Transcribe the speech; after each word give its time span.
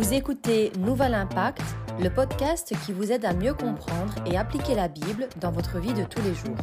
Vous 0.00 0.14
écoutez 0.14 0.70
Nouvel 0.78 1.12
Impact, 1.12 1.60
le 2.00 2.08
podcast 2.08 2.72
qui 2.86 2.92
vous 2.94 3.12
aide 3.12 3.26
à 3.26 3.34
mieux 3.34 3.52
comprendre 3.52 4.14
et 4.26 4.38
appliquer 4.38 4.74
la 4.74 4.88
Bible 4.88 5.28
dans 5.36 5.52
votre 5.52 5.78
vie 5.78 5.92
de 5.92 6.04
tous 6.04 6.22
les 6.22 6.34
jours. 6.34 6.56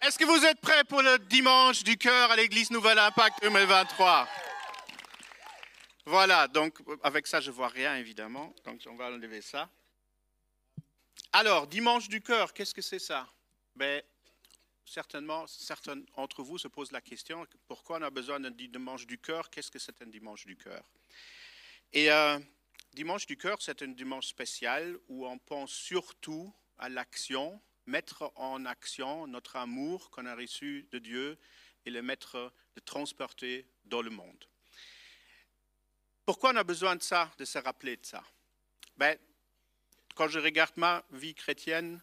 Est-ce 0.00 0.16
que 0.16 0.24
vous 0.24 0.44
êtes 0.46 0.60
prêts 0.60 0.84
pour 0.84 1.02
le 1.02 1.18
dimanche 1.28 1.82
du 1.82 1.96
cœur 1.96 2.30
à 2.30 2.36
l'église 2.36 2.70
Nouvel 2.70 3.00
Impact 3.00 3.42
2023 3.42 4.28
Voilà, 6.06 6.46
donc 6.46 6.78
avec 7.02 7.26
ça 7.26 7.40
je 7.40 7.50
vois 7.50 7.66
rien 7.66 7.96
évidemment, 7.96 8.54
donc 8.64 8.80
on 8.88 8.94
va 8.94 9.06
enlever 9.06 9.42
ça. 9.42 9.68
Alors, 11.32 11.66
dimanche 11.66 12.08
du 12.08 12.20
cœur, 12.20 12.52
qu'est-ce 12.52 12.74
que 12.74 12.82
c'est 12.82 13.00
ça? 13.00 13.26
Ben, 13.74 14.04
Certainement, 14.90 15.46
certains 15.46 15.96
d'entre 16.16 16.42
vous 16.42 16.58
se 16.58 16.66
posent 16.66 16.90
la 16.90 17.00
question, 17.00 17.46
pourquoi 17.68 17.98
on 17.98 18.02
a 18.02 18.10
besoin 18.10 18.40
d'un 18.40 18.50
dimanche 18.50 19.06
du 19.06 19.18
cœur? 19.18 19.48
Qu'est-ce 19.48 19.70
que 19.70 19.78
c'est 19.78 20.02
un 20.02 20.06
dimanche 20.06 20.46
du 20.46 20.56
cœur? 20.56 20.82
Et 21.92 22.10
euh, 22.12 22.38
dimanche 22.92 23.26
du 23.26 23.36
cœur, 23.36 23.60
c'est 23.60 23.82
un 23.82 23.88
dimanche 23.88 24.28
spécial 24.28 24.96
où 25.08 25.26
on 25.26 25.38
pense 25.38 25.72
surtout 25.72 26.54
à 26.78 26.88
l'action, 26.88 27.60
mettre 27.86 28.32
en 28.36 28.64
action 28.64 29.26
notre 29.26 29.56
amour 29.56 30.10
qu'on 30.10 30.26
a 30.26 30.36
reçu 30.36 30.86
de 30.92 31.00
Dieu 31.00 31.36
et 31.84 31.90
le 31.90 32.00
mettre, 32.00 32.52
le 32.76 32.80
transporter 32.82 33.66
dans 33.86 34.02
le 34.02 34.10
monde. 34.10 34.44
Pourquoi 36.24 36.52
on 36.52 36.56
a 36.56 36.64
besoin 36.64 36.94
de 36.94 37.02
ça, 37.02 37.28
de 37.38 37.44
se 37.44 37.58
rappeler 37.58 37.96
de 37.96 38.06
ça? 38.06 38.22
Ben, 38.96 39.18
Quand 40.14 40.28
je 40.28 40.38
regarde 40.38 40.76
ma 40.76 41.02
vie 41.10 41.34
chrétienne, 41.34 42.00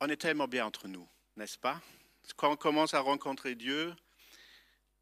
on 0.00 0.08
est 0.08 0.16
tellement 0.16 0.48
bien 0.48 0.66
entre 0.66 0.88
nous, 0.88 1.08
n'est-ce 1.36 1.58
pas? 1.58 1.80
Quand 2.36 2.50
on 2.50 2.56
commence 2.56 2.92
à 2.92 3.00
rencontrer 3.00 3.54
Dieu, 3.54 3.94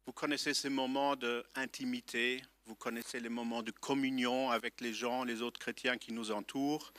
vous 0.05 0.13
connaissez 0.13 0.53
ces 0.53 0.69
moments 0.69 1.15
d'intimité, 1.15 2.41
vous 2.65 2.75
connaissez 2.75 3.19
les 3.19 3.29
moments 3.29 3.63
de 3.63 3.71
communion 3.71 4.49
avec 4.49 4.81
les 4.81 4.93
gens, 4.93 5.23
les 5.23 5.41
autres 5.41 5.59
chrétiens 5.59 5.97
qui 5.97 6.11
nous 6.11 6.31
entourent. 6.31 6.91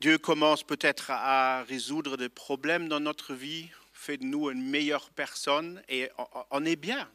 Dieu 0.00 0.18
commence 0.18 0.62
peut-être 0.62 1.10
à 1.10 1.62
résoudre 1.64 2.16
des 2.16 2.28
problèmes 2.28 2.88
dans 2.88 3.00
notre 3.00 3.34
vie, 3.34 3.68
fait 3.92 4.16
de 4.16 4.24
nous 4.24 4.50
une 4.50 4.62
meilleure 4.62 5.10
personne 5.10 5.82
et 5.88 6.08
on 6.50 6.64
est 6.64 6.76
bien. 6.76 7.10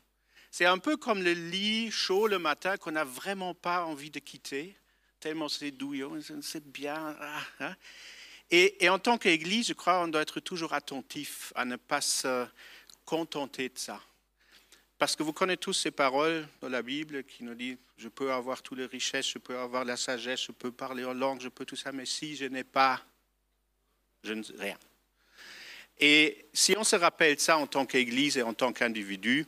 C'est 0.51 0.65
un 0.65 0.77
peu 0.77 0.95
comme 0.95 1.21
le 1.23 1.33
lit 1.33 1.91
chaud 1.91 2.27
le 2.27 2.39
matin 2.39 2.77
qu'on 2.77 2.91
n'a 2.91 3.03
vraiment 3.03 3.53
pas 3.53 3.83
envie 3.85 4.11
de 4.11 4.19
quitter, 4.19 4.77
tellement 5.19 5.49
c'est 5.49 5.71
douillon, 5.71 6.19
c'est 6.41 6.65
bien. 6.65 7.15
Ah, 7.19 7.41
hein. 7.59 7.75
Et, 8.51 8.87
en 8.87 8.99
tant 8.99 9.17
qu'Église, 9.17 9.67
je 9.67 9.73
crois 9.73 9.99
qu'on 9.99 10.07
doit 10.07 10.21
être 10.21 10.39
toujours 10.39 10.73
attentif 10.73 11.51
à 11.55 11.65
ne 11.65 11.75
pas 11.75 12.01
se 12.01 12.45
contenter 13.03 13.69
de 13.69 13.77
ça. 13.77 13.99
Parce 15.05 15.15
que 15.15 15.21
vous 15.21 15.33
connaissez 15.33 15.57
tous 15.57 15.73
ces 15.73 15.91
paroles 15.91 16.47
dans 16.61 16.67
la 16.67 16.81
Bible 16.81 17.23
qui 17.25 17.43
nous 17.43 17.53
disent, 17.53 17.77
je 17.95 18.07
peux 18.07 18.33
avoir 18.33 18.63
toutes 18.63 18.79
les 18.79 18.87
richesses, 18.87 19.29
je 19.29 19.37
peux 19.37 19.55
avoir 19.55 19.85
la 19.85 19.97
sagesse, 19.97 20.45
je 20.47 20.51
peux 20.51 20.71
parler 20.71 21.05
en 21.05 21.13
langue, 21.13 21.39
je 21.41 21.47
peux 21.47 21.63
tout 21.63 21.75
ça, 21.75 21.91
mais 21.91 22.07
si 22.07 22.35
je 22.35 22.45
n'ai 22.45 22.63
pas, 22.63 22.99
je 24.23 24.33
ne 24.33 24.41
rien. 24.57 24.75
Et 25.99 26.47
si 26.53 26.73
on 26.75 26.83
se 26.83 26.95
rappelle 26.95 27.39
ça 27.39 27.55
en 27.59 27.67
tant 27.67 27.85
qu'Église 27.85 28.39
et 28.39 28.41
en 28.41 28.55
tant 28.55 28.73
qu'individu, 28.73 29.45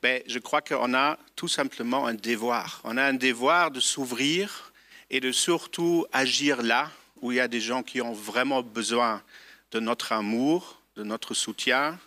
ben, 0.00 0.22
je 0.24 0.38
crois 0.38 0.62
qu'on 0.62 0.94
a 0.94 1.18
tout 1.34 1.48
simplement 1.48 2.06
un 2.06 2.14
devoir. 2.14 2.80
On 2.84 2.96
a 2.96 3.02
un 3.02 3.14
devoir 3.14 3.72
de 3.72 3.80
s'ouvrir 3.80 4.72
et 5.10 5.18
de 5.18 5.32
surtout 5.32 6.06
agir 6.12 6.62
là 6.62 6.92
où 7.20 7.32
il 7.32 7.38
y 7.38 7.40
a 7.40 7.48
des 7.48 7.60
gens 7.60 7.82
qui 7.82 8.00
ont 8.00 8.12
vraiment 8.12 8.62
besoin 8.62 9.20
de 9.72 9.80
notre 9.80 10.12
amour, 10.12 10.80
de 10.94 11.02
notre 11.02 11.34
soutien, 11.34 11.98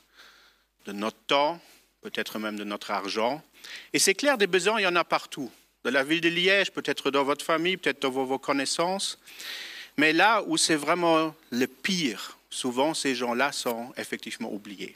de 0.85 0.93
notre 0.93 1.19
temps, 1.27 1.59
peut-être 2.05 2.37
même 2.37 2.55
de 2.55 2.63
notre 2.63 2.91
argent. 2.91 3.41
Et 3.91 3.97
c'est 3.97 4.13
clair, 4.13 4.37
des 4.37 4.45
besoins, 4.45 4.79
il 4.79 4.83
y 4.83 4.87
en 4.87 4.95
a 4.95 5.03
partout. 5.03 5.49
De 5.83 5.89
la 5.89 6.03
ville 6.03 6.21
de 6.21 6.29
Liège, 6.29 6.71
peut-être 6.71 7.09
dans 7.09 7.23
votre 7.23 7.43
famille, 7.43 7.77
peut-être 7.77 8.03
dans 8.03 8.11
vos 8.11 8.37
connaissances. 8.37 9.17
Mais 9.97 10.13
là 10.13 10.43
où 10.45 10.55
c'est 10.55 10.75
vraiment 10.75 11.33
le 11.49 11.65
pire, 11.65 12.37
souvent 12.51 12.93
ces 12.93 13.15
gens-là 13.15 13.51
sont 13.51 13.91
effectivement 13.97 14.53
oubliés. 14.53 14.95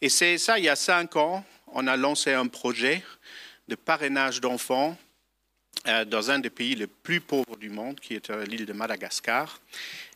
Et 0.00 0.08
c'est 0.08 0.38
ça, 0.38 0.60
il 0.60 0.66
y 0.66 0.68
a 0.68 0.76
cinq 0.76 1.16
ans, 1.16 1.44
on 1.72 1.88
a 1.88 1.96
lancé 1.96 2.32
un 2.32 2.46
projet 2.46 3.02
de 3.66 3.74
parrainage 3.74 4.40
d'enfants 4.40 4.96
euh, 5.88 6.04
dans 6.04 6.30
un 6.30 6.38
des 6.38 6.50
pays 6.50 6.76
les 6.76 6.86
plus 6.86 7.20
pauvres 7.20 7.56
du 7.56 7.68
monde, 7.68 7.98
qui 7.98 8.14
est 8.14 8.30
euh, 8.30 8.44
l'île 8.44 8.64
de 8.64 8.72
Madagascar. 8.72 9.60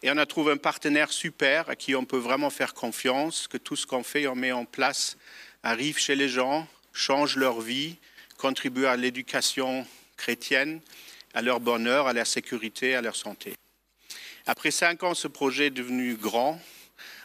Et 0.04 0.10
on 0.10 0.16
a 0.18 0.26
trouvé 0.26 0.52
un 0.52 0.56
partenaire 0.56 1.12
super 1.12 1.68
à 1.68 1.74
qui 1.74 1.96
on 1.96 2.04
peut 2.04 2.18
vraiment 2.18 2.50
faire 2.50 2.74
confiance, 2.74 3.48
que 3.48 3.58
tout 3.58 3.74
ce 3.74 3.86
qu'on 3.86 4.04
fait, 4.04 4.28
on 4.28 4.36
met 4.36 4.52
en 4.52 4.64
place, 4.64 5.16
arrive 5.62 5.98
chez 5.98 6.14
les 6.14 6.28
gens, 6.28 6.66
change 6.92 7.36
leur 7.36 7.60
vie, 7.60 7.96
contribue 8.36 8.86
à 8.86 8.96
l'éducation 8.96 9.86
chrétienne, 10.16 10.80
à 11.34 11.42
leur 11.42 11.60
bonheur, 11.60 12.06
à 12.06 12.12
leur 12.12 12.26
sécurité, 12.26 12.94
à 12.94 13.00
leur 13.00 13.16
santé. 13.16 13.54
Après 14.46 14.70
cinq 14.70 15.02
ans, 15.02 15.14
ce 15.14 15.28
projet 15.28 15.66
est 15.66 15.70
devenu 15.70 16.14
grand. 16.14 16.60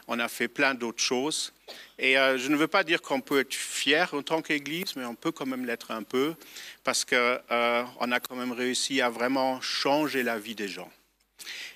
On 0.08 0.20
a 0.20 0.28
fait 0.28 0.48
plein 0.48 0.74
d'autres 0.74 1.02
choses. 1.02 1.52
Et 2.00 2.18
euh, 2.18 2.38
je 2.38 2.48
ne 2.48 2.56
veux 2.56 2.68
pas 2.68 2.84
dire 2.84 3.02
qu'on 3.02 3.20
peut 3.20 3.40
être 3.40 3.54
fier 3.54 4.14
en 4.14 4.22
tant 4.22 4.42
qu'Église, 4.42 4.96
mais 4.96 5.04
on 5.06 5.16
peut 5.16 5.32
quand 5.32 5.48
même 5.48 5.66
l'être 5.66 5.92
un 5.92 6.04
peu, 6.04 6.36
parce 6.84 7.04
qu'on 7.04 7.16
euh, 7.16 7.84
a 8.00 8.20
quand 8.20 8.36
même 8.36 8.52
réussi 8.52 9.02
à 9.02 9.10
vraiment 9.10 9.60
changer 9.62 10.24
la 10.24 10.40
vie 10.40 10.56
des 10.56 10.68
gens. 10.68 10.90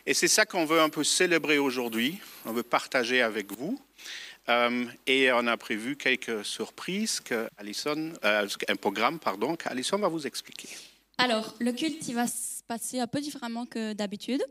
Et 0.05 0.13
c'est 0.13 0.27
ça 0.27 0.45
qu'on 0.45 0.65
veut 0.65 0.79
un 0.79 0.89
peu 0.89 1.03
célébrer 1.03 1.57
aujourd'hui, 1.57 2.19
on 2.45 2.53
veut 2.53 2.63
partager 2.63 3.21
avec 3.21 3.51
vous. 3.51 3.79
Euh, 4.51 4.85
et 5.07 5.31
on 5.31 5.47
a 5.47 5.57
prévu 5.57 5.95
quelques 5.95 6.45
surprises, 6.45 7.21
Alison, 7.57 8.13
un 8.23 8.75
programme 8.75 9.19
pardon, 9.19 9.55
qu'Alison 9.55 9.97
va 9.97 10.07
vous 10.07 10.27
expliquer. 10.27 10.69
Alors, 11.17 11.55
le 11.59 11.71
culte, 11.71 12.07
il 12.07 12.15
va 12.15 12.27
se 12.27 12.63
passer 12.67 12.99
un 12.99 13.07
peu 13.07 13.21
différemment 13.21 13.65
que 13.65 13.93
d'habitude. 13.93 14.43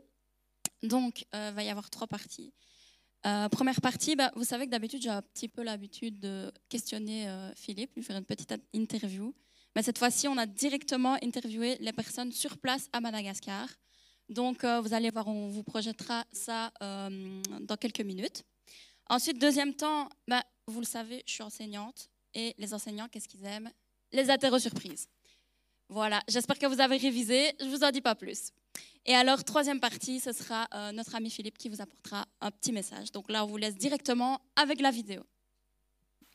Donc, 0.83 1.25
il 1.33 1.53
va 1.53 1.63
y 1.63 1.69
avoir 1.69 1.89
trois 1.89 2.07
parties. 2.07 2.51
Euh, 3.25 3.49
première 3.49 3.81
partie, 3.81 4.15
bah, 4.15 4.31
vous 4.35 4.43
savez 4.43 4.65
que 4.65 4.71
d'habitude, 4.71 5.01
j'ai 5.01 5.09
un 5.09 5.21
petit 5.21 5.47
peu 5.47 5.61
l'habitude 5.61 6.19
de 6.19 6.51
questionner 6.69 7.29
euh, 7.29 7.53
Philippe, 7.55 7.95
lui 7.95 8.03
faire 8.03 8.17
une 8.17 8.25
petite 8.25 8.53
interview. 8.73 9.33
Mais 9.75 9.83
cette 9.83 9.99
fois-ci, 9.99 10.27
on 10.27 10.37
a 10.37 10.45
directement 10.45 11.17
interviewé 11.23 11.77
les 11.79 11.93
personnes 11.93 12.31
sur 12.31 12.57
place 12.57 12.89
à 12.93 12.99
Madagascar. 12.99 13.67
Donc, 14.27 14.63
euh, 14.63 14.81
vous 14.81 14.93
allez 14.93 15.11
voir, 15.11 15.27
on 15.27 15.49
vous 15.49 15.63
projettera 15.63 16.25
ça 16.31 16.71
dans 16.79 17.77
quelques 17.79 18.01
minutes. 18.01 18.43
Ensuite, 19.11 19.39
deuxième 19.39 19.73
temps, 19.73 20.07
bah, 20.25 20.41
vous 20.67 20.79
le 20.79 20.85
savez, 20.85 21.21
je 21.27 21.33
suis 21.33 21.43
enseignante. 21.43 22.09
Et 22.33 22.55
les 22.57 22.73
enseignants, 22.73 23.09
qu'est-ce 23.09 23.27
qu'ils 23.27 23.43
aiment? 23.43 23.69
Les 24.13 24.29
interro 24.29 24.57
surprises. 24.57 25.09
Voilà, 25.89 26.21
j'espère 26.29 26.57
que 26.57 26.65
vous 26.65 26.79
avez 26.79 26.95
révisé. 26.95 27.51
Je 27.59 27.65
ne 27.65 27.71
vous 27.71 27.83
en 27.83 27.91
dis 27.91 27.99
pas 27.99 28.15
plus. 28.15 28.53
Et 29.05 29.13
alors, 29.13 29.43
troisième 29.43 29.81
partie, 29.81 30.21
ce 30.21 30.31
sera 30.31 30.65
euh, 30.73 30.93
notre 30.93 31.13
ami 31.13 31.29
Philippe 31.29 31.57
qui 31.57 31.67
vous 31.67 31.81
apportera 31.81 32.25
un 32.39 32.51
petit 32.51 32.71
message. 32.71 33.11
Donc 33.11 33.29
là, 33.29 33.43
on 33.43 33.47
vous 33.47 33.57
laisse 33.57 33.75
directement 33.75 34.39
avec 34.55 34.79
la 34.79 34.91
vidéo. 34.91 35.23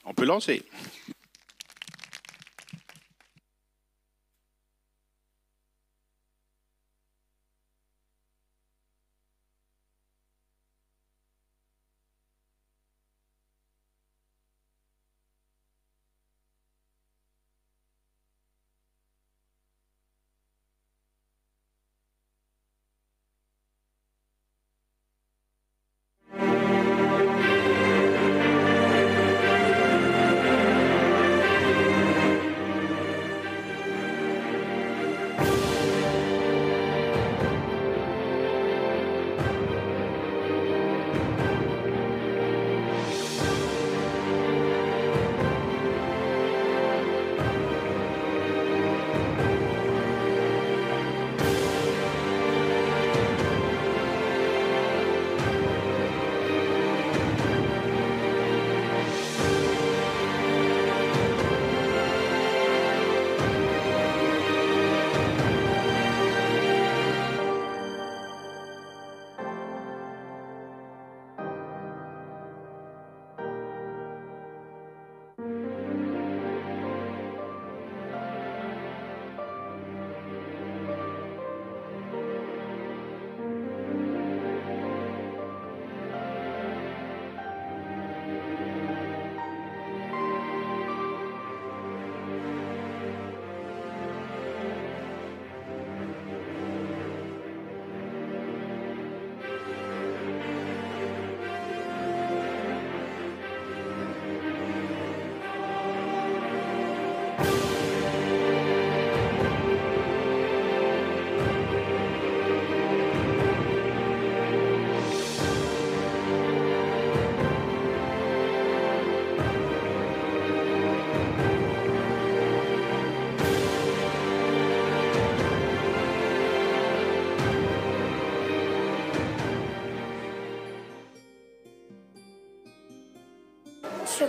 On 0.04 0.12
peut 0.12 0.26
lancer. 0.26 0.62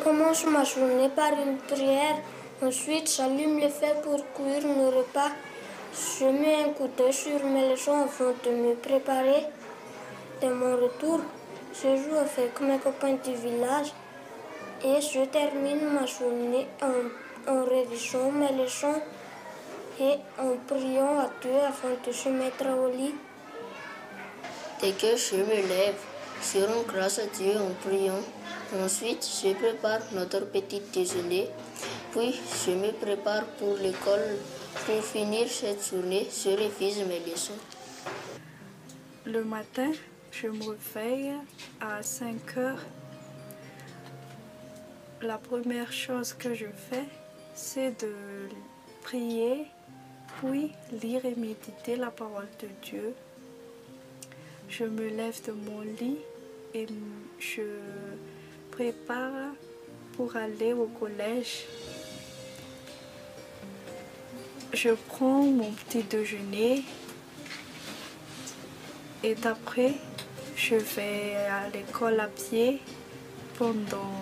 Commence 0.07 0.45
ma 0.45 0.63
journée 0.63 1.09
par 1.09 1.33
une 1.33 1.57
prière. 1.57 2.18
Ensuite, 2.63 3.12
j'allume 3.13 3.59
le 3.59 3.68
feu 3.68 3.94
pour 4.04 4.19
cuire 4.36 4.65
mon 4.65 4.89
repas. 5.00 5.31
Je 5.94 6.25
mets 6.25 6.63
un 6.63 6.88
d'œil 6.98 7.12
sur 7.12 7.44
mes 7.44 7.69
leçons 7.71 8.06
afin 8.06 8.31
de 8.45 8.51
me 8.51 8.74
préparer. 8.75 9.44
De 10.42 10.48
mon 10.48 10.77
retour, 10.83 11.19
je 11.74 11.89
joue 12.01 12.18
avec 12.25 12.54
mes 12.62 12.77
copains 12.77 13.18
du 13.25 13.36
village 13.36 13.92
et 14.86 15.01
je 15.01 15.25
termine 15.25 15.83
ma 15.95 16.06
journée 16.06 16.68
en, 16.81 17.51
en 17.51 17.65
révisant 17.65 18.31
mes 18.31 18.53
leçons 18.63 19.01
et 20.00 20.15
en 20.39 20.53
priant 20.69 21.19
à 21.19 21.30
Dieu 21.42 21.60
afin 21.68 21.94
de 22.06 22.12
se 22.13 22.30
mettre 22.30 22.65
au 22.65 22.89
lit. 22.98 23.15
Dès 24.80 24.92
que 24.92 25.18
je 25.18 25.36
me 25.36 25.60
lève, 25.68 26.00
je 26.42 26.60
rends 26.60 26.86
grâce 26.88 27.19
à 27.19 27.25
Dieu 27.25 27.56
en 27.57 27.74
priant. 27.86 28.24
Ensuite, 28.75 29.25
je 29.25 29.53
prépare 29.53 30.01
notre 30.13 30.45
petit 30.51 30.81
déjeuner. 30.93 31.47
Puis, 32.11 32.33
je 32.65 32.71
me 32.71 32.91
prépare 32.91 33.45
pour 33.59 33.77
l'école. 33.77 34.37
Pour 34.85 35.03
finir 35.03 35.47
cette 35.47 35.89
journée, 35.89 36.27
je 36.29 36.49
révise 36.49 36.99
mes 37.07 37.19
leçons. 37.19 37.53
Le 39.25 39.43
matin, 39.43 39.91
je 40.31 40.47
me 40.47 40.69
réveille 40.69 41.33
à 41.79 42.03
5 42.03 42.57
heures. 42.57 42.85
La 45.21 45.37
première 45.37 45.91
chose 45.91 46.33
que 46.33 46.53
je 46.53 46.67
fais, 46.89 47.05
c'est 47.55 47.99
de 48.01 48.13
prier, 49.01 49.65
puis 50.39 50.73
lire 51.01 51.25
et 51.25 51.35
méditer 51.35 51.95
la 51.95 52.11
parole 52.11 52.49
de 52.61 52.67
Dieu. 52.83 53.13
Je 54.69 54.83
me 54.83 55.07
lève 55.07 55.41
de 55.45 55.53
mon 55.53 55.81
lit 55.81 56.19
et 56.73 56.85
je 57.39 57.61
prépare 58.77 59.56
pour 60.15 60.35
aller 60.35 60.71
au 60.71 60.85
collège. 60.85 61.65
Je 64.71 64.89
prends 65.07 65.41
mon 65.41 65.71
petit 65.71 66.03
déjeuner 66.03 66.83
et 69.24 69.35
après 69.44 69.94
je 70.56 70.75
vais 70.75 71.35
à 71.50 71.69
l'école 71.74 72.19
à 72.19 72.27
pied 72.27 72.79
pendant 73.57 74.13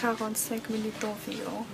45 0.00 0.70
minutes 0.70 1.04
environ. 1.04 1.66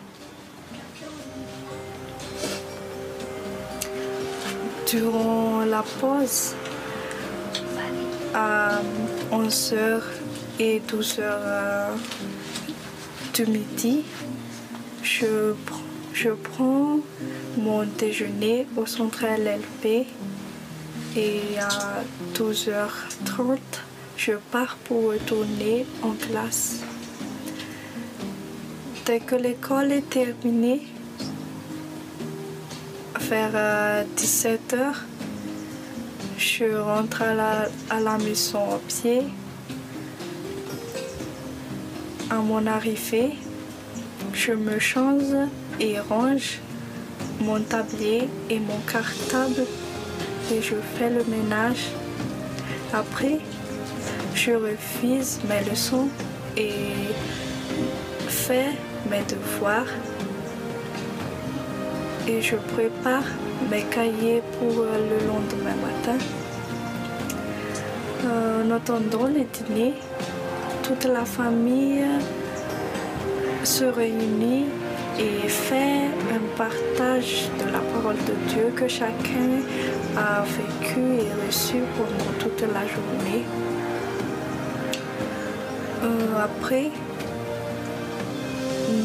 Durant 4.88 5.64
la 5.64 5.84
pause, 6.00 6.56
à 8.34 8.80
11h 9.30 10.02
et 10.60 10.82
12h 10.86 11.96
du 13.32 13.46
midi, 13.46 14.04
je, 15.02 15.54
je 16.12 16.28
prends 16.28 17.00
mon 17.56 17.84
déjeuner 17.98 18.66
au 18.76 18.84
centre 18.84 19.24
LLP 19.24 20.06
et 21.16 21.40
à 21.58 22.04
12h30, 22.34 23.58
je 24.18 24.32
pars 24.52 24.76
pour 24.84 25.12
retourner 25.12 25.86
en 26.02 26.12
classe. 26.12 26.80
Dès 29.06 29.20
que 29.20 29.36
l'école 29.36 29.92
est 29.92 30.10
terminée, 30.10 30.82
vers 33.18 34.04
17h, 34.14 34.92
je 36.36 36.76
rentre 36.76 37.22
à 37.22 37.34
la, 37.34 37.68
à 37.88 38.00
la 38.00 38.18
maison 38.18 38.74
à 38.74 38.78
pied. 38.86 39.22
À 42.30 42.36
mon 42.36 42.64
arrivée, 42.68 43.32
je 44.32 44.52
me 44.52 44.78
change 44.78 45.34
et 45.80 45.98
range 45.98 46.60
mon 47.40 47.60
tablier 47.60 48.28
et 48.48 48.60
mon 48.60 48.78
cartable 48.86 49.66
et 50.52 50.62
je 50.62 50.76
fais 50.94 51.10
le 51.10 51.24
ménage. 51.24 51.88
Après, 52.92 53.40
je 54.36 54.52
refuse 54.52 55.40
mes 55.48 55.68
leçons 55.68 56.08
et 56.56 56.70
fais 58.28 58.76
mes 59.10 59.22
devoirs 59.24 59.92
et 62.28 62.40
je 62.40 62.54
prépare 62.74 63.24
mes 63.68 63.82
cahiers 63.82 64.42
pour 64.60 64.84
le 64.84 65.18
lendemain 65.26 65.74
matin. 65.82 66.18
En 68.22 68.70
attendant 68.70 69.26
le 69.26 69.44
dîner, 69.52 69.94
toute 70.90 71.04
la 71.04 71.24
famille 71.24 72.04
se 73.62 73.84
réunit 73.84 74.64
et 75.20 75.48
fait 75.48 76.08
un 76.34 76.42
partage 76.56 77.48
de 77.60 77.70
la 77.70 77.78
parole 77.78 78.16
de 78.16 78.34
Dieu 78.52 78.72
que 78.74 78.88
chacun 78.88 79.50
a 80.16 80.42
vécu 80.42 81.00
et 81.22 81.46
reçu 81.46 81.76
pendant 81.96 82.32
toute 82.40 82.62
la 82.62 82.84
journée. 82.94 83.44
Euh, 86.02 86.44
après, 86.44 86.90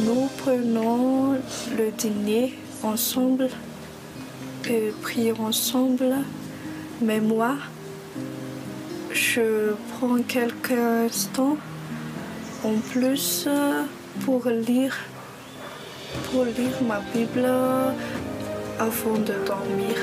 nous 0.08 0.28
prenons 0.40 1.34
le 1.78 1.92
dîner 1.92 2.56
ensemble 2.82 3.48
et 4.68 4.92
prions 5.04 5.46
ensemble. 5.46 6.16
Mais 7.00 7.20
moi, 7.20 7.58
je 9.12 9.74
prends 9.92 10.18
quelques 10.28 10.72
instants 10.72 11.58
en 12.66 12.80
plus 12.92 13.48
pour 14.26 14.44
lire, 14.48 14.98
pour 16.32 16.46
lire 16.46 16.78
ma 16.88 17.00
Bible 17.14 17.46
avant 18.80 19.18
de 19.30 19.36
dormir. 19.46 19.98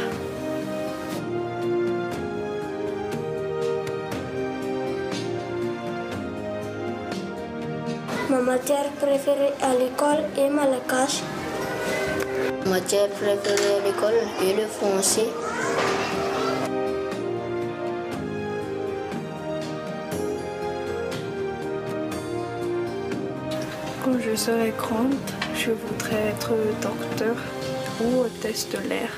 Ma 8.31 8.41
matière 8.41 8.91
préférée 9.01 9.53
à 9.61 9.75
l'école 9.75 10.23
est 10.39 10.49
Malakash. 10.49 11.23
Ma 12.65 12.71
matière 12.77 13.09
préférée 13.09 13.75
à 13.79 13.87
l'école 13.87 14.21
est 14.47 14.55
le 14.61 14.67
français. 14.69 15.29
Serai 24.43 24.73
grande, 24.77 25.15
je 25.55 25.71
voudrais 25.71 26.31
être 26.35 26.51
docteur 26.81 27.37
ou 28.01 28.23
hôtesse 28.23 28.67
de 28.71 28.79
l'air. 28.89 29.11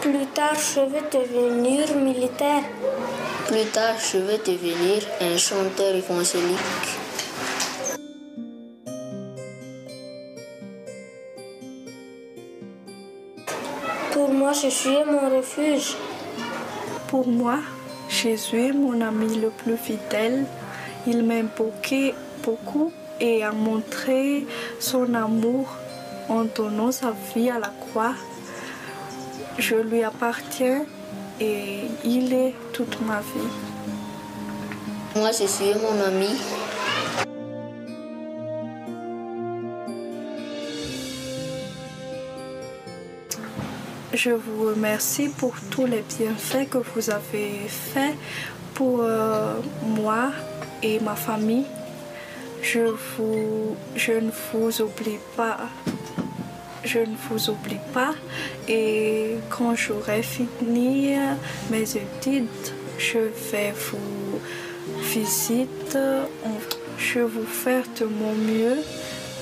Plus 0.00 0.26
tard, 0.32 0.54
je 0.54 0.80
vais 0.80 1.04
devenir 1.12 1.94
militaire. 1.96 2.64
Plus 3.46 3.66
tard, 3.74 3.96
je 4.10 4.18
vais 4.26 4.38
devenir 4.38 5.02
un 5.20 5.36
chanteur 5.36 5.94
évangélique. 5.94 6.88
Pour 14.12 14.30
moi, 14.32 14.52
Jésus 14.54 14.94
est 14.94 15.04
mon 15.04 15.36
refuge. 15.36 15.94
Pour 17.08 17.28
moi, 17.28 17.58
Jésus 18.08 18.68
est 18.68 18.72
mon 18.72 18.98
ami 19.02 19.36
le 19.36 19.50
plus 19.50 19.76
fidèle. 19.76 20.46
Il 21.06 21.22
m'aime 21.22 21.50
beaucoup, 21.54 22.12
beaucoup 22.42 22.92
et 23.20 23.42
a 23.42 23.52
montré 23.52 24.46
son 24.78 25.14
amour 25.14 25.68
en 26.28 26.44
donnant 26.44 26.92
sa 26.92 27.12
vie 27.34 27.50
à 27.50 27.58
la 27.58 27.72
croix. 27.80 28.14
Je 29.58 29.76
lui 29.76 30.02
appartiens 30.02 30.84
et 31.40 31.82
il 32.04 32.32
est 32.32 32.54
toute 32.72 33.00
ma 33.06 33.20
vie. 33.20 33.50
Moi, 35.14 35.30
Jésus 35.32 35.64
est 35.64 35.80
mon 35.80 35.98
ami. 36.04 36.28
Je 44.12 44.30
vous 44.30 44.68
remercie 44.68 45.28
pour 45.28 45.54
tous 45.70 45.86
les 45.86 46.02
bienfaits 46.02 46.68
que 46.70 46.78
vous 46.78 47.10
avez 47.10 47.68
faits 47.68 48.14
pour 48.74 49.00
euh, 49.02 49.54
moi 49.82 50.32
et 50.82 51.00
ma 51.00 51.14
famille. 51.14 51.66
Je, 52.72 52.80
ne 52.80 54.30
vous 54.52 54.82
oublie 54.82 55.20
pas. 55.36 55.58
Je 56.82 56.98
ne 56.98 57.14
vous 57.28 57.50
oublie 57.50 57.78
pas. 57.94 58.12
Et 58.66 59.36
quand 59.50 59.76
j'aurai 59.76 60.22
fini 60.22 61.14
mes 61.70 61.96
études, 61.96 62.48
je 62.98 63.18
vais 63.52 63.72
vous 63.72 64.40
visiter. 65.00 65.66
Je 66.98 67.20
vais 67.20 67.26
vous 67.26 67.44
faire 67.44 67.84
de 68.00 68.06
mon 68.06 68.32
mieux 68.32 68.78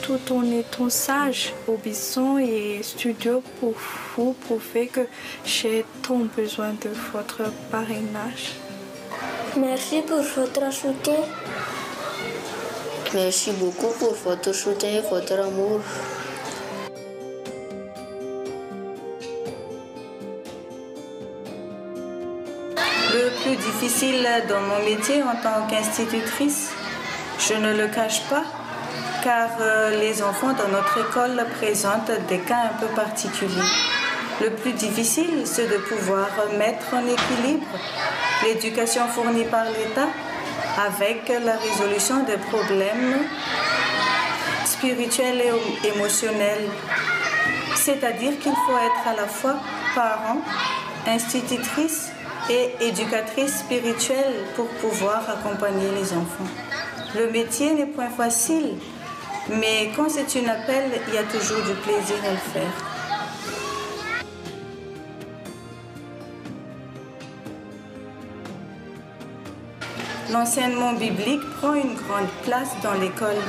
tout 0.03 0.21
en 0.31 0.45
étant 0.53 0.91
sage, 0.91 1.55
obéissant 1.67 2.37
et 2.37 2.81
studieux 2.83 3.41
pour 3.59 3.73
vous 4.17 4.35
prouver 4.35 4.89
que 4.89 5.07
j'ai 5.47 5.87
tant 6.03 6.27
besoin 6.37 6.73
de 6.73 6.91
votre 7.11 7.51
parrainage. 7.71 8.53
Merci 9.57 10.03
pour 10.03 10.21
votre 10.21 10.71
soutien. 10.71 11.25
Merci 13.15 13.53
beaucoup 13.53 13.95
pour 14.01 14.13
votre 14.25 14.53
soutien 14.53 14.89
et 14.89 15.01
votre 15.09 15.35
amour. 15.35 15.81
Le 23.15 23.31
plus 23.41 23.55
difficile 23.55 24.27
dans 24.49 24.61
mon 24.63 24.85
métier 24.85 25.23
en 25.23 25.37
tant 25.41 25.65
qu'institutrice, 25.71 26.73
je 27.39 27.55
ne 27.55 27.77
le 27.77 27.87
cache 27.87 28.23
pas, 28.29 28.43
car 29.23 29.51
euh, 29.61 30.01
les 30.01 30.21
enfants 30.21 30.53
dans 30.53 30.69
notre 30.69 30.99
école 30.99 31.47
présentent 31.57 32.11
des 32.29 32.41
cas 32.41 32.73
un 32.73 32.81
peu 32.81 32.93
particuliers. 32.97 33.71
Le 34.41 34.51
plus 34.51 34.73
difficile, 34.73 35.43
c'est 35.45 35.69
de 35.69 35.77
pouvoir 35.77 36.29
mettre 36.59 36.93
en 36.93 37.07
équilibre 37.07 37.67
l'éducation 38.45 39.07
fournie 39.07 39.45
par 39.45 39.67
l'État 39.67 40.09
avec 40.79 41.29
la 41.29 41.57
résolution 41.57 42.25
des 42.25 42.37
problèmes 42.37 43.19
spirituels 44.65 45.41
et 45.41 45.89
émotionnels. 45.89 46.69
C'est-à-dire 47.77 48.39
qu'il 48.39 48.53
faut 48.67 48.79
être 48.79 49.09
à 49.09 49.15
la 49.15 49.27
fois 49.27 49.57
parent, 49.95 50.41
institutrice 51.07 52.11
et 52.51 52.71
éducatrice 52.81 53.59
spirituelle 53.59 54.35
pour 54.57 54.67
pouvoir 54.67 55.23
accompagner 55.29 55.91
les 55.95 56.13
enfants. 56.13 56.51
Le 57.15 57.31
métier 57.31 57.73
n'est 57.75 57.87
point 57.87 58.11
facile, 58.11 58.77
mais 59.49 59.91
quand 59.97 60.09
c'est 60.09 60.39
une 60.39 60.49
appel, 60.49 60.85
il 61.09 61.15
y 61.15 61.19
a 61.19 61.23
toujours 61.23 61.63
du 61.63 61.75
plaisir 61.83 62.17
à 62.27 62.31
le 62.31 62.53
faire. 62.53 62.94
L'enseignement 70.35 70.95
biblique 70.95 71.49
prend 71.61 71.75
une 71.75 71.95
grande 71.95 72.29
place 72.43 72.71
dans 72.83 72.95
l'école. 72.95 73.41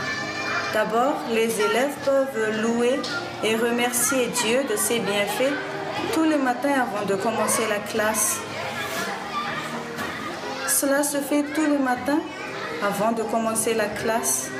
D'abord, 0.71 1.15
les 1.33 1.59
élèves 1.59 1.95
peuvent 2.05 2.61
louer 2.61 2.99
et 3.43 3.55
remercier 3.55 4.27
Dieu 4.27 4.59
de 4.69 4.75
ses 4.75 4.99
bienfaits 4.99 5.55
tous 6.13 6.25
les 6.25 6.37
matins 6.37 6.85
avant 6.85 7.03
de 7.07 7.15
commencer 7.15 7.63
la 7.67 7.79
classe. 7.79 8.37
Cela 10.67 11.01
se 11.01 11.17
fait 11.17 11.41
tous 11.55 11.65
les 11.65 11.79
matins 11.79 12.19
avant 12.83 13.13
de 13.13 13.23
commencer 13.23 13.73
la 13.73 13.87
classe. 13.87 14.51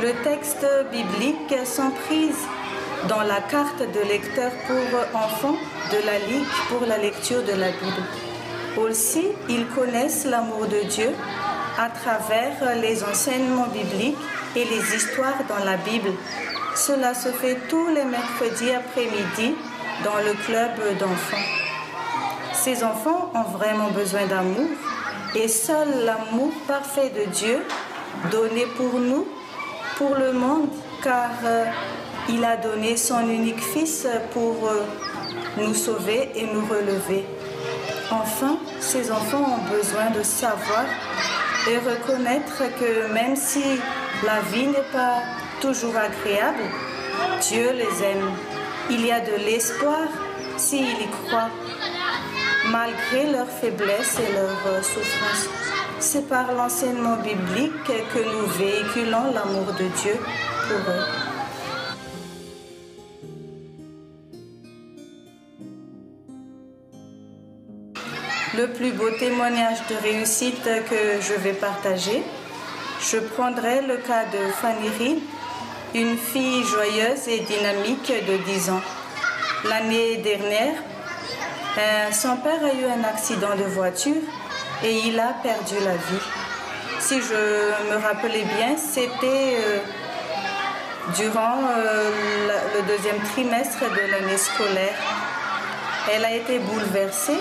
Le 0.00 0.12
texte 0.22 0.64
biblique 0.92 1.66
s'emprise 1.66 2.46
dans 3.08 3.22
la 3.22 3.40
carte 3.40 3.80
de 3.80 4.08
lecteur 4.08 4.52
pour 4.68 5.20
enfants 5.20 5.56
de 5.90 6.06
la 6.06 6.18
Ligue 6.20 6.46
pour 6.68 6.86
la 6.86 6.98
lecture 6.98 7.42
de 7.42 7.58
la 7.58 7.72
Bible. 7.72 8.31
Aussi, 8.76 9.28
ils 9.48 9.66
connaissent 9.68 10.24
l'amour 10.24 10.66
de 10.66 10.88
Dieu 10.88 11.10
à 11.78 11.88
travers 11.90 12.76
les 12.80 13.04
enseignements 13.04 13.66
bibliques 13.66 14.16
et 14.56 14.64
les 14.64 14.96
histoires 14.96 15.38
dans 15.48 15.64
la 15.64 15.76
Bible. 15.76 16.10
Cela 16.74 17.12
se 17.14 17.28
fait 17.28 17.58
tous 17.68 17.88
les 17.88 18.04
mercredis 18.04 18.70
après-midi 18.70 19.54
dans 20.04 20.16
le 20.26 20.32
club 20.44 20.98
d'enfants. 20.98 21.36
Ces 22.54 22.82
enfants 22.82 23.30
ont 23.34 23.56
vraiment 23.56 23.90
besoin 23.90 24.26
d'amour 24.26 24.68
et 25.34 25.48
seul 25.48 26.04
l'amour 26.04 26.52
parfait 26.66 27.10
de 27.10 27.30
Dieu, 27.30 27.58
donné 28.30 28.66
pour 28.76 28.98
nous, 28.98 29.26
pour 29.96 30.14
le 30.14 30.32
monde, 30.32 30.68
car 31.02 31.30
euh, 31.44 31.64
il 32.28 32.44
a 32.44 32.56
donné 32.56 32.96
son 32.96 33.28
unique 33.28 33.62
Fils 33.62 34.06
pour 34.32 34.68
euh, 34.68 34.84
nous 35.58 35.74
sauver 35.74 36.30
et 36.34 36.46
nous 36.46 36.64
relever. 36.66 37.26
Enfin, 38.12 38.58
ces 38.78 39.10
enfants 39.10 39.56
ont 39.56 39.74
besoin 39.74 40.10
de 40.10 40.22
savoir 40.22 40.84
et 41.66 41.78
reconnaître 41.78 42.62
que 42.78 43.10
même 43.10 43.36
si 43.36 43.64
la 44.22 44.40
vie 44.52 44.66
n'est 44.66 44.90
pas 44.92 45.22
toujours 45.62 45.96
agréable, 45.96 46.62
Dieu 47.40 47.70
les 47.72 48.04
aime. 48.04 48.30
Il 48.90 49.06
y 49.06 49.10
a 49.10 49.20
de 49.20 49.36
l'espoir 49.46 50.08
s'ils 50.58 50.90
y 50.90 51.08
croient, 51.08 51.48
malgré 52.70 53.32
leur 53.32 53.48
faiblesse 53.48 54.18
et 54.18 54.32
leur 54.34 54.84
souffrance. 54.84 55.48
C'est 55.98 56.28
par 56.28 56.52
l'enseignement 56.52 57.16
biblique 57.16 57.84
que 57.84 58.18
nous 58.18 58.46
véhiculons 58.58 59.32
l'amour 59.32 59.72
de 59.78 59.84
Dieu 60.02 60.18
pour 60.68 60.92
eux. 60.92 61.21
Le 68.62 68.68
plus 68.68 68.92
beau 68.92 69.10
témoignage 69.10 69.78
de 69.90 69.96
réussite 69.96 70.62
que 70.88 71.20
je 71.20 71.34
vais 71.34 71.52
partager, 71.52 72.22
je 73.00 73.16
prendrai 73.16 73.82
le 73.82 73.96
cas 73.96 74.24
de 74.26 74.38
Fanny 74.52 75.20
une 75.96 76.16
fille 76.16 76.62
joyeuse 76.62 77.26
et 77.26 77.40
dynamique 77.40 78.12
de 78.24 78.36
10 78.36 78.70
ans. 78.70 78.80
L'année 79.68 80.18
dernière, 80.18 80.74
euh, 81.76 82.12
son 82.12 82.36
père 82.36 82.64
a 82.64 82.72
eu 82.72 82.84
un 82.84 83.02
accident 83.02 83.56
de 83.56 83.64
voiture 83.64 84.22
et 84.84 84.96
il 85.06 85.18
a 85.18 85.34
perdu 85.42 85.74
la 85.84 85.96
vie. 85.96 86.26
Si 87.00 87.20
je 87.20 87.90
me 87.90 88.00
rappelais 88.00 88.44
bien, 88.44 88.76
c'était 88.76 89.56
euh, 89.58 89.78
durant 91.16 91.58
euh, 91.76 92.10
le 92.76 92.96
deuxième 92.96 93.20
trimestre 93.32 93.80
de 93.80 94.08
l'année 94.12 94.38
scolaire. 94.38 94.94
Elle 96.14 96.24
a 96.24 96.32
été 96.32 96.60
bouleversée 96.60 97.40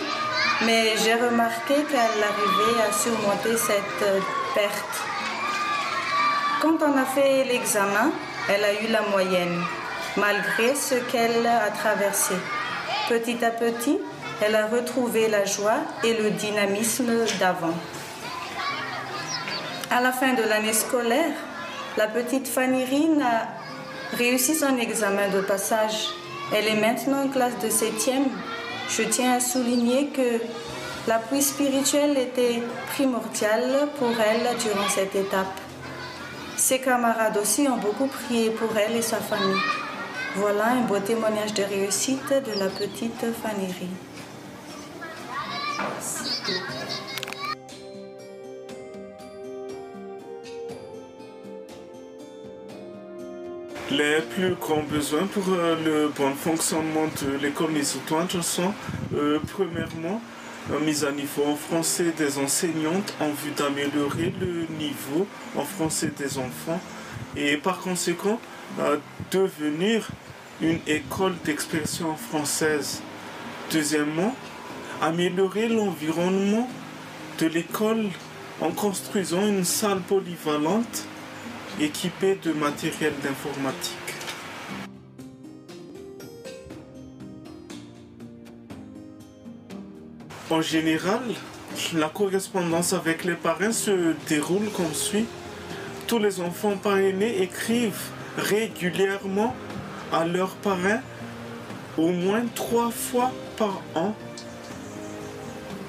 mais 0.66 0.96
j'ai 1.04 1.16
remarqué 1.16 1.76
qu'elle 1.90 2.24
arrivait 2.24 2.82
à 2.88 2.92
surmonter 2.92 3.58
cette 3.58 4.04
euh, 4.04 4.20
perte. 4.54 5.02
Quand 6.62 6.78
on 6.82 6.98
a 6.98 7.06
fait 7.06 7.44
l'examen, 7.46 8.12
elle 8.50 8.64
a 8.64 8.74
eu 8.74 8.88
la 8.88 9.02
moyenne, 9.02 9.60
malgré 10.18 10.76
ce 10.76 10.96
qu'elle 10.96 11.46
a 11.48 11.70
traversé. 11.72 12.36
Petit 13.10 13.44
à 13.44 13.50
petit, 13.50 13.98
elle 14.42 14.56
a 14.56 14.68
retrouvé 14.68 15.28
la 15.28 15.46
joie 15.46 15.80
et 16.04 16.14
le 16.14 16.32
dynamisme 16.32 17.12
d'avant. 17.40 17.74
À 19.90 20.02
la 20.02 20.12
fin 20.12 20.34
de 20.34 20.44
l'année 20.44 20.74
scolaire, 20.74 21.34
la 21.98 22.08
petite 22.08 22.48
Fanny 22.48 22.86
Rine 22.86 23.22
a 23.22 24.16
réussi 24.16 24.56
son 24.56 24.78
examen 24.78 25.30
de 25.30 25.42
passage. 25.42 26.10
Elle 26.54 26.68
est 26.68 26.80
maintenant 26.80 27.26
en 27.26 27.28
classe 27.28 27.58
de 27.60 27.68
7e 27.68 28.26
je 28.98 29.04
tiens 29.04 29.34
à 29.34 29.40
souligner 29.40 30.08
que 30.08 30.42
l'appui 31.08 31.42
spirituel 31.42 32.18
était 32.18 32.62
primordial 32.94 33.88
pour 33.98 34.12
elle 34.20 34.58
durant 34.58 34.90
cette 34.90 35.16
étape. 35.16 35.60
Ses 36.58 36.80
camarades 36.80 37.38
aussi 37.38 37.68
ont 37.68 37.78
beaucoup 37.78 38.08
prié 38.08 38.50
pour 38.52 38.70
elle 38.78 38.98
et 38.98 39.02
sa 39.02 39.18
famille. 39.18 39.62
Voilà 40.36 40.72
un 40.72 40.82
beau 40.82 41.00
témoignage 41.00 41.54
de 41.54 41.64
réussite 41.64 42.30
de 42.30 42.60
la 42.60 42.68
petite 42.68 43.26
Fanny 43.42 43.68
Les 53.92 54.22
plus 54.22 54.56
grands 54.56 54.84
besoins 54.84 55.28
pour 55.28 55.44
euh, 55.50 55.76
le 55.84 56.12
bon 56.16 56.34
fonctionnement 56.34 57.08
de 57.22 57.38
l'école 57.44 57.72
Mésotouange 57.72 58.40
sont, 58.40 58.74
euh, 59.14 59.38
premièrement, 59.52 60.22
la 60.72 60.80
mise 60.80 61.04
à 61.04 61.12
niveau 61.12 61.44
en 61.46 61.58
français 61.58 62.14
des 62.18 62.38
enseignantes 62.38 63.14
en 63.20 63.32
vue 63.32 63.52
d'améliorer 63.52 64.34
le 64.40 64.66
niveau 64.80 65.28
en 65.58 65.66
français 65.66 66.10
des 66.18 66.38
enfants 66.38 66.80
et 67.36 67.58
par 67.58 67.80
conséquent 67.80 68.40
devenir 69.30 70.08
une 70.62 70.80
école 70.88 71.34
d'expression 71.44 72.16
française. 72.16 73.02
Deuxièmement, 73.74 74.34
améliorer 75.02 75.68
l'environnement 75.68 76.70
de 77.40 77.48
l'école 77.48 78.06
en 78.62 78.72
construisant 78.72 79.46
une 79.46 79.66
salle 79.66 80.00
polyvalente 80.00 81.08
équipés 81.80 82.38
de 82.44 82.52
matériel 82.52 83.14
d'informatique. 83.24 83.98
En 90.50 90.62
général, 90.62 91.22
la 91.94 92.10
correspondance 92.10 92.94
avec 92.94 93.24
les 93.24 93.36
parents 93.36 93.72
se 93.72 94.14
déroule 94.28 94.70
comme 94.76 94.94
suit. 94.94 95.26
Tous 96.08 96.20
les 96.20 96.42
enfants 96.42 96.76
parrainés 96.76 97.42
écrivent 97.42 98.10
régulièrement 98.38 99.56
à 100.12 100.26
leurs 100.26 100.56
parents 100.56 101.02
au 101.98 102.12
moins 102.12 102.44
trois 102.54 102.92
fois 102.92 103.32
par 103.58 103.82
an. 103.96 104.14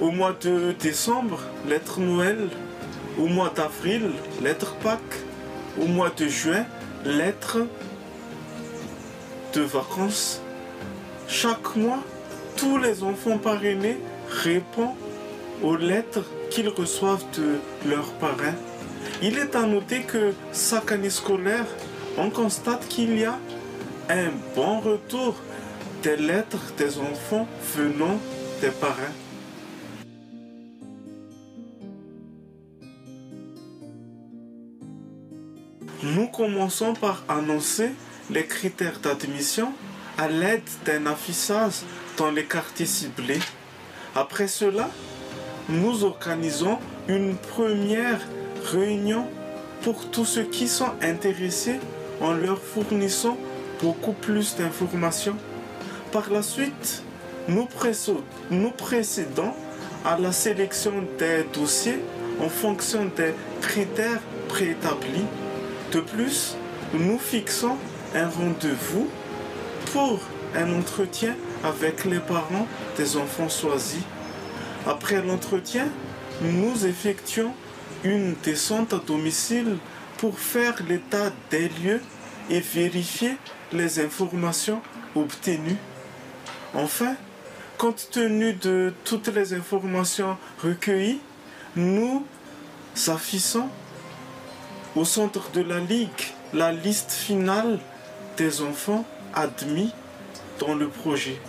Au 0.01 0.11
mois 0.11 0.37
de 0.41 0.75
décembre, 0.79 1.41
lettre 1.69 2.01
Noël. 2.01 2.49
Au 3.19 3.27
mois 3.27 3.53
d'avril, 3.55 4.11
lettre 4.43 4.75
Pâques 4.77 5.19
au 5.81 5.87
mois 5.87 6.11
de 6.17 6.29
juin, 6.29 6.65
lettres 7.05 7.67
de 9.55 9.61
vacances. 9.63 10.41
Chaque 11.29 11.77
mois, 11.77 12.03
tous 12.57 12.79
les 12.79 13.03
enfants 13.03 13.39
parrainés 13.39 13.99
répondent 14.29 14.97
aux 15.63 15.77
lettres 15.77 16.25
qu'ils 16.51 16.69
reçoivent 16.69 17.25
de 17.37 17.59
leurs 17.89 18.13
parents. 18.15 18.57
Il 19.23 19.39
est 19.39 19.55
à 19.55 19.63
noter 19.63 20.03
que 20.03 20.33
chaque 20.53 20.93
année 20.93 21.11
scolaire, 21.11 21.67
on 22.19 22.31
constate 22.31 22.87
qu'il 22.89 23.19
y 23.19 23.25
a 23.25 23.39
un 24.09 24.31
bon 24.55 24.81
retour 24.81 25.37
des 26.03 26.17
lettres 26.17 26.73
des 26.77 26.99
enfants 26.99 27.47
venant 27.77 28.19
des 28.61 28.71
parents. 28.71 29.22
Nous 36.05 36.27
commençons 36.27 36.95
par 36.95 37.23
annoncer 37.29 37.91
les 38.29 38.45
critères 38.45 38.99
d'admission 38.99 39.73
à 40.19 40.27
l'aide 40.27 40.69
d'un 40.85 41.07
affichage 41.07 41.83
dans 42.17 42.33
les 42.33 42.43
quartiers 42.45 42.87
ciblés. 42.87 43.39
Après 44.17 44.49
cela, 44.49 44.91
nous 45.69 46.03
organisons 46.03 46.79
une 47.07 47.37
première 47.37 48.19
réunion 48.73 49.29
pour 49.83 50.11
tous 50.11 50.25
ceux 50.25 50.43
qui 50.43 50.67
sont 50.67 50.91
intéressés 51.03 51.79
en 52.21 52.33
leur 52.33 52.61
fournissant 52.61 53.37
beaucoup 53.81 54.13
plus 54.13 54.57
d'informations. 54.57 55.37
Par 56.11 56.31
la 56.31 56.43
suite, 56.43 57.05
nous, 57.47 57.69
nous 58.51 58.71
procédons 58.71 59.53
à 60.05 60.19
la 60.19 60.33
sélection 60.33 60.95
des 61.17 61.45
dossiers 61.55 62.01
en 62.41 62.49
fonction 62.49 63.05
des 63.17 63.35
critères 63.61 64.21
préétablis. 64.49 65.27
De 65.93 66.01
plus, 66.01 66.57
nous 66.95 67.19
fixons 67.19 67.77
un 68.15 68.27
rendez-vous 68.27 69.11
pour 69.93 70.21
un 70.55 70.73
entretien 70.79 71.37
avec 71.63 72.07
les 72.07 72.19
parents 72.19 72.67
des 72.97 73.19
enfants 73.19 73.51
choisis. 73.51 74.03
Après 74.87 75.23
l'entretien, 75.23 75.87
nous 76.41 76.87
effectuons 76.87 77.53
une 78.05 78.35
descente 78.43 78.95
à 78.95 79.01
domicile 79.07 79.77
pour 80.17 80.39
faire 80.39 80.77
l'état 80.89 81.31
des 81.51 81.69
lieux 81.69 82.01
et 82.49 82.61
vérifier 82.61 83.37
les 83.71 84.01
informations 84.01 84.81
obtenues. 85.15 85.77
Enfin, 86.73 87.17
compte 87.77 88.09
tenu 88.11 88.55
de 88.55 88.95
toutes 89.05 89.29
les 89.29 89.53
informations 89.53 90.39
recueillies, 90.63 91.21
nous 91.77 92.25
affichons 93.09 93.69
au 94.97 95.05
centre 95.05 95.51
de 95.53 95.63
la 95.63 95.81
Ligue 95.81 96.09
la 96.53 96.73
liste 96.73 97.13
finale 97.13 97.79
des 98.37 98.61
enfants 98.61 99.05
admis 99.35 99.93
dans 100.59 100.75
le 100.75 100.89
projet. 100.89 101.41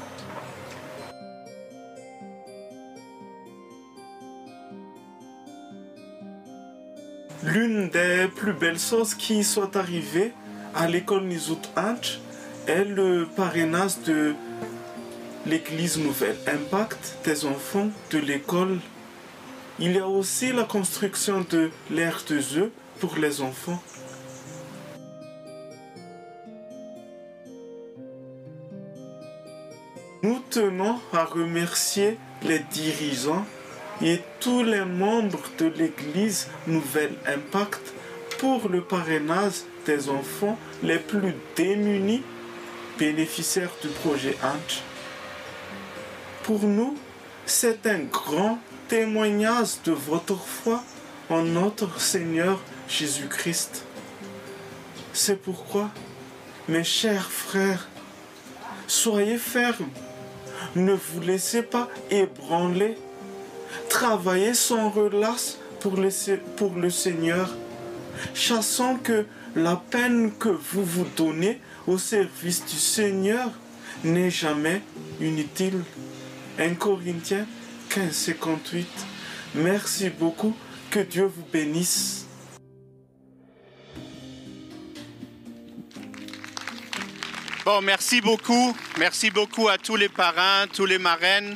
L'une 7.44 7.90
des 7.90 8.30
plus 8.34 8.54
belles 8.54 8.80
choses 8.80 9.14
qui 9.14 9.44
soit 9.44 9.76
arrivées 9.76 10.32
à 10.74 10.88
l'école 10.88 11.26
Nizout 11.26 11.60
Hanch 11.76 12.20
est 12.68 12.86
le 12.86 13.28
parrainage 13.36 14.00
de 14.06 14.34
l'église 15.46 15.98
nouvelle 15.98 16.38
Impact 16.48 17.18
des 17.26 17.46
enfants 17.46 17.90
de 18.12 18.20
l'école. 18.20 18.80
Il 19.80 19.92
y 19.92 20.00
a 20.00 20.08
aussi 20.08 20.54
la 20.54 20.64
construction 20.64 21.46
de 21.50 21.70
l'aire 21.92 22.24
de 22.30 22.40
jeu 22.40 22.72
pour 23.00 23.16
les 23.18 23.42
enfants. 23.42 23.82
Nous 30.22 30.40
tenons 30.50 31.00
à 31.12 31.26
remercier 31.26 32.18
les 32.44 32.60
dirigeants 32.60 33.46
et 34.02 34.22
tous 34.40 34.64
les 34.64 34.86
membres 34.86 35.44
de 35.58 35.66
l'Église 35.66 36.48
Nouvelle 36.68 37.16
Impact 37.26 37.94
pour 38.40 38.70
le 38.70 38.82
parrainage 38.82 39.64
des 39.86 40.10
enfants 40.10 40.58
les 40.82 41.00
plus 41.00 41.34
démunis 41.56 42.24
bénéficiaires 42.98 43.74
du 43.82 43.90
projet 43.90 44.38
Ange. 44.44 44.82
Pour 46.44 46.64
nous, 46.64 46.98
c'est 47.46 47.86
un 47.88 48.00
grand 48.00 48.60
témoignage 48.88 49.82
de 49.86 49.92
votre 49.92 50.38
foi 50.38 50.84
en 51.30 51.42
notre 51.42 52.00
Seigneur 52.00 52.60
Jésus-Christ. 52.88 53.86
C'est 55.14 55.42
pourquoi, 55.42 55.90
mes 56.68 56.84
chers 56.84 57.30
frères, 57.32 57.88
soyez 58.88 59.38
fermes 59.38 59.90
ne 60.76 60.94
vous 60.94 61.22
laissez 61.22 61.62
pas 61.62 61.90
ébranler. 62.10 62.98
Travaillez 63.90 64.54
sans 64.54 64.90
relâche 64.90 65.56
pour 65.80 65.96
le, 65.98 66.90
Seigneur. 66.90 67.54
Chassant 68.34 68.96
que 68.96 69.26
la 69.56 69.76
peine 69.76 70.32
que 70.32 70.50
vous 70.50 70.84
vous 70.84 71.06
donnez 71.16 71.60
au 71.86 71.98
service 71.98 72.66
du 72.66 72.78
Seigneur 72.78 73.52
n'est 74.04 74.32
jamais 74.32 74.82
inutile. 75.22 75.84
1 76.60 76.76
Corinthiens 76.76 77.46
15, 77.90 78.12
58. 78.12 78.88
Merci 79.56 80.10
beaucoup. 80.10 80.56
Que 80.90 81.00
Dieu 81.00 81.26
vous 81.26 81.46
bénisse. 81.52 82.23
Bon, 87.66 87.82
merci 87.82 88.20
beaucoup. 88.20 88.76
Merci 88.98 89.32
beaucoup 89.32 89.70
à 89.70 89.78
tous 89.78 89.96
les 89.96 90.10
parrains, 90.10 90.68
tous 90.68 90.86
les 90.86 90.98
marraines. 90.98 91.56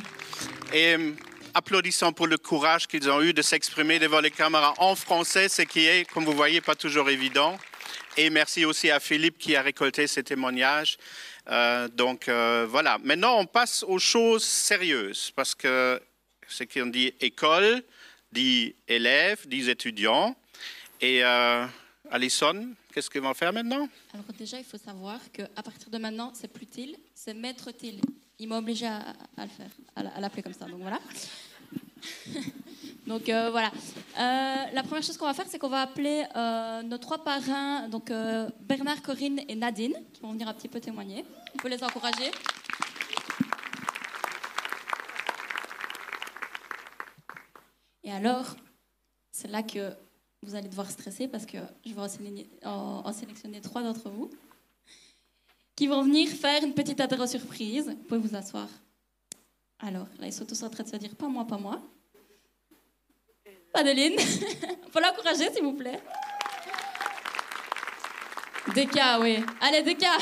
Et 0.72 0.94
euh, 0.94 1.12
applaudissons 1.52 2.14
pour 2.14 2.26
le 2.26 2.38
courage 2.38 2.86
qu'ils 2.86 3.10
ont 3.10 3.20
eu 3.20 3.34
de 3.34 3.42
s'exprimer 3.42 3.98
devant 3.98 4.20
les 4.20 4.30
caméras 4.30 4.72
en 4.78 4.96
français, 4.96 5.50
ce 5.50 5.60
qui 5.60 5.84
est, 5.84 6.10
comme 6.10 6.24
vous 6.24 6.32
voyez, 6.32 6.62
pas 6.62 6.74
toujours 6.74 7.10
évident. 7.10 7.58
Et 8.16 8.30
merci 8.30 8.64
aussi 8.64 8.90
à 8.90 9.00
Philippe 9.00 9.36
qui 9.36 9.54
a 9.54 9.60
récolté 9.60 10.06
ces 10.06 10.22
témoignages. 10.22 10.96
Euh, 11.50 11.88
donc 11.88 12.30
euh, 12.30 12.66
voilà. 12.66 12.96
Maintenant, 13.04 13.38
on 13.38 13.44
passe 13.44 13.84
aux 13.86 13.98
choses 13.98 14.44
sérieuses 14.44 15.30
parce 15.36 15.54
que 15.54 16.00
ce 16.46 16.64
qu'on 16.64 16.86
dit 16.86 17.12
école 17.20 17.82
dit 18.32 18.74
élèves, 18.88 19.46
dit 19.46 19.68
étudiants. 19.68 20.34
Et 21.02 21.22
Alison, 22.10 22.74
qu'est-ce 22.92 23.10
qu'ils 23.10 23.20
vont 23.20 23.34
faire 23.34 23.52
maintenant? 23.52 23.88
Alors 24.14 24.24
déjà, 24.38 24.58
il 24.58 24.64
faut 24.64 24.78
savoir 24.78 25.20
qu'à 25.32 25.62
partir 25.62 25.90
de 25.90 25.98
maintenant, 25.98 26.32
c'est 26.34 26.48
plus 26.48 26.66
til, 26.66 26.96
c'est 27.14 27.34
maître 27.34 27.70
til. 27.70 28.00
Il 28.38 28.48
m'a 28.48 28.58
obligé 28.58 28.86
à, 28.86 29.14
le 29.36 29.48
faire, 29.48 29.70
à 29.96 30.20
l'appeler 30.20 30.42
comme 30.42 30.54
ça. 30.54 30.66
Donc 30.66 30.80
voilà. 30.80 31.00
donc 33.06 33.28
euh, 33.28 33.50
voilà. 33.50 33.70
Euh, 34.18 34.72
la 34.72 34.82
première 34.84 35.02
chose 35.02 35.16
qu'on 35.16 35.26
va 35.26 35.34
faire, 35.34 35.46
c'est 35.48 35.58
qu'on 35.58 35.68
va 35.68 35.82
appeler 35.82 36.24
euh, 36.34 36.82
nos 36.82 36.98
trois 36.98 37.22
parrains, 37.24 37.88
donc 37.88 38.12
Bernard, 38.60 39.02
Corinne 39.02 39.40
et 39.48 39.54
Nadine, 39.54 39.94
qui 40.12 40.22
vont 40.22 40.32
venir 40.32 40.48
un 40.48 40.54
petit 40.54 40.68
peu 40.68 40.80
témoigner. 40.80 41.24
On 41.54 41.58
peut 41.58 41.68
les 41.68 41.82
encourager. 41.82 42.30
Et 48.04 48.12
alors, 48.12 48.56
c'est 49.30 49.48
là 49.48 49.62
que 49.62 49.92
vous 50.42 50.54
allez 50.54 50.68
devoir 50.68 50.90
stresser 50.90 51.28
parce 51.28 51.46
que 51.46 51.58
je 51.84 51.94
vais 51.94 52.46
en, 52.64 53.12
sélectionner 53.12 53.60
trois 53.60 53.82
d'entre 53.82 54.08
vous 54.08 54.30
qui 55.74 55.86
vont 55.86 56.02
venir 56.02 56.28
faire 56.28 56.62
une 56.64 56.74
petite 56.74 57.00
apéro 57.00 57.26
surprise. 57.26 57.86
Vous 57.86 58.04
pouvez 58.04 58.20
vous 58.20 58.36
asseoir. 58.36 58.68
Alors, 59.78 60.08
là, 60.18 60.26
ils 60.26 60.32
sont 60.32 60.44
tous 60.44 60.62
en 60.62 60.70
train 60.70 60.82
de 60.82 60.88
se 60.88 60.96
dire 60.96 61.14
pas 61.14 61.28
moi, 61.28 61.46
pas 61.46 61.58
moi. 61.58 61.80
Adeline, 63.74 64.18
faut 64.90 64.98
l'encourager, 64.98 65.52
s'il 65.52 65.62
vous 65.62 65.74
plaît. 65.74 66.00
Deka, 68.74 69.20
oui. 69.20 69.38
Allez, 69.60 69.82
Deka. 69.82 70.18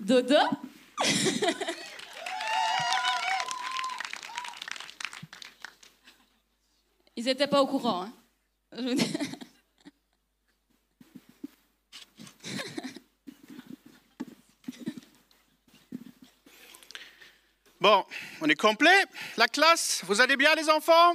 Dodo. 0.00 0.36
Ils 7.18 7.24
n'étaient 7.24 7.48
pas 7.48 7.60
au 7.60 7.66
courant. 7.66 8.08
Hein. 8.72 8.94
Bon, 17.80 18.04
on 18.40 18.48
est 18.48 18.56
complet. 18.56 19.04
La 19.36 19.46
classe, 19.46 20.02
vous 20.04 20.20
allez 20.20 20.36
bien 20.36 20.52
les 20.56 20.68
enfants? 20.68 21.14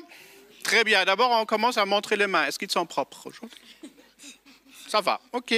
Très 0.64 0.86
bien. 0.86 1.04
D'abord, 1.04 1.30
on 1.32 1.46
commence 1.46 1.78
à 1.78 1.86
montrer 1.86 2.16
les 2.16 2.26
mains. 2.28 2.46
Est-ce 2.46 2.58
qu'ils 2.58 2.72
sont 2.72 2.86
propres 2.86 3.28
aujourd'hui? 3.28 3.60
Ça 4.88 5.02
va, 5.02 5.20
ok. 5.34 5.54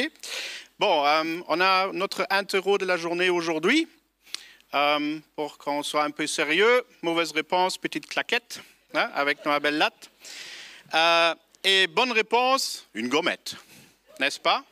Bon, 0.79 1.05
euh, 1.05 1.41
on 1.47 1.61
a 1.61 1.91
notre 1.91 2.25
interro 2.31 2.79
de 2.79 2.85
la 2.85 2.97
journée 2.97 3.29
aujourd'hui. 3.29 3.87
Euh, 4.73 5.19
pour 5.35 5.59
qu'on 5.59 5.83
soit 5.83 6.03
un 6.03 6.11
peu 6.11 6.25
sérieux, 6.25 6.83
mauvaise 7.03 7.31
réponse, 7.33 7.77
petite 7.77 8.07
claquette 8.07 8.61
hein, 8.97 9.11
avec 9.13 9.45
ma 9.45 9.59
belle 9.59 9.77
latte. 9.77 10.09
Euh, 10.93 11.35
et 11.63 11.87
bonne 11.87 12.11
réponse, 12.11 12.85
une 12.93 13.09
gommette, 13.09 13.55
n'est-ce 14.19 14.39
pas? 14.39 14.63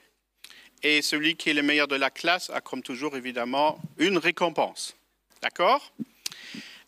Et 0.83 1.01
celui 1.01 1.35
qui 1.35 1.49
est 1.49 1.53
le 1.53 1.63
meilleur 1.63 1.87
de 1.87 1.95
la 1.95 2.09
classe 2.09 2.49
a, 2.49 2.61
comme 2.61 2.83
toujours, 2.83 3.15
évidemment, 3.15 3.79
une 3.97 4.17
récompense. 4.17 4.95
D'accord? 5.41 5.91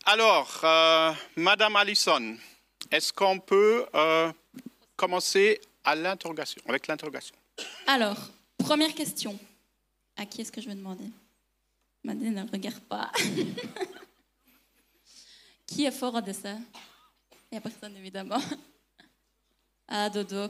Alors, 0.04 0.60
euh, 0.62 1.12
Madame 1.36 1.76
Allison, 1.76 2.36
est-ce 2.90 3.12
qu'on 3.12 3.40
peut 3.40 3.86
euh, 3.94 4.32
commencer 4.96 5.60
à 5.84 5.96
l'interrogation, 5.96 6.62
avec 6.68 6.86
l'interrogation? 6.86 7.34
Alors, 7.86 8.16
première 8.58 8.94
question. 8.94 9.38
À 10.16 10.26
qui 10.26 10.42
est-ce 10.42 10.52
que 10.52 10.60
je 10.60 10.68
vais 10.68 10.74
demander? 10.74 11.06
Madeleine 12.04 12.44
ne 12.44 12.50
regarde 12.50 12.80
pas. 12.80 13.10
qui 15.66 15.84
est 15.84 15.90
fort 15.90 16.14
au 16.14 16.20
dessin? 16.20 16.60
Il 17.50 17.54
n'y 17.54 17.58
a 17.58 17.60
personne, 17.60 17.96
évidemment. 17.96 18.40
Ah, 19.88 20.10
Dodo. 20.10 20.48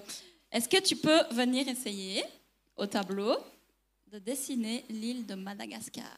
Est-ce 0.51 0.67
que 0.67 0.81
tu 0.81 0.97
peux 0.97 1.23
venir 1.31 1.69
essayer 1.69 2.25
au 2.75 2.87
tableau 2.87 3.37
de 4.07 4.19
dessiner 4.19 4.83
l'île 4.89 5.27
de 5.27 5.35
Madagascar? 5.35 6.09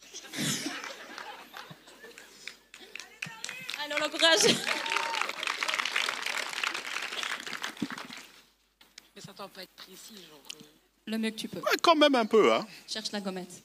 Alors, 3.84 3.98
le 3.98 4.08
courage. 4.08 4.54
Mais 9.16 9.20
ça 9.20 9.32
doit 9.32 9.48
pas 9.48 9.64
être 9.64 9.74
précis, 9.74 10.14
genre. 10.30 10.40
euh, 10.62 10.66
Le 11.06 11.18
mieux 11.18 11.30
que 11.30 11.36
tu 11.36 11.48
peux. 11.48 11.58
Ouais, 11.58 11.76
Quand 11.82 11.96
même 11.96 12.14
un 12.14 12.26
peu, 12.26 12.52
hein 12.54 12.64
Cherche 12.86 13.10
la 13.12 13.20
gommette. 13.20 13.64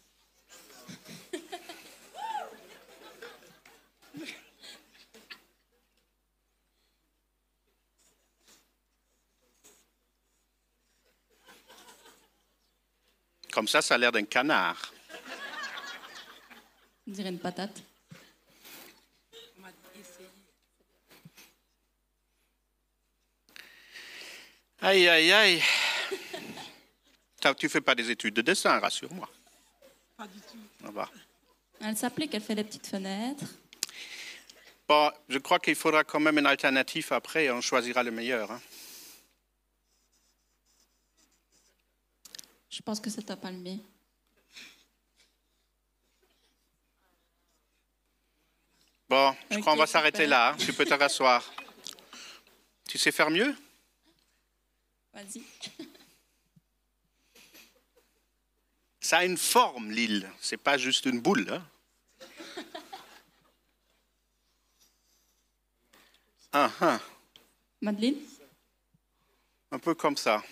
Comme 13.60 13.68
ça, 13.68 13.82
ça 13.82 13.96
a 13.96 13.98
l'air 13.98 14.14
d'un 14.14 14.24
canard. 14.24 14.94
On 17.06 17.12
dirait 17.12 17.28
une 17.28 17.40
patate. 17.40 17.84
on. 19.62 19.68
Aïe, 24.80 25.10
aïe, 25.10 25.34
aïe. 25.34 25.62
Tu 27.58 27.68
fais 27.68 27.82
pas 27.82 27.96
des 27.96 28.10
études 28.10 28.36
de 28.36 28.42
dessin, 28.42 28.80
rassure-moi. 28.80 29.28
Pas 30.16 30.28
du 30.28 30.40
tout. 30.40 30.58
Ça 30.82 30.92
va. 30.92 31.10
Elle 31.82 31.98
s'applique, 31.98 32.34
elle 32.34 32.42
fait 32.42 32.56
des 32.56 32.64
petites 32.64 32.88
fenêtres. 32.88 33.44
Bon, 34.88 35.12
je 35.28 35.38
crois 35.40 35.60
qu'il 35.60 35.76
faudra 35.76 36.06
quand 36.06 36.22
même 36.22 36.40
une 36.40 36.46
alternative 36.46 37.12
après 37.12 37.44
et 37.44 37.52
on 37.52 37.60
choisira 37.60 38.04
le 38.04 38.12
meilleur. 38.12 38.54
hein. 38.54 38.62
Je 42.70 42.82
pense 42.82 43.00
que 43.00 43.10
c'est 43.10 43.24
top 43.24 43.42
palmier. 43.42 43.80
Bon, 49.10 49.36
je 49.50 49.58
crois 49.60 49.74
qu'on 49.74 49.80
va 49.80 49.88
s'arrêter 49.88 50.28
là. 50.28 50.52
hein. 50.52 50.58
Tu 50.58 50.72
peux 50.72 50.86
te 50.86 50.94
rasseoir. 50.94 51.52
Tu 52.88 52.98
sais 52.98 53.12
faire 53.12 53.32
mieux? 53.32 53.56
Vas-y. 55.14 55.42
Ça 59.02 59.20
a 59.20 59.26
une 59.26 59.38
forme, 59.38 59.90
l'île. 59.92 60.30
C'est 60.40 60.58
pas 60.58 60.78
juste 60.78 61.06
une 61.06 61.20
boule. 61.20 61.48
hein. 61.52 61.66
Ah, 66.52 66.72
ah. 66.82 67.00
Madeleine, 67.82 68.16
Un 69.72 69.80
peu 69.80 69.94
comme 69.96 70.18
ça. 70.18 70.44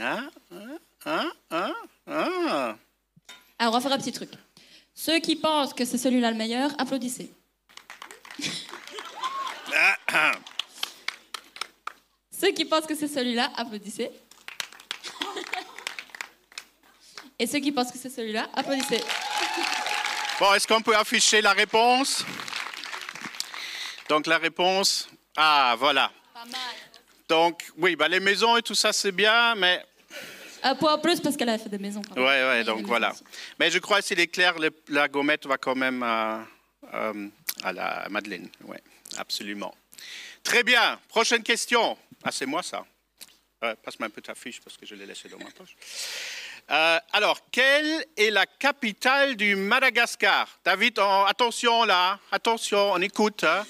Essayer. 0.00 0.78
Ah, 1.04 1.04
ah, 1.04 1.32
ah, 1.50 1.72
ah. 2.06 2.76
Alors, 3.58 3.74
on 3.74 3.78
va 3.78 3.80
faire 3.80 3.92
un 3.92 3.98
petit 3.98 4.12
truc. 4.12 4.30
Ceux 4.94 5.18
qui 5.18 5.36
pensent 5.36 5.74
que 5.74 5.84
c'est 5.84 5.98
celui-là 5.98 6.30
le 6.30 6.36
meilleur, 6.36 6.70
applaudissez. 6.78 7.32
Ceux 12.38 12.52
qui 12.52 12.64
pensent 12.64 12.86
que 12.86 12.94
c'est 12.94 13.08
celui-là, 13.08 13.50
applaudissez. 13.56 14.10
Et 17.38 17.46
ceux 17.46 17.58
qui 17.58 17.70
pensent 17.72 17.92
que 17.92 17.98
c'est 17.98 18.10
celui-là, 18.10 18.48
applaudissez. 18.54 19.02
Bon, 20.38 20.52
est-ce 20.54 20.66
qu'on 20.66 20.80
peut 20.82 20.96
afficher 20.96 21.40
la 21.42 21.52
réponse? 21.52 22.24
Donc 24.08 24.26
la 24.26 24.38
réponse, 24.38 25.08
ah 25.36 25.74
voilà. 25.78 26.10
Pas 26.34 26.44
mal. 26.46 26.60
Donc 27.28 27.62
oui, 27.78 27.94
bah, 27.94 28.08
les 28.08 28.20
maisons 28.20 28.56
et 28.56 28.62
tout 28.62 28.74
ça 28.74 28.92
c'est 28.92 29.12
bien, 29.12 29.54
mais 29.54 29.84
Un 30.62 30.74
point 30.74 30.94
en 30.94 30.98
plus 30.98 31.20
parce 31.20 31.36
qu'elle 31.36 31.48
a 31.48 31.58
fait 31.58 31.68
des 31.68 31.78
maisons. 31.78 32.02
quand 32.02 32.14
ouais, 32.16 32.22
même. 32.22 32.48
ouais, 32.48 32.58
a 32.60 32.64
donc 32.64 32.82
voilà. 32.86 33.12
aussi. 33.12 33.24
Mais 33.58 33.70
je 33.70 33.78
crois 33.78 34.02
s'il 34.02 34.20
est 34.20 34.26
clair, 34.28 34.58
le- 34.58 34.70
la 34.88 35.08
gommette 35.08 35.46
va 35.46 35.56
quand 35.58 35.74
même 35.74 36.02
à, 36.02 36.44
euh, 36.94 37.28
à 37.62 37.72
la 37.72 38.06
Madeleine. 38.10 38.48
Oui, 38.64 38.76
absolument. 39.18 39.74
Très 40.42 40.62
bien. 40.62 40.98
Prochaine 41.08 41.42
question. 41.42 41.96
Ah, 42.24 42.30
c'est 42.32 42.46
moi 42.46 42.62
ça. 42.62 42.84
Ouais, 43.62 43.74
Passe-moi 43.82 44.06
un 44.06 44.10
peu 44.10 44.22
ta 44.22 44.34
fiche 44.34 44.60
parce 44.62 44.76
que 44.76 44.86
je 44.86 44.94
l'ai 44.94 45.04
laissée 45.06 45.28
dans 45.28 45.38
ma 45.38 45.50
poche. 45.50 45.76
Euh, 46.70 46.98
alors, 47.12 47.38
quelle 47.50 48.04
est 48.16 48.30
la 48.30 48.46
capitale 48.46 49.36
du 49.36 49.54
Madagascar? 49.56 50.48
David, 50.64 50.98
en- 50.98 51.24
attention 51.26 51.84
là, 51.84 52.18
attention, 52.32 52.92
on 52.92 53.00
écoute. 53.02 53.44
hein. 53.44 53.66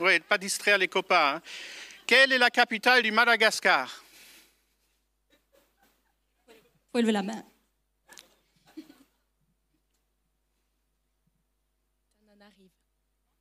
Oui, 0.00 0.18
pas 0.20 0.38
distraire 0.38 0.78
les 0.78 0.88
copains. 0.88 1.36
hein. 1.36 1.42
Quelle 2.06 2.32
est 2.32 2.38
la 2.38 2.50
capitale 2.50 3.02
du 3.02 3.12
Madagascar? 3.12 4.03
Faut 6.94 7.00
lever 7.00 7.10
la 7.10 7.24
main. 7.24 7.44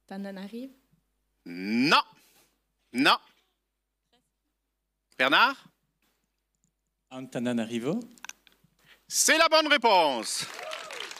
Tananarive. 0.07 0.71
Non. 1.45 2.01
Non. 2.93 3.17
Bernard? 5.19 5.55
Antananarivo. 7.11 7.99
C'est 9.07 9.37
la 9.37 9.47
bonne 9.47 9.67
réponse. 9.67 10.47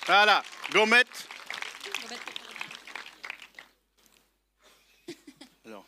Voilà, 0.08 0.42
gommette. 0.72 1.28
Alors, 5.66 5.86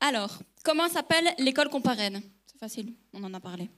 Alors, 0.00 0.38
comment 0.64 0.88
s'appelle 0.88 1.34
l'école 1.38 1.68
qu'on 1.68 1.82
parraine? 1.82 2.22
C'est 2.56 2.60
facile, 2.60 2.94
on 3.12 3.22
en 3.22 3.34
a 3.34 3.40
parlé. 3.40 3.68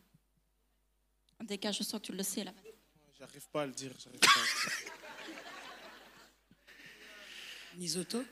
En 1.43 1.45
tout 1.45 1.57
cas, 1.57 1.73
je 1.73 1.83
sens 1.83 2.01
que 2.01 2.07
tu 2.07 2.13
le 2.13 2.23
sais 2.23 2.45
là. 2.45 2.53
J'arrive 3.19 3.49
pas 3.49 3.63
à 3.63 3.67
le 3.67 3.73
dire. 3.73 3.91
j'arrive 3.99 4.21
pas 4.21 4.29
à 4.29 4.39
le 4.39 4.71
dire. 4.71 4.93
Nisoto? 7.77 8.25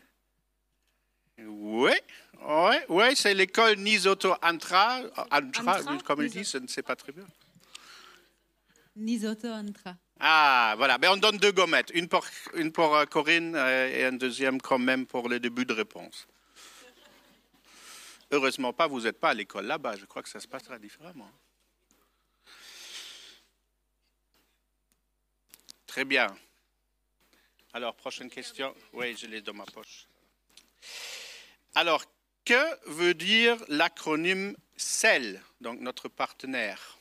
Oui, 1.38 1.90
oui, 2.44 2.76
oui, 2.88 3.16
c'est 3.16 3.34
l'école 3.34 3.76
Nisoto 3.78 4.34
Antra. 4.40 5.00
Antra, 5.32 5.80
Antra, 5.80 5.98
comme 6.04 6.22
il 6.22 6.30
dit, 6.30 6.44
je 6.44 6.58
ne 6.58 6.68
sais 6.68 6.82
pas 6.82 6.94
très 6.94 7.10
bien. 7.10 7.26
Nisoto 8.94 9.48
Antra. 9.48 9.96
Ah, 10.20 10.74
voilà. 10.76 10.96
Ben, 10.98 11.10
on 11.10 11.16
donne 11.16 11.38
deux 11.38 11.50
gommettes. 11.50 11.90
Une 11.92 12.06
pour, 12.06 12.24
une 12.54 12.70
pour 12.70 12.94
euh, 12.94 13.04
Corinne 13.04 13.56
euh, 13.56 13.88
et 13.88 14.04
une 14.04 14.18
deuxième 14.18 14.60
quand 14.60 14.78
même 14.78 15.06
pour 15.06 15.28
le 15.28 15.40
début 15.40 15.64
de 15.66 15.72
réponse. 15.72 16.28
Heureusement 18.30 18.72
pas, 18.72 18.86
vous 18.86 19.02
n'êtes 19.02 19.20
pas 19.20 19.30
à 19.30 19.34
l'école 19.34 19.66
là-bas. 19.66 19.96
Je 19.96 20.04
crois 20.04 20.22
que 20.22 20.28
ça 20.28 20.40
se 20.40 20.48
passera 20.48 20.78
différemment. 20.78 21.30
Très 25.86 26.04
bien. 26.04 26.36
Alors, 27.72 27.94
prochaine 27.94 28.30
question. 28.30 28.74
Oui, 28.92 29.16
je 29.16 29.26
l'ai 29.26 29.40
dans 29.40 29.54
ma 29.54 29.64
poche. 29.66 30.08
Alors, 31.74 32.04
que 32.44 32.90
veut 32.90 33.14
dire 33.14 33.62
l'acronyme 33.68 34.56
CEL, 34.76 35.42
donc 35.60 35.80
notre 35.80 36.08
partenaire? 36.08 36.95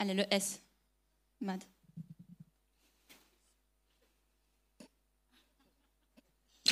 Allez, 0.00 0.14
le 0.14 0.24
S. 0.30 0.60
Mad. 1.42 1.62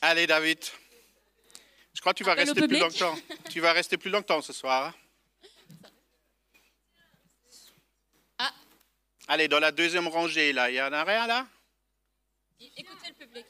Allez, 0.00 0.26
David. 0.26 0.58
Je 1.94 2.00
crois 2.00 2.12
que 2.14 2.18
tu 2.18 2.24
vas 2.24 2.32
Appel 2.32 2.46
rester 2.48 2.66
plus 2.66 2.78
longtemps. 2.78 3.14
Tu 3.50 3.60
vas 3.60 3.72
rester 3.72 3.96
plus 3.98 4.10
longtemps 4.10 4.40
ce 4.42 4.52
soir. 4.52 4.86
hein. 4.86 4.94
Ah. 8.38 8.52
Allez, 9.28 9.48
dans 9.48 9.60
la 9.60 9.70
deuxième 9.70 10.08
rangée, 10.08 10.52
là, 10.52 10.70
il 10.70 10.74
y 10.76 10.82
en 10.82 10.92
a 10.92 11.04
rien, 11.04 11.26
là? 11.26 11.46
Écoutez 12.58 13.08
le 13.08 13.14
public. 13.26 13.46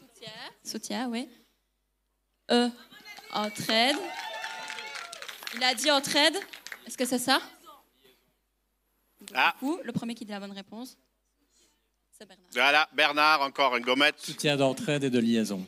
Soutien. 0.00 0.32
Soutien, 0.64 1.08
oui. 1.08 1.28
E. 2.50 2.70
Entraide. 3.32 3.96
Il 5.54 5.62
a 5.62 5.74
dit 5.74 5.90
entraide. 5.90 6.36
Est-ce 6.86 6.96
que 6.98 7.04
c'est 7.04 7.18
ça? 7.18 7.40
Ah, 9.34 9.54
Ou 9.62 9.78
le 9.84 9.92
premier 9.92 10.14
qui 10.14 10.24
dit 10.24 10.32
la 10.32 10.40
bonne 10.40 10.52
réponse 10.52 10.96
C'est 12.18 12.26
Bernard. 12.26 12.46
voilà, 12.52 12.88
Bernard, 12.92 13.40
encore 13.42 13.76
une 13.76 13.84
gommette. 13.84 14.20
Soutien 14.20 14.56
d'entraide 14.56 15.04
et 15.04 15.10
de 15.10 15.18
liaison. 15.18 15.66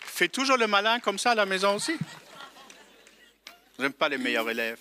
Fais 0.00 0.28
toujours 0.28 0.56
le 0.56 0.66
malin 0.66 0.98
comme 1.00 1.18
ça 1.18 1.32
à 1.32 1.34
la 1.34 1.46
maison 1.46 1.74
aussi. 1.76 1.92
J'aime 3.78 3.92
pas 3.92 4.08
les 4.08 4.18
meilleurs 4.18 4.48
élèves. 4.48 4.80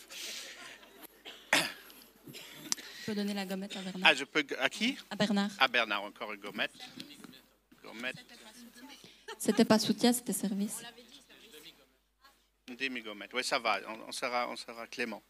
Je 1.54 3.12
peux 3.12 3.16
donner 3.16 3.34
la 3.36 3.46
gommette 3.46 3.76
à 3.76 3.82
Bernard. 3.82 4.02
Ah, 4.10 4.16
je 4.16 4.24
peux. 4.24 4.44
À 4.60 4.70
qui? 4.70 4.98
À 5.12 5.16
Bernard. 5.16 5.52
À 5.60 5.68
Bernard, 5.68 6.04
encore 6.04 6.34
une 6.34 6.40
gommette. 6.40 6.72
Gommette, 7.84 8.16
C'était 9.38 9.66
pas 9.66 9.78
soutien, 9.78 10.12
c'était 10.12 10.34
service. 10.34 10.82
Une 12.68 12.76
demi-gommette. 12.76 13.34
Oui, 13.34 13.44
ça 13.44 13.60
va, 13.60 13.80
on, 13.88 14.08
on 14.08 14.12
sera, 14.12 14.50
on 14.50 14.56
sera 14.56 14.88
clément. 14.88 15.22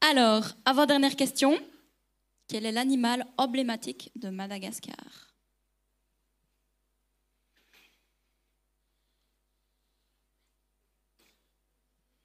Alors, 0.00 0.44
avant-dernière 0.64 1.16
question. 1.16 1.58
Quel 2.46 2.66
est 2.66 2.72
l'animal 2.72 3.26
emblématique 3.38 4.10
de 4.16 4.28
Madagascar? 4.28 4.96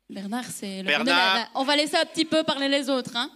Bernard, 0.10 0.46
c'est 0.46 0.80
le 0.82 0.88
Bernard. 0.88 1.52
On 1.54 1.64
va 1.64 1.76
laisser 1.76 1.96
un 1.96 2.06
petit 2.06 2.26
peu 2.26 2.44
parler 2.44 2.68
les 2.68 2.90
autres. 2.90 3.16
Hein 3.16 3.32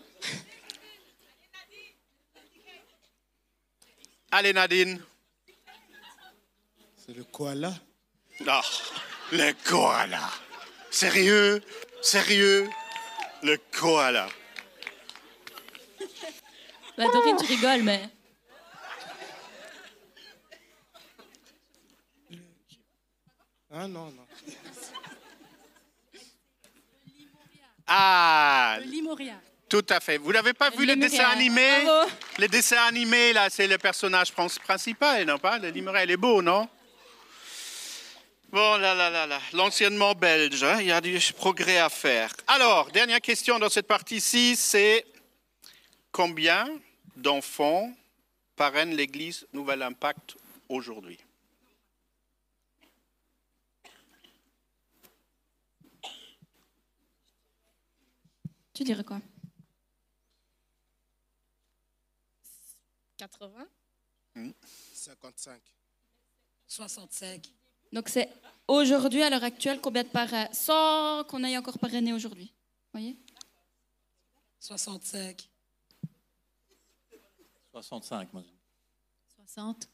Allez, 4.31 4.51
Nadine. 4.51 5.01
C'est 6.97 7.13
le 7.13 7.23
koala? 7.23 7.73
Ah, 8.47 8.61
le 9.31 9.51
koala. 9.69 10.29
Sérieux? 10.91 11.61
Sérieux? 12.01 12.69
Le 13.41 13.57
koala. 13.77 14.27
bah, 16.97 17.05
Dorine, 17.11 17.37
tu 17.37 17.45
rigoles, 17.45 17.83
mais. 17.83 18.09
Ah 23.71 23.87
non, 23.87 24.05
non. 24.11 24.25
Ah, 27.87 28.77
Limoria. 28.85 29.33
tout 29.67 29.85
à 29.89 29.99
fait. 29.99 30.17
Vous 30.17 30.31
n'avez 30.31 30.53
pas 30.53 30.69
vu 30.69 30.85
les 30.85 30.95
Lémurien. 30.95 31.09
dessins 31.17 31.29
animés? 31.29 31.83
Bravo. 31.83 32.11
Les 32.37 32.47
dessins 32.47 32.83
animés, 32.83 33.33
là, 33.33 33.49
c'est 33.49 33.67
le 33.67 33.77
personnage 33.77 34.31
prin- 34.31 34.47
principal, 34.63 35.25
non 35.25 35.37
pas? 35.37 35.57
Le 35.57 35.69
Limeray, 35.69 36.05
il 36.05 36.11
est 36.11 36.17
beau, 36.17 36.41
non? 36.41 36.69
Bon, 38.53 38.77
là, 38.77 38.93
là, 38.93 39.09
là, 39.09 39.25
là. 39.25 39.41
L'anciennement 39.53 40.13
belge, 40.13 40.63
hein, 40.63 40.79
il 40.79 40.85
y 40.85 40.91
a 40.91 41.01
du 41.01 41.17
progrès 41.35 41.79
à 41.79 41.89
faire. 41.89 42.31
Alors, 42.45 42.91
dernière 42.91 43.19
question 43.19 43.57
dans 43.57 43.67
cette 43.67 43.87
partie-ci, 43.87 44.55
c'est 44.55 45.07
combien 46.11 46.67
d'enfants 47.15 47.91
parrainent 48.55 48.95
l'Église 48.95 49.47
Nouvel 49.53 49.81
Impact 49.81 50.37
aujourd'hui? 50.69 51.17
Tu 58.75 58.83
dirais 58.83 59.03
quoi? 59.03 59.19
80 63.17 63.67
55. 64.93 65.59
65. 66.67 67.62
Donc, 67.93 68.09
c'est 68.09 68.27
aujourd'hui, 68.67 69.21
à 69.21 69.29
l'heure 69.29 69.43
actuelle, 69.43 69.79
combien 69.79 70.01
de 70.03 70.07
parrains 70.09 70.47
Sans 70.51 71.23
qu'on 71.25 71.43
ait 71.43 71.55
encore 71.57 71.77
parrainé 71.77 72.11
aujourd'hui? 72.11 72.51
Vous 72.91 72.99
voyez? 72.99 73.15
65. 74.59 75.47
65, 77.71 78.33
moi. 78.33 78.41
je 78.41 78.47
dis. 78.47 78.59
60. 79.35 79.87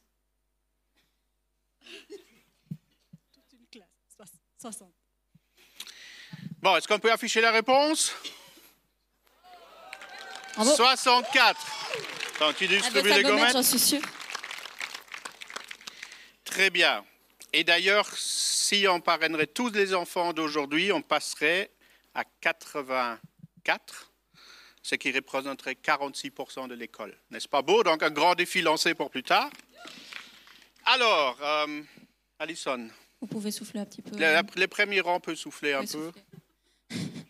Toute 3.33 3.53
une 3.53 3.67
classe. 3.69 3.88
Soix- 4.15 4.25
60. 4.62 4.93
Bon, 6.62 6.75
est-ce 6.77 6.88
qu'on 6.88 6.99
peut 6.99 7.12
afficher 7.12 7.41
la 7.41 7.51
réponse? 7.51 8.13
Bravo. 10.55 10.73
64. 10.73 11.59
Attends, 12.35 12.53
tu 12.53 12.65
distribues 12.67 13.09
les 13.09 13.23
gommette, 13.23 13.39
gommettes 13.39 13.53
j'en 13.53 13.63
suis 13.63 13.79
sûre. 13.79 14.01
Très 16.45 16.69
bien. 16.69 17.05
Et 17.53 17.63
d'ailleurs, 17.63 18.07
si 18.15 18.85
on 18.88 18.99
parrainerait 19.01 19.47
tous 19.47 19.69
les 19.71 19.93
enfants 19.93 20.33
d'aujourd'hui, 20.33 20.91
on 20.91 21.01
passerait 21.01 21.71
à 22.13 22.23
84, 22.41 24.12
ce 24.83 24.95
qui 24.95 25.12
représenterait 25.12 25.73
46% 25.83 26.67
de 26.67 26.75
l'école. 26.75 27.17
N'est-ce 27.31 27.47
pas 27.47 27.62
beau? 27.62 27.83
Donc 27.83 28.03
un 28.03 28.12
grand 28.12 28.35
défi 28.35 28.62
lancé 28.62 28.93
pour 28.93 29.09
plus 29.09 29.23
tard. 29.23 29.49
Alors, 30.85 31.38
euh, 31.41 31.81
Alison, 32.39 32.88
Vous 33.21 33.27
pouvez 33.27 33.51
souffler 33.51 33.79
un 33.81 33.85
petit 33.85 34.01
peu. 34.01 34.15
le- 34.17 34.41
les 34.59 34.67
premiers 34.67 35.01
rangs 35.01 35.19
peuvent 35.19 35.35
souffler 35.35 35.73
un 35.73 35.81
peu. 35.81 35.88
souffler. 35.88 36.21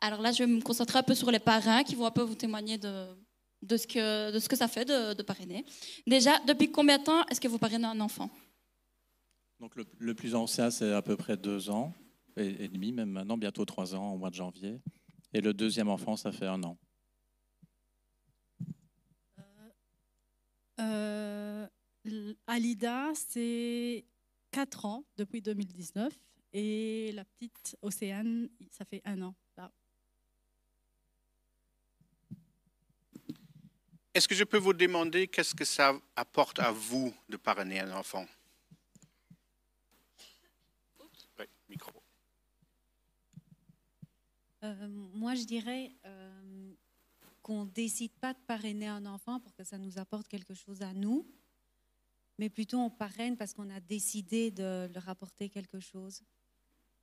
Alors 0.00 0.20
là, 0.20 0.32
je 0.32 0.38
vais 0.38 0.46
me 0.48 0.60
concentrer 0.60 0.98
un 0.98 1.02
peu 1.04 1.14
sur 1.14 1.30
les 1.30 1.38
parrains 1.38 1.84
qui 1.84 1.94
vont 1.94 2.06
un 2.06 2.10
peu 2.10 2.22
vous 2.22 2.34
témoigner 2.34 2.76
de, 2.76 3.06
de, 3.62 3.76
ce, 3.76 3.86
que, 3.86 4.32
de 4.32 4.38
ce 4.40 4.48
que 4.48 4.56
ça 4.56 4.66
fait 4.66 4.84
de, 4.84 5.14
de 5.14 5.22
parrainer. 5.22 5.64
Déjà, 6.08 6.38
depuis 6.40 6.72
combien 6.72 6.98
de 6.98 7.04
temps 7.04 7.24
est-ce 7.28 7.40
que 7.40 7.46
vous 7.48 7.58
parrainez 7.58 7.86
un 7.86 8.00
enfant? 8.00 8.28
Donc 9.62 9.76
le, 9.76 9.86
le 10.00 10.12
plus 10.12 10.34
ancien, 10.34 10.72
c'est 10.72 10.92
à 10.92 11.02
peu 11.02 11.16
près 11.16 11.36
deux 11.36 11.70
ans 11.70 11.94
et, 12.36 12.64
et 12.64 12.68
demi, 12.68 12.90
même 12.90 13.10
maintenant, 13.10 13.38
bientôt 13.38 13.64
trois 13.64 13.94
ans 13.94 14.12
au 14.12 14.16
mois 14.18 14.28
de 14.30 14.34
janvier. 14.34 14.80
Et 15.32 15.40
le 15.40 15.54
deuxième 15.54 15.88
enfant, 15.88 16.16
ça 16.16 16.32
fait 16.32 16.48
un 16.48 16.60
an. 16.64 16.76
Euh, 20.80 21.68
l- 22.04 22.34
Alida, 22.48 23.12
c'est 23.14 24.04
4 24.50 24.84
ans 24.84 25.04
depuis 25.16 25.40
2019 25.40 26.12
et 26.54 27.12
la 27.12 27.24
petite 27.24 27.76
Océane, 27.82 28.48
ça 28.68 28.84
fait 28.84 29.00
un 29.04 29.22
an. 29.22 29.32
Est-ce 34.12 34.26
que 34.26 34.34
je 34.34 34.42
peux 34.42 34.58
vous 34.58 34.72
demander 34.74 35.28
qu'est-ce 35.28 35.54
que 35.54 35.64
ça 35.64 35.94
apporte 36.16 36.58
à 36.58 36.72
vous 36.72 37.14
de 37.28 37.36
parrainer 37.36 37.78
un 37.78 37.92
enfant 37.96 38.26
Oui, 41.38 41.46
Euh, 44.64 44.88
moi, 45.14 45.34
je 45.34 45.44
dirais 45.44 45.92
euh, 46.06 46.74
qu'on 47.42 47.64
ne 47.64 47.70
décide 47.70 48.12
pas 48.20 48.32
de 48.32 48.38
parrainer 48.46 48.86
un 48.86 49.06
enfant 49.06 49.40
pour 49.40 49.54
que 49.54 49.64
ça 49.64 49.78
nous 49.78 49.98
apporte 49.98 50.28
quelque 50.28 50.54
chose 50.54 50.82
à 50.82 50.92
nous, 50.92 51.26
mais 52.38 52.48
plutôt 52.48 52.78
on 52.78 52.90
parraine 52.90 53.36
parce 53.36 53.52
qu'on 53.54 53.70
a 53.70 53.80
décidé 53.80 54.50
de 54.50 54.88
leur 54.94 55.08
apporter 55.08 55.48
quelque 55.48 55.80
chose. 55.80 56.22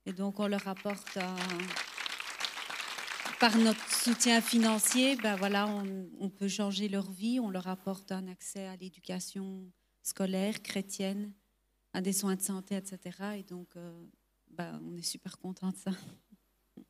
Et 0.05 0.13
donc, 0.13 0.39
on 0.39 0.47
leur 0.47 0.65
apporte, 0.67 1.19
par 3.39 3.57
notre 3.57 3.93
soutien 3.93 4.41
financier, 4.41 5.17
ben 5.17 5.35
voilà, 5.35 5.67
on, 5.67 6.09
on 6.19 6.29
peut 6.29 6.47
changer 6.47 6.87
leur 6.87 7.11
vie, 7.11 7.39
on 7.39 7.49
leur 7.49 7.67
apporte 7.67 8.11
un 8.11 8.27
accès 8.27 8.67
à 8.67 8.77
l'éducation 8.77 9.69
scolaire, 10.01 10.63
chrétienne, 10.63 11.33
à 11.93 12.01
des 12.01 12.13
soins 12.13 12.35
de 12.35 12.41
santé, 12.41 12.75
etc. 12.75 13.37
Et 13.37 13.43
donc, 13.43 13.75
ben, 14.51 14.81
on 14.85 14.95
est 14.95 15.01
super 15.01 15.37
content 15.37 15.69
de 15.69 15.75
ça. 15.77 15.91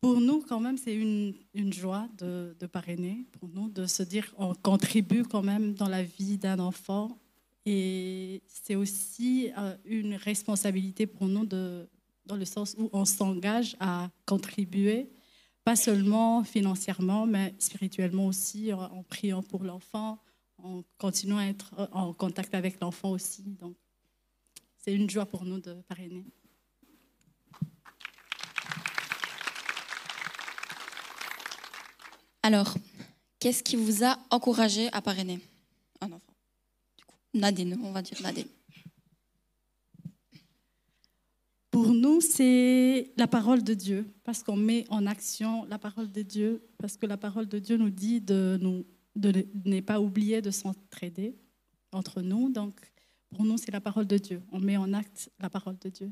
Pour 0.00 0.20
nous, 0.20 0.42
quand 0.42 0.58
même, 0.58 0.76
c'est 0.76 0.96
une, 0.96 1.34
joie 1.72 2.08
de, 2.18 2.66
parrainer, 2.66 3.24
pour 3.38 3.48
nous, 3.48 3.68
de 3.68 3.86
se 3.86 4.02
dire 4.02 4.34
qu'on 4.34 4.52
contribue 4.52 5.22
quand 5.22 5.42
même 5.42 5.74
dans 5.74 5.88
la 5.88 6.02
vie 6.02 6.38
d'un 6.38 6.58
enfant. 6.58 7.20
Et 7.64 8.42
c'est 8.48 8.74
aussi 8.74 9.52
euh, 9.56 9.76
une 9.84 10.14
responsabilité 10.16 11.06
pour 11.06 11.28
nous, 11.28 11.46
dans 11.46 11.86
le 12.34 12.44
sens 12.44 12.74
où 12.76 12.90
on 12.92 13.04
s'engage 13.04 13.76
à 13.78 14.10
contribuer, 14.26 15.08
pas 15.62 15.76
seulement 15.76 16.42
financièrement, 16.42 17.24
mais 17.24 17.54
spirituellement 17.60 18.26
aussi, 18.26 18.72
en, 18.72 18.80
en 18.80 19.04
priant 19.04 19.44
pour 19.44 19.62
l'enfant, 19.62 20.18
en 20.58 20.82
continuant 20.98 21.38
à 21.38 21.44
être 21.44 21.74
euh, 21.78 21.86
en 21.92 22.12
contact 22.12 22.54
avec 22.54 22.80
l'enfant 22.80 23.10
aussi. 23.10 23.42
Donc, 23.60 23.76
c'est 24.82 24.92
une 24.92 25.08
joie 25.08 25.26
pour 25.26 25.44
nous 25.44 25.60
de 25.60 25.74
parrainer. 25.88 26.24
Alors, 32.42 32.74
qu'est-ce 33.38 33.62
qui 33.62 33.76
vous 33.76 34.04
a 34.04 34.18
encouragé 34.30 34.92
à 34.92 35.00
parrainer 35.00 35.38
un 36.00 36.10
enfant? 36.10 36.34
Du 36.98 37.04
coup, 37.04 37.16
Nadine, 37.32 37.78
on 37.84 37.92
va 37.92 38.02
dire 38.02 38.20
Nadine. 38.20 38.48
Pour 41.70 41.94
nous, 41.94 42.20
c'est 42.20 43.12
la 43.16 43.28
parole 43.28 43.62
de 43.62 43.74
Dieu, 43.74 44.12
parce 44.24 44.42
qu'on 44.42 44.56
met 44.56 44.84
en 44.90 45.06
action 45.06 45.64
la 45.66 45.78
parole 45.78 46.10
de 46.10 46.22
Dieu, 46.22 46.68
parce 46.78 46.96
que 46.96 47.06
la 47.06 47.16
parole 47.16 47.46
de 47.46 47.60
Dieu 47.60 47.76
nous 47.76 47.90
dit 47.90 48.20
de, 48.20 48.58
nous, 48.60 48.84
de 49.14 49.46
ne 49.64 49.80
pas 49.80 50.00
oublier 50.00 50.42
de 50.42 50.50
s'entraider 50.50 51.38
entre 51.92 52.20
nous. 52.20 52.50
Donc, 52.50 52.91
pour 53.32 53.44
nous, 53.44 53.56
la 53.72 53.80
parole 53.80 54.06
de 54.06 54.18
Dieu. 54.18 54.42
On 54.52 54.60
met 54.60 54.76
en 54.76 54.92
acte 54.92 55.30
la 55.40 55.50
parole 55.50 55.78
de 55.78 55.88
Dieu. 55.88 56.10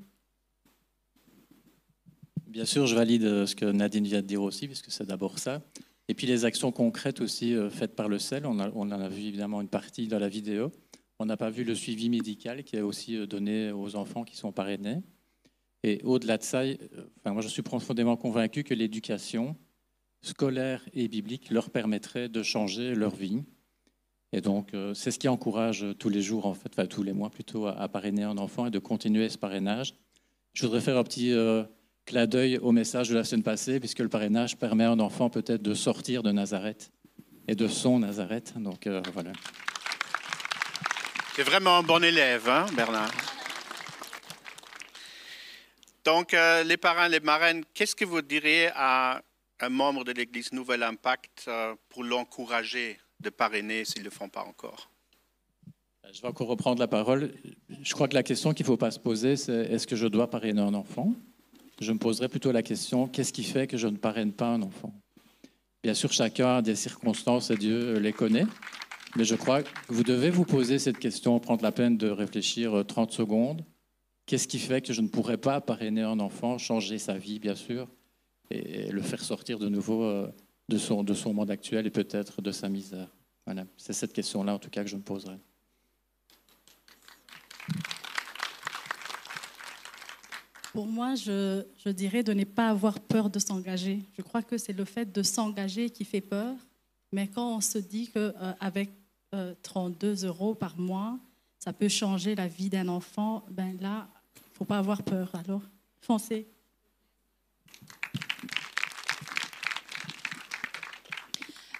Bien 2.46 2.64
sûr, 2.64 2.86
je 2.86 2.96
valide 2.96 3.24
euh, 3.24 3.46
ce 3.46 3.54
que 3.54 3.66
Nadine 3.66 4.04
vient 4.04 4.22
de 4.22 4.26
dire 4.26 4.42
aussi, 4.42 4.66
puisque 4.66 4.90
c'est 4.90 5.06
d'abord 5.06 5.38
ça. 5.38 5.62
Et 6.08 6.14
puis 6.14 6.26
les 6.26 6.44
actions 6.44 6.72
concrètes 6.72 7.20
aussi 7.20 7.54
euh, 7.54 7.70
faites 7.70 7.94
par 7.94 8.08
le 8.08 8.18
CEL, 8.18 8.44
on, 8.44 8.58
en 8.58 8.90
a 8.90 9.08
vu 9.08 9.22
évidemment 9.22 9.60
une 9.60 9.68
partie 9.68 10.08
dans 10.08 10.18
la 10.18 10.28
vidéo. 10.28 10.72
On 11.20 11.26
n'a 11.26 11.36
pas 11.36 11.50
vu 11.50 11.62
le 11.62 11.76
suivi 11.76 12.08
médical 12.08 12.64
qui 12.64 12.76
est 12.76 12.80
aussi 12.80 13.16
euh, 13.16 13.26
donné 13.26 13.70
aux 13.70 13.94
enfants 13.94 14.24
qui 14.24 14.36
sont 14.36 14.50
parrainés. 14.50 14.98
Et 15.84 16.00
au-delà 16.02 16.38
de 16.38 16.42
ça, 16.42 16.62
moi 17.24 17.40
je 17.40 17.48
suis 17.48 17.62
profondément 17.62 18.16
convaincu 18.16 18.64
que 18.64 18.74
l'éducation 18.74 19.56
scolaire 20.20 20.84
et 20.92 21.08
biblique 21.08 21.50
leur 21.50 21.70
permettrait 21.70 22.28
de 22.28 22.42
changer 22.42 22.94
leur 22.94 23.14
vie. 23.14 23.42
Et 24.32 24.40
donc 24.40 24.74
euh, 24.74 24.94
c'est 24.94 25.10
ce 25.10 25.18
qui 25.18 25.28
encourage 25.28 25.84
euh, 25.84 25.94
tous 25.94 26.08
les 26.08 26.22
jours, 26.22 26.46
en 26.46 26.54
fait, 26.54 26.68
enfin 26.72 26.86
tous 26.86 27.02
les 27.02 27.12
mois 27.12 27.30
plutôt, 27.30 27.66
à, 27.66 27.88
parrainer 27.88 28.22
un 28.22 28.38
enfant 28.38 28.66
et 28.66 28.70
de 28.70 28.78
continuer 28.78 29.28
ce 29.28 29.38
parrainage. 29.38 29.94
Je 30.52 30.66
voudrais 30.66 30.80
faire 30.80 30.96
un 30.96 31.04
petit 31.04 31.32
euh, 31.32 31.64
clin 32.06 32.26
d'œil 32.26 32.58
au 32.58 32.72
message 32.72 33.08
de 33.08 33.14
la 33.14 33.24
semaine 33.24 33.42
passée, 33.42 33.80
puisque 33.80 33.98
le 33.98 34.08
parrainage 34.08 34.56
permet 34.56 34.84
à 34.84 34.90
un 34.90 35.00
enfant 35.00 35.30
peut-être 35.30 35.62
de 35.62 35.74
sortir 35.74 36.22
de 36.22 36.30
Nazareth 36.30 36.92
et 37.48 37.56
de 37.56 37.66
son 37.66 37.98
Nazareth. 37.98 38.54
Donc 38.56 38.86
euh, 38.86 39.02
voilà. 39.12 39.32
C'est 41.34 41.42
vraiment 41.42 41.78
un 41.78 41.82
bon 41.82 42.02
élève, 42.02 42.48
hein, 42.48 42.66
Bernard? 42.74 43.12
Donc, 46.04 46.34
les 46.64 46.76
parrains, 46.76 47.08
les 47.08 47.20
marraines, 47.20 47.62
qu'est-ce 47.74 47.94
que 47.94 48.06
vous 48.06 48.22
diriez 48.22 48.70
à 48.74 49.22
un 49.60 49.68
membre 49.68 50.02
de 50.02 50.12
l'Église 50.12 50.52
Nouvel 50.52 50.82
Impact 50.82 51.48
pour 51.88 52.04
l'encourager? 52.04 52.98
De 53.20 53.30
parrainer 53.30 53.84
s'ils 53.84 54.00
ne 54.00 54.04
le 54.04 54.10
font 54.10 54.28
pas 54.28 54.42
encore 54.42 54.90
Je 56.12 56.20
vais 56.20 56.28
encore 56.28 56.48
reprendre 56.48 56.80
la 56.80 56.88
parole. 56.88 57.32
Je 57.82 57.92
crois 57.94 58.08
que 58.08 58.14
la 58.14 58.22
question 58.22 58.52
qu'il 58.54 58.64
ne 58.64 58.68
faut 58.68 58.76
pas 58.76 58.90
se 58.90 58.98
poser, 58.98 59.36
c'est 59.36 59.52
est-ce 59.52 59.86
que 59.86 59.96
je 59.96 60.06
dois 60.06 60.28
parrainer 60.28 60.60
un 60.60 60.74
enfant? 60.74 61.14
Je 61.80 61.92
me 61.92 61.98
poserais 61.98 62.28
plutôt 62.28 62.52
la 62.52 62.62
question 62.62 63.06
qu'est-ce 63.06 63.32
qui 63.32 63.44
fait 63.44 63.66
que 63.66 63.76
je 63.76 63.88
ne 63.88 63.96
parraine 63.96 64.32
pas 64.32 64.48
un 64.48 64.62
enfant? 64.62 64.92
Bien 65.82 65.94
sûr, 65.94 66.12
chacun 66.12 66.56
a 66.56 66.62
des 66.62 66.76
circonstances 66.76 67.50
et 67.50 67.56
Dieu 67.56 67.98
les 67.98 68.12
connaît. 68.12 68.46
Mais 69.16 69.24
je 69.24 69.34
crois 69.34 69.62
que 69.62 69.68
vous 69.88 70.04
devez 70.04 70.30
vous 70.30 70.44
poser 70.44 70.78
cette 70.78 70.98
question, 70.98 71.40
prendre 71.40 71.62
la 71.62 71.72
peine 71.72 71.96
de 71.96 72.08
réfléchir 72.08 72.78
euh, 72.78 72.84
30 72.84 73.10
secondes. 73.10 73.64
Qu'est-ce 74.26 74.46
qui 74.46 74.60
fait 74.60 74.80
que 74.80 74.92
je 74.92 75.00
ne 75.00 75.08
pourrais 75.08 75.38
pas 75.38 75.60
parrainer 75.60 76.02
un 76.02 76.20
enfant, 76.20 76.58
changer 76.58 76.98
sa 76.98 77.14
vie, 77.14 77.40
bien 77.40 77.56
sûr, 77.56 77.88
et 78.50 78.90
le 78.92 79.02
faire 79.02 79.24
sortir 79.24 79.58
de 79.58 79.68
nouveau 79.68 80.04
euh, 80.04 80.28
de 80.70 80.78
son, 80.78 81.02
de 81.02 81.12
son 81.12 81.34
monde 81.34 81.50
actuel 81.50 81.86
et 81.86 81.90
peut-être 81.90 82.40
de 82.40 82.52
sa 82.52 82.68
misère 82.68 83.08
Voilà, 83.44 83.66
c'est 83.76 83.92
cette 83.92 84.12
question-là, 84.12 84.54
en 84.54 84.58
tout 84.58 84.70
cas, 84.70 84.82
que 84.82 84.88
je 84.88 84.96
me 84.96 85.02
poserai. 85.02 85.36
Pour 90.72 90.86
moi, 90.86 91.16
je, 91.16 91.64
je 91.84 91.90
dirais 91.90 92.22
de 92.22 92.32
ne 92.32 92.44
pas 92.44 92.70
avoir 92.70 93.00
peur 93.00 93.28
de 93.28 93.40
s'engager. 93.40 94.04
Je 94.16 94.22
crois 94.22 94.42
que 94.42 94.56
c'est 94.56 94.72
le 94.72 94.84
fait 94.84 95.12
de 95.12 95.22
s'engager 95.22 95.90
qui 95.90 96.04
fait 96.04 96.20
peur. 96.20 96.54
Mais 97.12 97.26
quand 97.26 97.56
on 97.56 97.60
se 97.60 97.78
dit 97.78 98.08
qu'avec 98.08 98.90
32 99.62 100.26
euros 100.26 100.54
par 100.54 100.78
mois, 100.78 101.18
ça 101.58 101.72
peut 101.72 101.88
changer 101.88 102.36
la 102.36 102.46
vie 102.46 102.70
d'un 102.70 102.86
enfant, 102.86 103.44
ben 103.50 103.76
là, 103.80 104.08
il 104.36 104.50
ne 104.52 104.54
faut 104.54 104.64
pas 104.64 104.78
avoir 104.78 105.02
peur. 105.02 105.32
Alors, 105.34 105.62
foncez. 106.00 106.46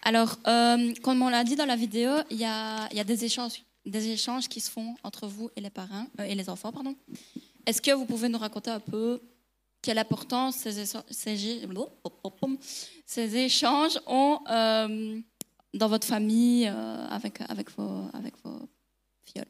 Alors, 0.02 0.38
euh, 0.46 0.92
comme 1.02 1.22
on 1.22 1.28
l'a 1.28 1.44
dit 1.44 1.56
dans 1.56 1.66
la 1.66 1.76
vidéo, 1.76 2.10
il 2.30 2.38
y 2.38 2.44
a, 2.44 2.88
des, 3.04 3.24
échanges, 3.24 3.62
des 3.84 4.08
échanges 4.08 4.48
qui 4.48 4.60
se 4.60 4.70
font 4.70 4.94
entre 5.02 5.26
vous 5.26 5.50
et 5.56 5.60
les 5.60 5.70
parents 5.70 6.06
euh, 6.18 6.24
et 6.24 6.34
les 6.34 6.48
enfants. 6.48 6.72
pardon. 6.72 6.94
Est-ce 7.66 7.82
que 7.82 7.90
vous 7.92 8.06
pouvez 8.06 8.28
nous 8.28 8.38
raconter 8.38 8.70
un 8.70 8.80
peu 8.80 9.20
quelle 9.82 9.98
importance 9.98 10.56
ces, 10.56 10.86
ces, 11.10 11.36
gé- 11.36 11.66
ces 13.06 13.36
échanges 13.36 13.98
ont 14.06 14.40
euh, 14.50 15.18
dans 15.74 15.88
votre 15.88 16.06
famille 16.06 16.66
avec, 16.66 17.40
vos, 17.76 18.04
avec 18.14 18.34
fioles? 19.24 19.46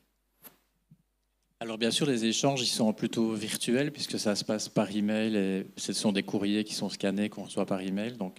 Alors 1.61 1.79
bien 1.79 1.91
sûr, 1.91 2.07
les 2.07 2.25
échanges, 2.25 2.63
ils 2.63 2.67
sont 2.67 2.93
plutôt 2.93 3.35
virtuels 3.35 3.93
puisque 3.93 4.19
ça 4.19 4.35
se 4.35 4.45
passe 4.45 4.69
par 4.69 4.91
email 4.91 5.37
et 5.37 5.67
ce 5.77 5.93
sont 5.93 6.11
des 6.11 6.23
courriers 6.23 6.65
qui 6.65 6.75
sont 6.75 6.89
scannés 6.89 7.29
qu'on 7.29 7.45
reçoit 7.45 7.67
par 7.67 7.81
email. 7.81 8.17
Donc 8.17 8.39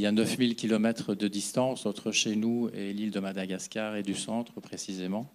il 0.00 0.04
y 0.04 0.06
a 0.06 0.12
9000 0.12 0.56
km 0.56 1.14
de 1.14 1.28
distance 1.28 1.84
entre 1.84 2.10
chez 2.10 2.34
nous 2.34 2.70
et 2.72 2.94
l'île 2.94 3.10
de 3.10 3.20
Madagascar 3.20 3.96
et 3.96 4.02
du 4.02 4.14
centre 4.14 4.58
précisément. 4.58 5.30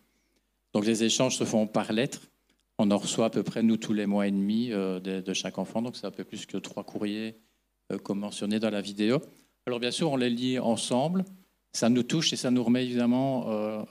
Donc 0.73 0.87
les 0.87 1.03
échanges 1.03 1.37
se 1.37 1.43
font 1.43 1.67
par 1.67 1.93
lettre. 1.93 2.21
On 2.79 2.89
en 2.89 2.97
reçoit 2.97 3.25
à 3.25 3.29
peu 3.29 3.43
près, 3.43 3.61
nous, 3.61 3.77
tous 3.77 3.93
les 3.93 4.07
mois 4.07 4.25
et 4.25 4.31
demi 4.31 4.71
euh, 4.71 4.99
de, 4.99 5.33
chaque 5.33 5.59
enfant. 5.59 5.83
Donc 5.83 5.95
c'est 5.95 6.07
un 6.07 6.11
peu 6.11 6.23
plus 6.23 6.47
que 6.47 6.57
trois 6.57 6.83
courriers 6.83 7.35
euh, 7.91 7.99
comme 7.99 8.17
mentionné 8.17 8.59
dans 8.59 8.71
la 8.71 8.81
vidéo. 8.81 9.21
Alors 9.67 9.79
bien 9.79 9.91
sûr, 9.91 10.11
on 10.11 10.17
les 10.17 10.31
lit 10.31 10.57
ensemble. 10.57 11.25
Ça 11.71 11.87
nous 11.89 12.01
touche 12.01 12.33
et 12.33 12.35
ça 12.35 12.49
nous 12.49 12.63
remet 12.63 12.85
évidemment 12.85 13.51
euh, 13.51 13.83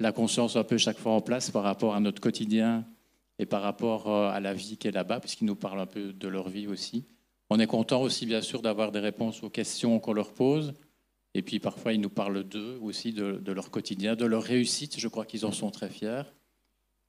la 0.00 0.10
conscience 0.10 0.56
un 0.56 0.64
peu 0.64 0.76
chaque 0.76 0.98
fois 0.98 1.12
en 1.12 1.20
place 1.20 1.52
par 1.52 1.62
rapport 1.62 1.94
à 1.94 2.00
notre 2.00 2.20
quotidien 2.20 2.84
et 3.38 3.46
par 3.46 3.62
rapport 3.62 4.10
à 4.10 4.40
la 4.40 4.54
vie 4.54 4.76
qui 4.76 4.88
est 4.88 4.92
là-bas, 4.92 5.20
puisqu'ils 5.20 5.44
nous 5.44 5.54
parlent 5.54 5.78
un 5.78 5.86
peu 5.86 6.12
de 6.12 6.26
leur 6.26 6.48
vie 6.48 6.66
aussi. 6.66 7.04
On 7.48 7.60
est 7.60 7.66
content 7.66 8.02
aussi, 8.02 8.26
bien 8.26 8.40
sûr, 8.40 8.60
d'avoir 8.60 8.90
des 8.90 8.98
réponses 8.98 9.42
aux 9.42 9.50
questions 9.50 10.00
qu'on 10.00 10.12
leur 10.12 10.32
pose. 10.34 10.74
Et 11.34 11.42
puis 11.42 11.60
parfois, 11.60 11.92
ils 11.92 12.00
nous 12.00 12.10
parlent 12.10 12.42
d'eux 12.42 12.78
aussi, 12.82 13.12
de, 13.12 13.52
leur 13.52 13.70
quotidien, 13.70 14.16
de 14.16 14.24
leur 14.24 14.42
réussite. 14.42 14.98
Je 14.98 15.08
crois 15.08 15.24
qu'ils 15.24 15.44
en 15.44 15.52
sont 15.52 15.70
très 15.70 15.90
fiers. 15.90 16.22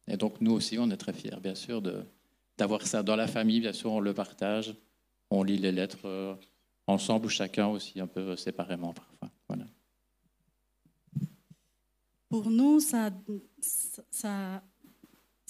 Et 0.07 0.17
donc, 0.17 0.39
nous 0.41 0.51
aussi, 0.51 0.77
on 0.77 0.89
est 0.91 0.97
très 0.97 1.13
fiers, 1.13 1.39
bien 1.41 1.55
sûr, 1.55 1.81
d'avoir 2.57 2.85
ça 2.85 3.03
dans 3.03 3.15
la 3.15 3.27
famille. 3.27 3.61
Bien 3.61 3.73
sûr, 3.73 3.91
on 3.91 3.99
le 3.99 4.13
partage. 4.13 4.75
On 5.29 5.43
lit 5.43 5.57
les 5.57 5.71
lettres 5.71 6.05
euh, 6.05 6.35
ensemble 6.87 7.25
ou 7.25 7.29
chacun 7.29 7.67
aussi 7.67 7.99
un 7.99 8.07
peu 8.07 8.35
séparément 8.35 8.93
parfois. 8.93 9.29
Voilà. 9.49 9.65
Pour 12.29 12.49
nous, 12.49 12.79
ça, 12.79 13.11
ça, 14.11 14.61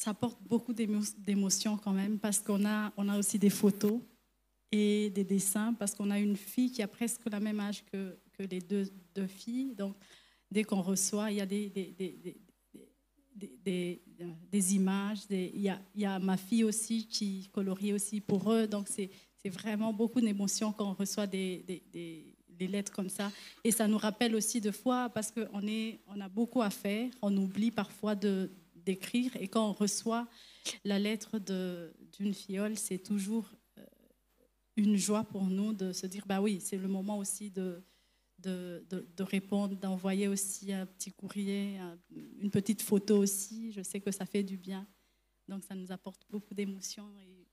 apporte 0.05 0.41
beaucoup 0.43 0.73
d'émo- 0.73 1.15
d'émotions 1.17 1.77
quand 1.77 1.93
même, 1.93 2.19
parce 2.19 2.39
qu'on 2.39 2.65
a, 2.65 2.91
on 2.97 3.09
a 3.09 3.17
aussi 3.17 3.37
des 3.37 3.49
photos 3.49 3.99
et 4.71 5.09
des 5.09 5.23
dessins, 5.23 5.73
parce 5.73 5.95
qu'on 5.95 6.11
a 6.11 6.19
une 6.19 6.35
fille 6.35 6.71
qui 6.71 6.81
a 6.81 6.87
presque 6.87 7.21
le 7.31 7.39
même 7.39 7.59
âge 7.59 7.83
que, 7.85 8.17
que 8.33 8.43
les 8.43 8.59
deux, 8.59 8.85
deux 9.15 9.27
filles. 9.27 9.73
Donc, 9.75 9.95
dès 10.51 10.63
qu'on 10.63 10.81
reçoit, 10.81 11.31
il 11.31 11.37
y 11.37 11.41
a 11.41 11.45
des, 11.45 11.69
des, 11.69 11.95
des, 11.97 12.17
des- 13.63 14.01
des 14.51 14.75
images. 14.75 15.19
il, 15.29 15.61
y 15.61 15.69
a, 15.69 15.79
il 15.95 16.01
y 16.01 16.05
a 16.05 16.19
ma 16.19 16.37
fille 16.37 16.63
aussi 16.63 17.07
qui 17.07 17.49
colorie 17.51 17.93
aussi 17.93 18.19
pour 18.19 18.51
eux. 18.51 18.67
Donc, 18.67 18.87
c'est 18.87 19.09
vraiment 19.49 19.93
beaucoup 19.93 20.19
d'émotions 20.19 20.73
quand 20.73 20.89
on 20.89 20.93
reçoit 20.93 21.27
des, 21.27 21.63
lettres 22.59 22.91
comme 22.91 23.09
ça. 23.09 23.31
Et 23.63 23.71
ça 23.71 23.87
nous 23.87 23.97
rappelle 23.97 24.35
aussi 24.35 24.59
de 24.59 24.71
fois, 24.71 25.09
parce 25.09 25.31
qu'on 25.31 25.47
on 26.07 26.21
a 26.21 26.29
beaucoup 26.29 26.61
à 26.61 26.69
faire, 26.69 27.09
on 27.21 27.35
oublie 27.37 27.71
parfois 27.71 28.15
d'écrire. 28.15 29.31
Et 29.39 29.47
quand 29.47 29.69
on 29.69 29.73
reçoit 29.73 30.27
la 30.83 30.99
lettre 30.99 31.39
d'une 32.17 32.33
fiole, 32.33 32.77
c'est 32.77 32.97
toujours 32.97 33.49
euh, 33.53 33.56
une 34.77 34.95
joie 34.95 35.23
pour 35.23 35.43
nous 35.45 35.73
de 35.73 35.91
se 35.91 36.05
dire, 36.07 36.25
bah 36.25 36.39
oui, 36.41 36.61
c'est 36.61 36.77
le 36.77 36.87
moment 36.87 37.17
aussi 37.17 37.49
de, 37.51 37.83
de, 38.39 38.85
de- 38.89 39.05
de 39.17 39.23
répondre, 39.23 39.75
d'envoyer 39.75 40.27
aussi 40.27 40.71
un 40.71 40.85
petit 40.85 41.11
courrier, 41.11 41.77
un- 41.79 41.97
une 42.39 42.51
petite 42.51 42.81
photo 42.81 43.17
aussi. 43.17 43.71
Je 43.73 43.81
sais 43.81 43.99
que 43.99 44.11
ça 44.11 44.25
fait 44.25 44.43
du 44.43 44.55
bien. 44.57 44.87
Donc 45.47 45.63
ça 45.63 45.75
nous 45.75 45.91
apporte 45.91 46.21
beaucoup 46.29 46.53
d'émotions. 46.53 47.09
Et 47.19 47.45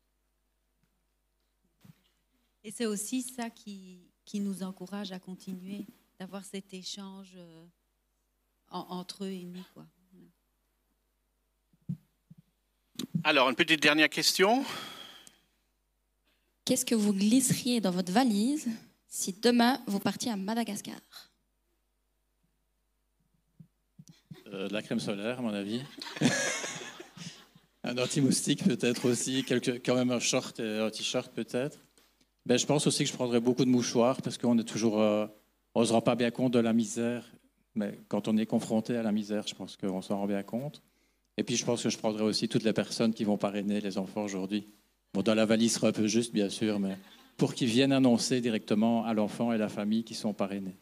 Et 2.67 2.71
c'est 2.71 2.87
aussi 2.87 3.21
ça 3.23 3.51
qui, 3.51 4.01
qui 4.25 4.41
nous 4.41 4.63
encourage 4.63 5.13
à 5.13 5.19
continuer, 5.19 5.87
d'avoir 6.19 6.45
cet 6.45 6.73
échange 6.73 7.33
euh, 7.37 7.67
en- 8.71 8.87
entre 9.01 9.25
eux 9.25 9.31
et 9.33 9.45
nous. 9.45 9.63
Quoi. 9.75 9.87
Alors, 13.23 13.49
une 13.51 13.55
petite 13.57 13.81
dernière 13.83 14.09
question. 14.09 14.65
Qu'est-ce 16.65 16.87
que 16.87 16.95
vous 16.95 17.13
glisseriez 17.13 17.81
dans 17.81 17.91
votre 17.91 18.13
valise 18.13 18.69
si 19.07 19.33
demain 19.41 19.81
vous 19.87 20.01
partiez 20.01 20.31
à 20.31 20.37
Madagascar 20.37 20.99
Euh, 24.55 24.69
de 24.69 24.73
la 24.73 24.83
crème 24.83 25.01
solaire, 25.01 25.39
à 25.39 25.43
mon 25.43 25.53
avis. 25.53 25.83
un 27.83 27.99
anti-moustique 27.99 28.65
peut-être 28.65 29.09
aussi, 29.09 29.43
quelque, 29.45 29.73
quand 29.73 29.95
même 29.95 30.11
un 30.11 30.21
short 30.21 30.61
et 30.61 30.79
un 30.79 30.91
t-shirt 30.91 31.33
peut-être. 31.33 31.79
Ben, 32.47 32.59
je 32.59 32.67
pense 32.67 32.87
aussi 32.87 33.05
que 33.05 33.11
je 33.11 33.15
prendrais 33.15 33.41
beaucoup 33.41 33.65
de 33.65 33.71
mouchoirs 33.71 34.21
parce 34.23 34.39
qu'on 34.39 34.59
est 34.59 34.65
toujours, 34.65 35.01
euh, 35.01 35.27
on 35.75 35.85
se 35.85 35.93
rend 35.93 36.03
pas 36.03 36.15
bien 36.15 36.31
compte 36.31 36.53
de 36.53 36.59
la 36.59 36.73
misère, 36.73 37.25
mais 37.75 37.99
quand 38.09 38.29
on 38.29 38.37
est 38.37 38.47
confronté 38.47 38.97
à 38.97 39.03
la 39.03 39.13
misère, 39.13 39.47
je 39.47 39.55
pense 39.55 39.77
qu'on 39.77 40.03
s'en 40.03 40.19
rend 40.19 40.27
bien 40.27 40.43
compte. 40.43 40.83
Et 41.37 41.43
puis 41.43 41.57
je 41.57 41.65
pense 41.65 41.83
que 41.83 41.91
je 41.91 41.99
prendrais 41.99 42.25
aussi 42.25 42.49
toutes 42.49 42.63
les 42.63 42.73
personnes 42.73 43.13
qui 43.13 43.25
vont 43.25 43.39
parrainer 43.39 43.81
les 43.81 43.99
enfants 43.99 44.23
aujourd'hui. 44.23 44.67
Bon, 45.15 45.23
dans 45.23 45.35
la 45.37 45.47
valise 45.47 45.75
sera 45.75 45.89
un 45.89 45.93
peu 45.93 46.09
juste, 46.09 46.33
bien 46.33 46.51
sûr, 46.51 46.81
mais 46.81 46.99
pour 47.37 47.55
qu'ils 47.55 47.69
viennent 47.69 47.93
annoncer 47.93 48.41
directement 48.41 49.05
à 49.05 49.15
l'enfant 49.15 49.53
et 49.53 49.59
la 49.59 49.69
famille 49.69 50.03
qui 50.03 50.15
sont 50.15 50.35
parrainés. 50.35 50.77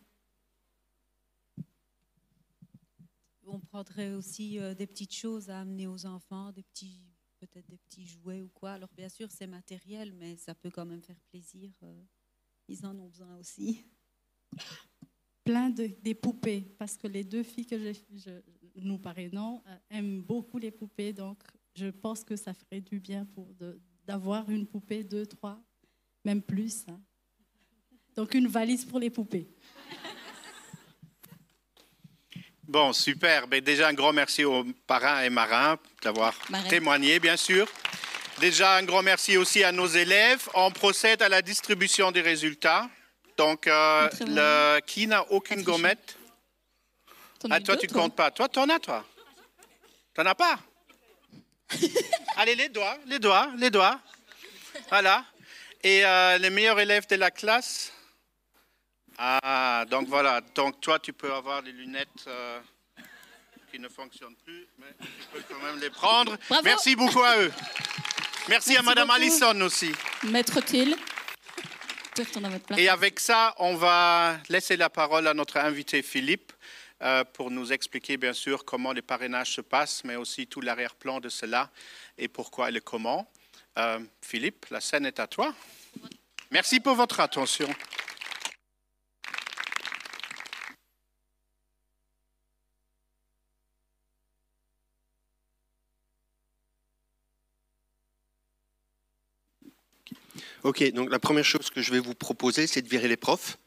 on 3.47 3.61
prendrait 3.61 4.15
aussi 4.15 4.59
euh, 4.59 4.73
des 4.75 4.87
petites 4.87 5.15
choses 5.15 5.51
à 5.51 5.61
amener 5.61 5.87
aux 5.87 6.07
enfants, 6.07 6.51
des 6.53 6.63
petits, 6.63 7.05
peut-être 7.39 7.69
des 7.69 7.77
petits 7.77 8.07
jouets 8.07 8.41
ou 8.41 8.49
quoi. 8.49 8.73
Alors 8.73 8.89
bien 8.97 9.11
sûr, 9.11 9.31
c'est 9.31 9.47
matériel, 9.47 10.15
mais 10.15 10.37
ça 10.37 10.55
peut 10.55 10.71
quand 10.71 10.87
même 10.87 11.03
faire 11.03 11.21
plaisir. 11.31 11.71
euh, 11.83 12.03
ils 12.69 12.87
en 12.87 12.99
ont 12.99 13.09
besoin 13.09 13.37
aussi. 13.37 13.85
plein 15.45 15.69
de, 15.69 15.91
des 16.01 16.15
poupées, 16.15 16.75
parce 16.79 16.97
que 16.97 17.07
les 17.07 17.25
deux 17.25 17.43
filles 17.43 17.67
que 17.67 17.77
je, 17.79 18.31
nous 18.77 18.99
parrainons 18.99 19.63
euh, 19.67 19.77
aiment 19.91 20.23
beaucoup 20.23 20.57
les 20.57 20.71
poupées, 20.71 21.13
donc 21.13 21.43
je 21.75 21.89
pense 21.89 22.25
que 22.25 22.37
ça 22.37 22.55
ferait 22.55 22.81
du 22.81 22.99
bien 22.99 23.27
pour 23.27 23.53
de- 23.55 23.79
d'avoir 24.13 24.51
une 24.51 24.67
poupée, 24.67 25.03
deux, 25.03 25.25
trois, 25.25 25.59
même 26.23 26.43
plus. 26.43 26.85
hein. 26.87 27.01
Donc 28.15 28.35
une 28.35 28.47
valise 28.47 28.85
pour 28.85 28.99
les 29.01 29.09
poupées. 29.09 29.49
Bon, 32.65 32.93
super. 32.93 33.49
Ben, 33.49 33.63
déjà, 33.63 33.89
un 33.89 33.95
grand 33.95 34.13
merci 34.13 34.45
aux 34.45 34.65
parrains 34.87 35.23
et 35.23 35.31
marins 35.31 35.79
d'avoir 36.03 36.35
témoigné, 36.69 37.21
bien 37.21 37.39
sûr. 37.39 37.67
Déjà, 38.39 38.77
un 38.77 38.83
grand 38.83 39.03
merci 39.03 39.39
aussi 39.39 39.65
à 39.65 39.73
nos 39.73 39.87
élèves. 39.87 40.47
On 40.53 40.71
procède 40.71 41.23
à 41.23 41.31
la 41.31 41.41
distribution 41.41 42.13
des 42.13 42.21
résultats. 42.21 42.91
Donc, 43.39 43.67
euh, 43.67 44.11
le, 44.27 44.81
qui 44.81 45.07
n'a 45.07 45.23
aucune 45.33 45.63
gommette? 45.63 46.19
Ah, 47.49 47.61
toi, 47.61 47.79
tu 47.79 47.87
ne 47.87 47.93
comptes 47.93 48.15
pas. 48.15 48.31
Toi, 48.31 48.47
t'en 48.51 48.69
as, 48.69 48.79
toi 48.79 49.07
T'en 50.13 50.27
as 50.27 50.35
pas? 50.35 50.59
Allez, 52.37 52.55
les 52.55 52.69
doigts, 52.69 52.99
les 53.07 53.19
doigts, 53.19 53.51
les 53.57 53.71
doigts. 53.71 54.01
Voilà. 54.89 55.25
Et 55.83 56.05
euh, 56.05 56.39
les 56.39 56.51
meilleurs 56.51 56.79
élèves 56.81 57.07
de 57.09 57.17
la 57.17 57.31
classe 57.31 57.93
Ah, 59.19 59.85
donc 59.91 60.09
voilà. 60.09 60.41
Donc, 60.55 60.81
toi, 60.81 60.99
tu 60.99 61.13
peux 61.13 61.33
avoir 61.33 61.63
les 61.63 61.73
lunettes 61.73 62.09
euh, 62.27 62.61
qui 63.71 63.79
ne 63.79 63.89
fonctionnent 63.89 64.37
plus, 64.45 64.67
mais 64.79 64.95
tu 65.01 65.27
peux 65.33 65.43
quand 65.49 65.63
même 65.63 65.81
les 65.81 65.91
prendre. 65.91 66.37
Bravo. 66.49 66.63
Merci 66.65 66.97
beaucoup 66.97 67.23
à 67.23 67.39
eux. 67.39 67.53
Merci, 68.49 68.77
à 68.77 68.83
Madame 68.83 69.07
beaucoup. 69.09 69.21
Allison 69.21 69.61
aussi. 69.61 69.93
Maître 70.25 70.61
Thiel. 70.61 70.97
Et 72.77 72.89
avec 72.89 73.21
ça, 73.21 73.55
on 73.59 73.75
va 73.75 74.37
laisser 74.49 74.77
la 74.77 74.91
parole 74.91 75.27
à 75.27 75.35
notre 75.35 75.57
invité 75.57 76.03
Philippe 76.03 76.53
euh, 77.03 77.25
pour 77.25 77.51
nous 77.51 77.73
expliquer 77.73 78.17
bien 78.17 78.33
sûr 78.33 78.65
comment 78.65 78.93
les 78.93 79.03
parrainages 79.03 79.55
se 79.55 79.61
passent, 79.61 80.05
mais 80.05 80.17
aussi 80.17 80.47
tout 80.47 80.61
l'arrière-plan 80.61 81.21
de 81.21 81.29
cela 81.29 81.71
et 82.17 82.29
pourquoi 82.29 82.69
et 82.69 82.73
le 82.73 82.81
comment. 82.81 83.31
Euh, 83.79 83.99
Philippe, 84.21 84.67
la 84.71 84.81
scène 84.81 85.07
est 85.07 85.19
à 85.19 85.27
toi. 85.27 85.55
Merci 86.51 86.81
pour 86.81 86.95
votre 86.95 87.21
attention. 87.21 87.69
Ok, 100.63 100.93
donc 100.93 101.11
la 101.11 101.19
première 101.19 101.45
chose 101.45 101.71
que 101.71 101.83
je 101.83 101.91
vais 101.91 101.99
vous 101.99 102.15
proposer, 102.15 102.69
c'est 102.69 102.83
de 102.83 102.89
virer 102.89 103.09
les 103.09 103.17
profs. 103.17 103.59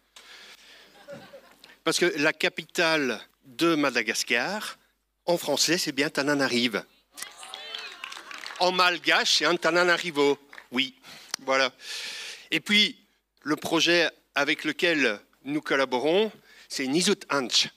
Parce 1.86 1.99
que 1.99 2.11
la 2.17 2.33
capitale 2.33 3.21
de 3.43 3.75
Madagascar, 3.75 4.79
en 5.25 5.38
français, 5.38 5.77
c'est 5.77 5.91
bien 5.91 6.09
Tananarive. 6.09 6.83
En 8.59 8.71
malgache, 8.71 9.36
c'est 9.38 9.45
Antananarivo. 9.45 10.39
Oui, 10.71 10.95
voilà. 11.43 11.71
Et 12.49 12.59
puis, 12.59 12.97
le 13.43 13.55
projet 13.55 14.09
avec 14.33 14.63
lequel 14.63 15.19
nous 15.43 15.61
collaborons, 15.61 16.31
c'est 16.67 16.88
Nizut 16.88 17.23
Anch. 17.29 17.69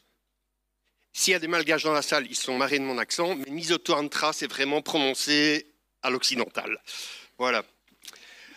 S'il 1.12 1.32
y 1.32 1.36
a 1.36 1.38
des 1.38 1.46
malgaches 1.46 1.84
dans 1.84 1.92
la 1.92 2.00
salle, 2.00 2.26
ils 2.30 2.36
sont 2.36 2.56
marrés 2.56 2.78
de 2.78 2.84
mon 2.84 2.96
accent, 2.96 3.34
mais 3.34 3.50
Nisoto 3.50 3.92
Antra, 3.92 4.32
c'est 4.32 4.46
vraiment 4.46 4.80
prononcé 4.80 5.70
à 6.02 6.08
l'occidental. 6.08 6.82
Voilà. 7.36 7.62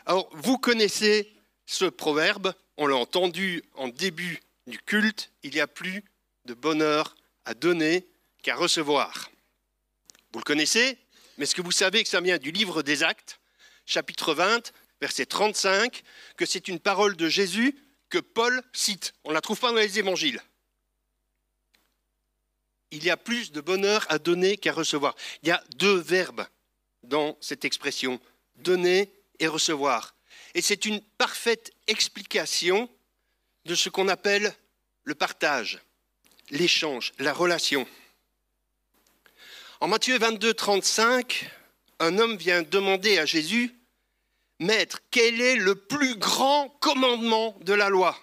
Alors, 0.05 0.29
vous 0.31 0.57
connaissez 0.57 1.29
ce 1.65 1.85
proverbe, 1.85 2.53
on 2.77 2.87
l'a 2.87 2.95
entendu 2.95 3.63
en 3.75 3.89
début 3.89 4.39
du 4.67 4.79
culte, 4.79 5.31
il 5.43 5.55
y 5.55 5.59
a 5.59 5.67
plus 5.67 6.03
de 6.45 6.53
bonheur 6.53 7.15
à 7.45 7.53
donner 7.53 8.07
qu'à 8.43 8.55
recevoir. 8.55 9.31
Vous 10.31 10.39
le 10.39 10.43
connaissez, 10.43 10.97
mais 11.37 11.43
est-ce 11.43 11.55
que 11.55 11.61
vous 11.61 11.71
savez 11.71 12.03
que 12.03 12.09
ça 12.09 12.21
vient 12.21 12.37
du 12.37 12.51
livre 12.51 12.83
des 12.83 13.03
Actes, 13.03 13.39
chapitre 13.85 14.33
20, 14.33 14.71
verset 14.99 15.25
35, 15.25 16.03
que 16.37 16.45
c'est 16.45 16.67
une 16.67 16.79
parole 16.79 17.15
de 17.15 17.27
Jésus 17.27 17.75
que 18.09 18.19
Paul 18.19 18.61
cite 18.73 19.13
On 19.23 19.29
ne 19.29 19.33
la 19.33 19.41
trouve 19.41 19.59
pas 19.59 19.71
dans 19.71 19.77
les 19.77 19.99
évangiles. 19.99 20.41
Il 22.91 23.03
y 23.03 23.09
a 23.09 23.17
plus 23.17 23.51
de 23.51 23.61
bonheur 23.61 24.05
à 24.09 24.19
donner 24.19 24.57
qu'à 24.57 24.73
recevoir. 24.73 25.15
Il 25.43 25.49
y 25.49 25.51
a 25.51 25.63
deux 25.77 25.97
verbes 25.97 26.45
dans 27.03 27.37
cette 27.41 27.65
expression, 27.65 28.19
donner 28.57 29.11
et 29.39 29.47
recevoir. 29.47 30.13
Et 30.53 30.61
c'est 30.61 30.85
une 30.85 31.01
parfaite 31.17 31.71
explication 31.87 32.89
de 33.65 33.75
ce 33.75 33.89
qu'on 33.89 34.07
appelle 34.07 34.53
le 35.03 35.15
partage, 35.15 35.79
l'échange, 36.49 37.13
la 37.19 37.33
relation. 37.33 37.87
En 39.79 39.87
Matthieu 39.87 40.17
22, 40.17 40.53
35, 40.53 41.49
un 41.99 42.17
homme 42.17 42.37
vient 42.37 42.61
demander 42.61 43.17
à 43.17 43.25
Jésus, 43.25 43.73
Maître, 44.59 44.99
quel 45.09 45.41
est 45.41 45.55
le 45.55 45.73
plus 45.73 46.15
grand 46.15 46.69
commandement 46.79 47.57
de 47.61 47.73
la 47.73 47.89
loi? 47.89 48.15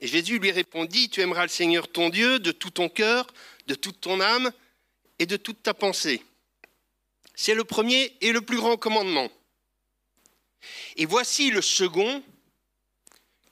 Et 0.00 0.06
Jésus 0.08 0.38
lui 0.38 0.50
répondit, 0.50 1.10
Tu 1.10 1.20
aimeras 1.20 1.42
le 1.42 1.48
Seigneur 1.48 1.88
ton 1.88 2.08
Dieu 2.08 2.38
de 2.38 2.52
tout 2.52 2.70
ton 2.70 2.88
cœur, 2.88 3.26
de 3.66 3.74
toute 3.74 4.00
ton 4.00 4.20
âme 4.20 4.50
et 5.18 5.26
de 5.26 5.36
toute 5.36 5.62
ta 5.62 5.74
pensée. 5.74 6.22
C'est 7.34 7.54
le 7.54 7.64
premier 7.64 8.16
et 8.20 8.32
le 8.32 8.40
plus 8.40 8.56
grand 8.56 8.76
commandement. 8.76 9.30
Et 10.96 11.06
voici 11.06 11.50
le 11.50 11.62
second, 11.62 12.22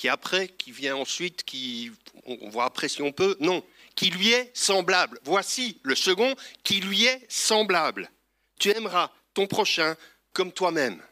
qui 0.01 0.09
après, 0.09 0.49
qui 0.49 0.73
vient 0.73 0.97
ensuite, 0.97 1.45
qui 1.45 1.93
on 2.25 2.49
voit 2.49 2.65
après 2.65 2.89
si 2.89 3.03
on 3.03 3.13
peut, 3.13 3.37
non, 3.39 3.63
qui 3.95 4.09
lui 4.09 4.31
est 4.31 4.51
semblable. 4.57 5.21
Voici 5.25 5.79
le 5.83 5.95
second 5.95 6.35
qui 6.65 6.81
lui 6.81 7.05
est 7.05 7.31
semblable. 7.31 8.11
Tu 8.59 8.71
aimeras 8.71 9.13
ton 9.35 9.47
prochain 9.47 9.99
comme 10.33 10.53
toi-même. 10.53 11.03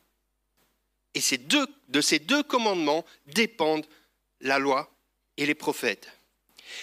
Et 1.12 1.20
de 1.20 2.01
ces 2.01 2.18
deux 2.18 2.43
commandements 2.43 3.05
dépendent 3.26 3.86
la 4.41 4.59
loi 4.59 4.91
et 5.36 5.45
les 5.45 5.55
prophètes. 5.55 6.11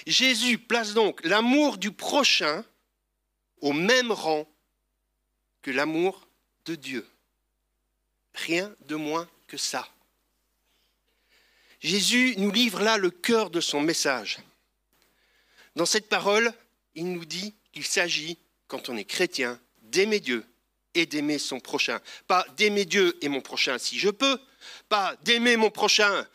Jésus 0.06 0.60
place 0.60 0.94
donc 0.94 1.26
l'amour 1.26 1.80
du 1.80 1.92
prochain 1.92 2.64
au 3.62 3.74
même 3.74 4.12
rang 4.12 4.48
que 5.64 5.72
l'amour 5.72 6.28
de 6.66 6.76
Dieu. 6.76 7.10
Rien 8.36 8.72
de 8.82 8.96
moins 8.96 9.28
que 9.48 9.58
ça. 9.58 9.90
Jésus 11.86 12.34
nous 12.38 12.50
livre 12.50 12.82
là 12.82 12.98
le 12.98 13.12
cœur 13.12 13.52
de 13.52 13.62
son 13.62 13.80
message. 13.80 14.40
Dans 15.76 15.86
cette 15.86 16.10
parole, 16.10 16.52
il 16.96 17.12
nous 17.12 17.26
dit 17.26 17.54
qu'il 17.72 17.86
s'agit, 17.86 18.40
quand 18.68 18.90
on 18.90 18.98
est 18.98 19.06
chrétien, 19.06 19.60
d'aimer 19.84 20.20
Dieu 20.20 20.44
et 20.96 21.06
d'aimer 21.06 21.38
son 21.38 21.60
prochain. 21.60 22.00
Pas 22.26 22.44
d'aimer 22.58 22.86
Dieu 22.86 23.16
et 23.22 23.30
mon 23.30 23.42
prochain 23.42 23.78
si 23.78 24.00
je 24.00 24.10
peux, 24.10 24.40
pas 24.90 25.16
d'aimer 25.22 25.58
mon 25.58 25.70
prochain 25.70 26.28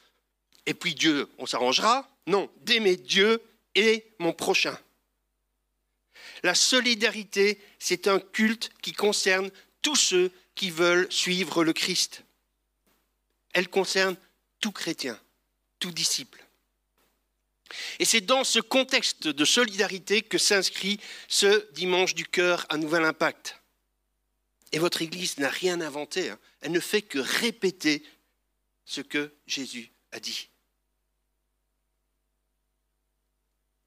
et 0.66 0.74
puis 0.74 0.94
Dieu, 0.94 1.28
on 1.38 1.46
s'arrangera. 1.46 2.08
Non, 2.28 2.48
d'aimer 2.60 2.94
Dieu 2.94 3.42
et 3.74 4.06
mon 4.20 4.32
prochain. 4.32 4.78
La 6.44 6.54
solidarité, 6.54 7.60
c'est 7.80 8.06
un 8.06 8.20
culte 8.20 8.70
qui 8.82 8.92
concerne 8.92 9.50
tous 9.82 9.96
ceux 9.96 10.30
qui 10.54 10.70
veulent 10.70 11.10
suivre 11.10 11.64
le 11.64 11.72
Christ. 11.72 12.22
Elle 13.52 13.68
concerne 13.68 14.16
tout 14.60 14.70
chrétien, 14.70 15.18
tout 15.80 15.90
disciple. 15.90 16.44
Et 17.98 18.04
c'est 18.04 18.20
dans 18.20 18.44
ce 18.44 18.60
contexte 18.60 19.28
de 19.28 19.44
solidarité 19.44 20.22
que 20.22 20.38
s'inscrit 20.38 21.00
ce 21.28 21.70
dimanche 21.72 22.14
du 22.14 22.26
cœur 22.26 22.66
à 22.68 22.76
Nouvel 22.76 23.04
Impact. 23.04 23.60
Et 24.72 24.78
votre 24.78 25.02
Église 25.02 25.38
n'a 25.38 25.48
rien 25.48 25.80
inventé, 25.80 26.30
hein. 26.30 26.38
elle 26.60 26.72
ne 26.72 26.80
fait 26.80 27.02
que 27.02 27.18
répéter 27.18 28.04
ce 28.84 29.00
que 29.00 29.32
Jésus 29.46 29.90
a 30.12 30.20
dit. 30.20 30.48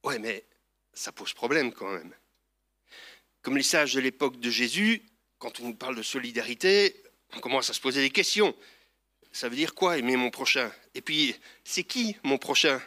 Ouais, 0.03 0.19
mais 0.19 0.45
ça 0.93 1.11
pose 1.11 1.33
problème 1.33 1.73
quand 1.73 1.91
même. 1.91 2.13
Comme 3.41 3.57
les 3.57 3.63
sages 3.63 3.93
de 3.93 3.99
l'époque 3.99 4.39
de 4.39 4.49
Jésus, 4.49 5.05
quand 5.37 5.59
on 5.59 5.67
nous 5.67 5.75
parle 5.75 5.95
de 5.95 6.03
solidarité, 6.03 7.03
on 7.33 7.39
commence 7.39 7.69
à 7.69 7.73
se 7.73 7.81
poser 7.81 8.01
des 8.01 8.09
questions. 8.09 8.55
Ça 9.33 9.49
veut 9.49 9.55
dire 9.55 9.73
quoi 9.73 9.97
aimer 9.97 10.15
mon 10.15 10.29
prochain? 10.29 10.71
Et 10.93 11.01
puis, 11.01 11.35
c'est 11.63 11.83
qui 11.83 12.15
mon 12.23 12.37
prochain? 12.37 12.79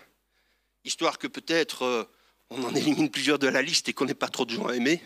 Histoire 0.84 1.18
que 1.18 1.26
peut-être 1.26 1.82
euh, 1.82 2.04
on 2.50 2.62
en 2.62 2.72
élimine 2.74 3.10
plusieurs 3.10 3.40
de 3.40 3.48
la 3.48 3.62
liste 3.62 3.88
et 3.88 3.92
qu'on 3.92 4.04
n'ait 4.04 4.14
pas 4.14 4.28
trop 4.28 4.44
de 4.44 4.52
gens 4.52 4.68
à 4.68 4.76
aimer. 4.76 5.02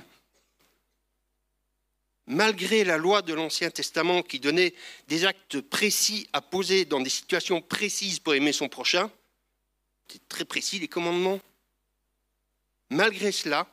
Malgré 2.26 2.84
la 2.84 2.98
loi 2.98 3.22
de 3.22 3.32
l'Ancien 3.32 3.70
Testament 3.70 4.22
qui 4.22 4.38
donnait 4.38 4.74
des 5.08 5.24
actes 5.24 5.62
précis 5.62 6.28
à 6.34 6.42
poser 6.42 6.84
dans 6.84 7.00
des 7.00 7.10
situations 7.10 7.62
précises 7.62 8.20
pour 8.20 8.34
aimer 8.34 8.52
son 8.52 8.68
prochain, 8.68 9.10
c'est 10.08 10.28
très 10.28 10.44
précis 10.44 10.78
les 10.78 10.88
commandements. 10.88 11.40
Malgré 12.90 13.32
cela, 13.32 13.66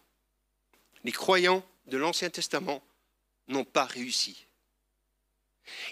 les 1.04 1.12
croyants 1.12 1.64
de 1.88 1.98
l'Ancien 1.98 2.30
Testament 2.30 2.82
n'ont 3.50 3.66
pas 3.66 3.86
réussi. 3.86 4.47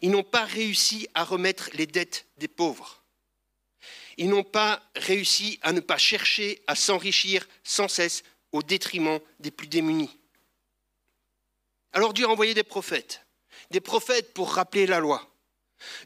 Ils 0.01 0.11
n'ont 0.11 0.23
pas 0.23 0.45
réussi 0.45 1.07
à 1.13 1.23
remettre 1.23 1.69
les 1.73 1.87
dettes 1.87 2.27
des 2.37 2.47
pauvres. 2.47 3.03
Ils 4.17 4.29
n'ont 4.29 4.43
pas 4.43 4.81
réussi 4.95 5.59
à 5.61 5.73
ne 5.73 5.81
pas 5.81 5.97
chercher 5.97 6.61
à 6.67 6.75
s'enrichir 6.75 7.47
sans 7.63 7.87
cesse 7.87 8.23
au 8.51 8.63
détriment 8.63 9.19
des 9.39 9.51
plus 9.51 9.67
démunis. 9.67 10.17
Alors 11.91 12.13
Dieu 12.13 12.25
a 12.25 12.29
envoyé 12.29 12.53
des 12.53 12.63
prophètes, 12.63 13.25
des 13.71 13.81
prophètes 13.81 14.33
pour 14.33 14.53
rappeler 14.53 14.85
la 14.85 14.99
loi. 14.99 15.29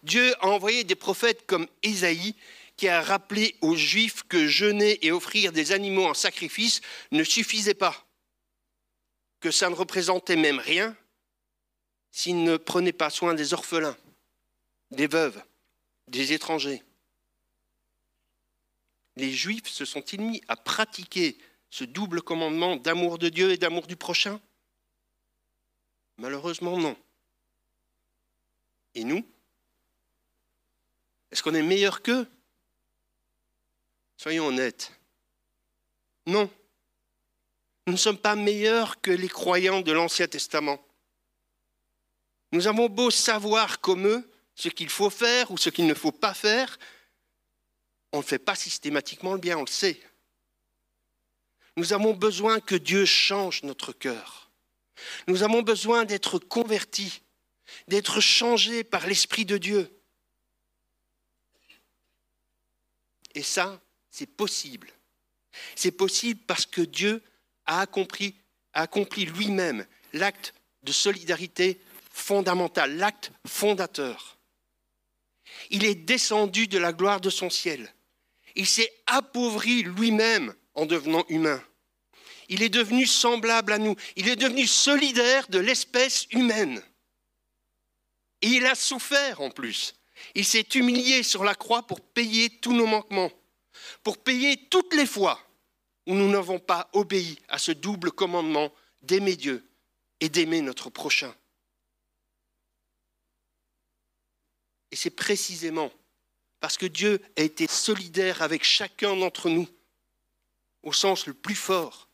Dieu 0.03 0.33
a 0.43 0.47
envoyé 0.47 0.83
des 0.83 0.95
prophètes 0.95 1.45
comme 1.45 1.67
Ésaïe 1.83 2.35
qui 2.77 2.87
a 2.87 3.01
rappelé 3.01 3.55
aux 3.61 3.75
Juifs 3.75 4.23
que 4.23 4.47
jeûner 4.47 5.05
et 5.05 5.11
offrir 5.11 5.51
des 5.51 5.71
animaux 5.71 6.07
en 6.07 6.13
sacrifice 6.13 6.81
ne 7.11 7.23
suffisait 7.23 7.73
pas, 7.73 8.07
que 9.41 9.51
ça 9.51 9.69
ne 9.69 9.75
représentait 9.75 10.35
même 10.35 10.59
rien 10.59 10.95
s'ils 12.11 12.43
ne 12.43 12.57
prenaient 12.57 12.93
pas 12.93 13.09
soin 13.09 13.33
des 13.33 13.53
orphelins, 13.53 13.97
des 14.91 15.07
veuves, 15.07 15.41
des 16.07 16.33
étrangers. 16.33 16.83
Les 19.15 19.31
Juifs 19.31 19.67
se 19.67 19.85
sont-ils 19.85 20.21
mis 20.21 20.41
à 20.47 20.55
pratiquer 20.55 21.37
ce 21.69 21.83
double 21.83 22.21
commandement 22.21 22.77
d'amour 22.77 23.17
de 23.17 23.29
Dieu 23.29 23.51
et 23.51 23.57
d'amour 23.57 23.85
du 23.85 23.95
prochain? 23.95 24.41
Malheureusement 26.17 26.77
non. 26.77 26.97
Et 28.95 29.03
nous? 29.03 29.25
Est-ce 31.31 31.43
qu'on 31.43 31.53
est 31.53 31.63
meilleur 31.63 32.01
qu'eux? 32.01 32.27
Soyons 34.17 34.47
honnêtes. 34.47 34.91
Non. 36.25 36.49
Nous 37.87 37.93
ne 37.93 37.97
sommes 37.97 38.17
pas 38.17 38.35
meilleurs 38.35 38.99
que 38.99 39.11
les 39.11 39.29
croyants 39.29 39.81
de 39.81 39.91
l'Ancien 39.91 40.27
Testament. 40.27 40.83
Nous 42.51 42.67
avons 42.67 42.89
beau 42.89 43.11
savoir 43.11 43.79
comme 43.79 44.07
eux 44.07 44.31
ce 44.55 44.69
qu'il 44.69 44.89
faut 44.89 45.09
faire 45.09 45.51
ou 45.51 45.57
ce 45.57 45.69
qu'il 45.69 45.87
ne 45.87 45.93
faut 45.93 46.11
pas 46.11 46.33
faire, 46.33 46.77
on 48.11 48.17
ne 48.17 48.23
fait 48.23 48.39
pas 48.39 48.55
systématiquement 48.55 49.33
le 49.33 49.39
bien, 49.39 49.57
on 49.57 49.61
le 49.61 49.67
sait. 49.67 50.01
Nous 51.75 51.93
avons 51.93 52.13
besoin 52.13 52.59
que 52.59 52.75
Dieu 52.75 53.05
change 53.05 53.63
notre 53.63 53.93
cœur. 53.93 54.51
Nous 55.27 55.43
avons 55.43 55.61
besoin 55.61 56.05
d'être 56.05 56.39
convertis, 56.39 57.21
d'être 57.87 58.19
changés 58.19 58.83
par 58.83 59.07
l'Esprit 59.07 59.45
de 59.45 59.57
Dieu. 59.57 59.89
Et 63.35 63.43
ça, 63.43 63.79
c'est 64.09 64.25
possible. 64.25 64.91
C'est 65.75 65.91
possible 65.91 66.41
parce 66.47 66.65
que 66.65 66.81
Dieu 66.81 67.23
a 67.65 67.81
accompli, 67.81 68.35
a 68.73 68.81
accompli 68.81 69.25
lui-même 69.25 69.85
l'acte 70.13 70.53
de 70.83 70.91
solidarité 70.91 71.79
fondamental, 72.19 72.97
l'acte 72.97 73.31
fondateur. 73.47 74.37
Il 75.69 75.85
est 75.85 75.95
descendu 75.95 76.67
de 76.67 76.77
la 76.77 76.93
gloire 76.93 77.21
de 77.21 77.29
son 77.29 77.49
ciel. 77.49 77.93
Il 78.55 78.67
s'est 78.67 78.91
appauvri 79.07 79.83
lui-même 79.83 80.53
en 80.75 80.85
devenant 80.85 81.25
humain. 81.29 81.63
Il 82.49 82.63
est 82.63 82.69
devenu 82.69 83.05
semblable 83.05 83.73
à 83.73 83.77
nous. 83.77 83.95
Il 84.15 84.27
est 84.27 84.35
devenu 84.35 84.65
solidaire 84.65 85.47
de 85.49 85.59
l'espèce 85.59 86.27
humaine. 86.31 86.81
Et 88.41 88.47
il 88.47 88.65
a 88.65 88.75
souffert 88.75 89.41
en 89.41 89.51
plus. 89.51 89.95
Il 90.35 90.45
s'est 90.45 90.67
humilié 90.75 91.23
sur 91.23 91.43
la 91.43 91.55
croix 91.55 91.83
pour 91.83 92.01
payer 92.01 92.49
tous 92.49 92.73
nos 92.73 92.87
manquements, 92.87 93.31
pour 94.03 94.17
payer 94.17 94.57
toutes 94.69 94.93
les 94.93 95.05
fois 95.05 95.39
où 96.07 96.13
nous 96.13 96.29
n'avons 96.29 96.59
pas 96.59 96.89
obéi 96.93 97.39
à 97.47 97.59
ce 97.59 97.71
double 97.71 98.11
commandement 98.11 98.73
d'aimer 99.01 99.35
Dieu 99.35 99.63
et 100.19 100.29
d'aimer 100.29 100.61
notre 100.61 100.89
prochain. 100.89 101.33
Et 104.91 104.95
c'est 104.95 105.09
précisément 105.09 105.91
parce 106.59 106.77
que 106.77 106.85
Dieu 106.85 107.21
a 107.37 107.41
été 107.41 107.67
solidaire 107.67 108.41
avec 108.41 108.63
chacun 108.63 109.15
d'entre 109.15 109.49
nous, 109.49 109.67
au 110.83 110.93
sens 110.93 111.25
le 111.25 111.33
plus 111.33 111.55
fort, 111.55 112.09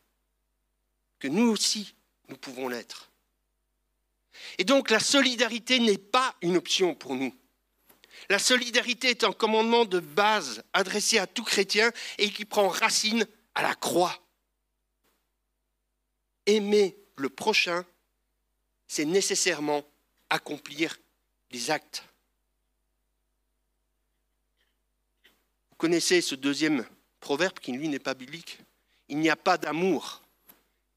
que 1.18 1.28
nous 1.28 1.48
aussi, 1.48 1.94
nous 2.28 2.36
pouvons 2.36 2.68
l'être. 2.68 3.10
Et 4.58 4.64
donc 4.64 4.90
la 4.90 5.00
solidarité 5.00 5.78
n'est 5.78 5.98
pas 5.98 6.34
une 6.42 6.56
option 6.56 6.94
pour 6.94 7.14
nous. 7.14 7.34
La 8.28 8.38
solidarité 8.38 9.10
est 9.10 9.24
un 9.24 9.32
commandement 9.32 9.84
de 9.84 10.00
base 10.00 10.62
adressé 10.72 11.18
à 11.18 11.26
tout 11.26 11.44
chrétien 11.44 11.92
et 12.18 12.30
qui 12.30 12.44
prend 12.44 12.68
racine 12.68 13.26
à 13.54 13.62
la 13.62 13.74
croix. 13.74 14.22
Aimer 16.46 16.96
le 17.16 17.28
prochain, 17.28 17.84
c'est 18.86 19.04
nécessairement 19.04 19.84
accomplir 20.30 20.98
les 21.50 21.70
actes. 21.70 22.04
Vous 25.76 25.88
connaissez 25.88 26.22
ce 26.22 26.34
deuxième 26.34 26.86
proverbe 27.20 27.58
qui, 27.58 27.70
lui, 27.70 27.90
n'est 27.90 27.98
pas 27.98 28.14
biblique? 28.14 28.60
Il 29.10 29.18
n'y 29.18 29.28
a 29.28 29.36
pas 29.36 29.58
d'amour. 29.58 30.22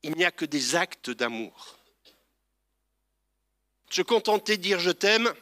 Il 0.03 0.15
n'y 0.15 0.23
a 0.23 0.32
que 0.32 0.45
des 0.45 0.73
actes 0.73 1.09
d'amour. 1.09 1.77
Se 3.89 4.01
contenter 4.01 4.55
de 4.55 4.61
dire 4.61 4.80
je 4.80 4.91
t'aime, 4.91 5.34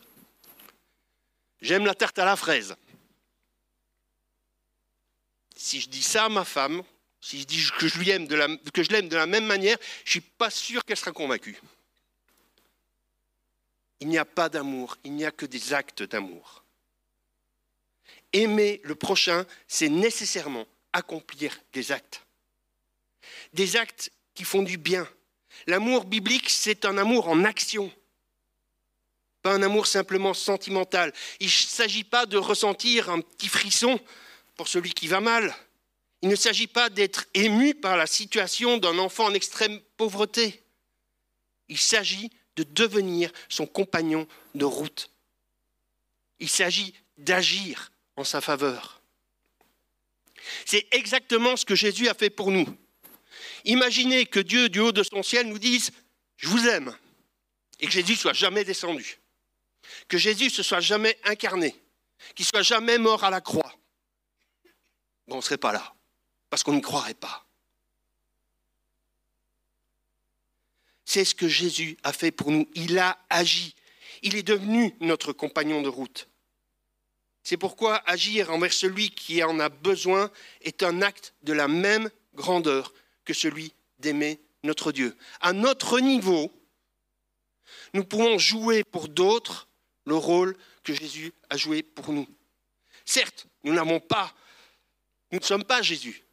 j'aime 1.62 1.86
la 1.86 1.94
tarte 1.94 2.18
à 2.18 2.26
la 2.26 2.36
fraise. 2.36 2.76
Si 5.56 5.82
je 5.82 5.90
dis 5.90 6.02
ça 6.02 6.26
à 6.26 6.30
ma 6.30 6.44
femme, 6.44 6.82
si 7.22 7.42
je 7.42 7.46
dis 7.46 7.64
que 7.78 7.88
je, 7.88 8.00
lui 8.00 8.10
aime 8.10 8.26
de 8.26 8.60
que 8.74 8.82
je 8.82 8.90
l'aime 8.90 9.08
de 9.08 9.18
la 9.18 9.28
même 9.28 9.46
manière, 9.46 9.78
je 10.04 10.10
ne 10.10 10.12
suis 10.14 10.22
pas 10.22 10.50
sûr 10.50 10.84
qu'elle 10.84 10.98
sera 10.98 11.12
convaincue. 11.12 11.62
Il 14.00 14.08
n'y 14.08 14.18
a 14.18 14.26
pas 14.26 14.50
d'amour, 14.50 14.98
il 15.04 15.14
n'y 15.14 15.26
a 15.26 15.32
que 15.32 15.46
des 15.46 15.76
actes 15.76 16.02
d'amour. 16.02 16.64
Aimer 18.38 18.82
le 18.84 18.94
prochain, 18.94 19.48
c'est 19.68 19.90
nécessairement 19.90 20.68
accomplir 20.94 21.60
des 21.74 21.92
actes. 21.92 22.22
Des 23.54 23.78
actes 23.78 24.12
qui 24.36 24.44
font 24.44 24.62
du 24.62 24.78
bien. 24.78 25.10
L'amour 25.66 26.06
biblique, 26.06 26.52
c'est 26.52 26.86
un 26.86 27.00
amour 27.00 27.30
en 27.30 27.44
action, 27.44 27.92
pas 29.42 29.56
un 29.56 29.64
amour 29.64 29.88
simplement 29.88 30.36
sentimental. 30.36 31.12
Il 31.40 31.48
ne 31.48 31.52
s'agit 31.52 32.04
pas 32.04 32.28
de 32.28 32.38
ressentir 32.38 33.10
un 33.10 33.22
petit 33.22 33.48
frisson 33.48 34.00
pour 34.56 34.68
celui 34.68 34.92
qui 34.92 35.08
va 35.08 35.20
mal. 35.20 35.56
Il 36.22 36.30
ne 36.30 36.36
s'agit 36.36 36.68
pas 36.68 36.92
d'être 36.92 37.26
ému 37.34 37.74
par 37.74 37.98
la 37.98 38.06
situation 38.06 38.78
d'un 38.78 39.00
enfant 39.00 39.26
en 39.26 39.34
extrême 39.34 39.82
pauvreté. 39.98 40.62
Il 41.70 41.80
s'agit 41.80 42.30
de 42.56 42.62
devenir 42.62 43.32
son 43.50 43.66
compagnon 43.66 44.28
de 44.54 44.66
route. 44.66 45.10
Il 46.40 46.50
s'agit 46.50 46.94
d'agir 47.18 47.92
en 48.18 48.24
sa 48.24 48.42
faveur. 48.42 49.02
C'est 50.66 50.88
exactement 50.92 51.56
ce 51.56 51.66
que 51.66 51.76
Jésus 51.76 52.10
a 52.10 52.14
fait 52.14 52.30
pour 52.30 52.52
nous. 52.52 52.68
Imaginez 53.64 54.26
que 54.26 54.40
Dieu, 54.40 54.70
du 54.70 54.80
haut 54.80 54.92
de 54.92 55.04
son 55.04 55.24
ciel, 55.24 55.48
nous 55.48 55.60
dise 55.60 55.92
Je 56.36 56.50
vous 56.50 56.68
aime, 56.68 56.96
et 57.80 57.86
que 57.86 57.94
Jésus 57.94 58.16
soit 58.16 58.34
jamais 58.34 58.64
descendu, 58.64 59.20
que 60.08 60.18
Jésus 60.18 60.50
se 60.50 60.64
soit 60.64 60.80
jamais 60.80 61.18
incarné, 61.24 61.76
qu'il 62.36 62.46
soit 62.46 62.64
jamais 62.64 62.98
mort 62.98 63.24
à 63.24 63.30
la 63.30 63.42
croix. 63.42 63.74
Bon, 65.28 65.36
on 65.36 65.38
ne 65.38 65.44
serait 65.44 65.58
pas 65.58 65.72
là, 65.72 65.96
parce 66.50 66.64
qu'on 66.64 66.74
n'y 66.74 66.82
croirait 66.82 67.14
pas. 67.14 67.46
C'est 71.06 71.24
ce 71.24 71.36
que 71.36 71.48
Jésus 71.48 71.98
a 72.04 72.12
fait 72.12 72.32
pour 72.32 72.52
nous. 72.52 72.68
Il 72.76 73.00
a 73.00 73.18
agi. 73.30 73.76
Il 74.24 74.36
est 74.36 74.44
devenu 74.44 74.94
notre 75.00 75.32
compagnon 75.32 75.82
de 75.82 75.88
route. 75.88 76.28
C'est 77.48 77.56
pourquoi 77.56 78.04
agir 78.06 78.52
envers 78.52 78.74
celui 78.74 79.10
qui 79.10 79.42
en 79.42 79.58
a 79.62 79.70
besoin 79.70 80.30
est 80.60 80.84
un 80.84 81.02
acte 81.02 81.34
de 81.44 81.54
la 81.54 81.70
même 81.70 82.10
grandeur 82.36 82.94
que 83.24 83.34
celui 83.34 83.74
d'aimer 84.00 84.42
notre 84.64 84.92
Dieu. 84.92 85.16
À 85.40 85.54
notre 85.54 86.02
niveau, 86.02 86.52
nous 87.94 88.04
pouvons 88.04 88.38
jouer 88.38 88.84
pour 88.84 89.08
d'autres 89.08 89.70
le 90.04 90.16
rôle 90.16 90.58
que 90.84 90.94
Jésus 90.94 91.32
a 91.50 91.56
joué 91.56 91.84
pour 91.84 92.12
nous. 92.12 92.28
Certes, 93.06 93.48
nous 93.64 93.74
n'avons 93.74 94.02
pas, 94.02 94.36
nous 95.32 95.40
ne 95.40 95.46
sommes 95.46 95.64
pas 95.64 95.82
Jésus, 95.82 96.26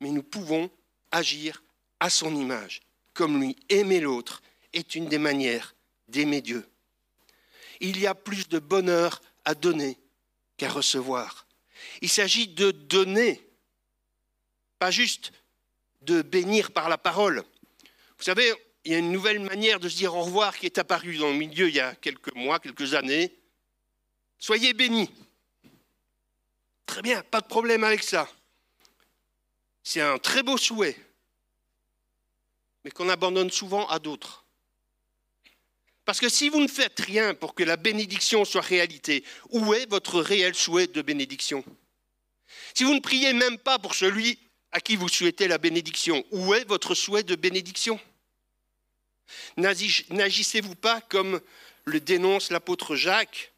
mais 0.00 0.10
nous 0.10 0.22
pouvons 0.22 0.70
agir 1.10 1.62
à 1.98 2.10
son 2.10 2.36
image, 2.36 2.82
comme 3.14 3.40
lui. 3.40 3.56
Aimer 3.70 4.00
l'autre 4.00 4.42
est 4.74 4.94
une 4.94 5.08
des 5.08 5.16
manières 5.16 5.74
d'aimer 6.08 6.42
Dieu. 6.42 6.68
Il 7.80 7.98
y 7.98 8.06
a 8.06 8.14
plus 8.14 8.50
de 8.50 8.58
bonheur 8.58 9.22
à 9.48 9.54
donner 9.54 9.98
qu'à 10.58 10.68
recevoir. 10.68 11.46
Il 12.02 12.10
s'agit 12.10 12.48
de 12.48 12.70
donner, 12.70 13.48
pas 14.78 14.90
juste 14.90 15.32
de 16.02 16.20
bénir 16.20 16.70
par 16.70 16.90
la 16.90 16.98
parole. 16.98 17.42
Vous 18.18 18.24
savez, 18.24 18.52
il 18.84 18.92
y 18.92 18.94
a 18.94 18.98
une 18.98 19.10
nouvelle 19.10 19.40
manière 19.40 19.80
de 19.80 19.88
se 19.88 19.96
dire 19.96 20.14
au 20.14 20.20
revoir 20.20 20.58
qui 20.58 20.66
est 20.66 20.76
apparue 20.76 21.16
dans 21.16 21.30
le 21.30 21.36
milieu 21.36 21.66
il 21.70 21.74
y 21.74 21.80
a 21.80 21.94
quelques 21.94 22.34
mois, 22.34 22.60
quelques 22.60 22.92
années. 22.92 23.34
Soyez 24.38 24.74
bénis. 24.74 25.10
Très 26.84 27.00
bien, 27.00 27.22
pas 27.22 27.40
de 27.40 27.46
problème 27.46 27.84
avec 27.84 28.02
ça. 28.02 28.28
C'est 29.82 30.02
un 30.02 30.18
très 30.18 30.42
beau 30.42 30.58
souhait. 30.58 30.96
mais 32.84 32.90
qu'on 32.90 33.08
abandonne 33.08 33.50
souvent 33.50 33.88
à 33.88 33.98
d'autres. 33.98 34.44
Parce 36.08 36.20
que 36.20 36.30
si 36.30 36.48
vous 36.48 36.62
ne 36.62 36.68
faites 36.68 37.00
rien 37.00 37.34
pour 37.34 37.54
que 37.54 37.62
la 37.62 37.76
bénédiction 37.76 38.46
soit 38.46 38.62
réalité, 38.62 39.24
où 39.50 39.74
est 39.74 39.84
votre 39.90 40.22
réel 40.22 40.54
souhait 40.54 40.86
de 40.86 41.02
bénédiction? 41.02 41.62
Si 42.72 42.84
vous 42.84 42.94
ne 42.94 43.00
priez 43.00 43.34
même 43.34 43.58
pas 43.58 43.78
pour 43.78 43.94
celui 43.94 44.38
à 44.72 44.80
qui 44.80 44.96
vous 44.96 45.10
souhaitez 45.10 45.48
la 45.48 45.58
bénédiction, 45.58 46.24
où 46.30 46.54
est 46.54 46.66
votre 46.66 46.94
souhait 46.94 47.24
de 47.24 47.34
bénédiction? 47.34 48.00
N'agissez-vous 49.58 50.76
pas 50.76 51.02
comme 51.02 51.42
le 51.84 52.00
dénonce 52.00 52.50
l'apôtre 52.50 52.96
Jacques? 52.96 53.52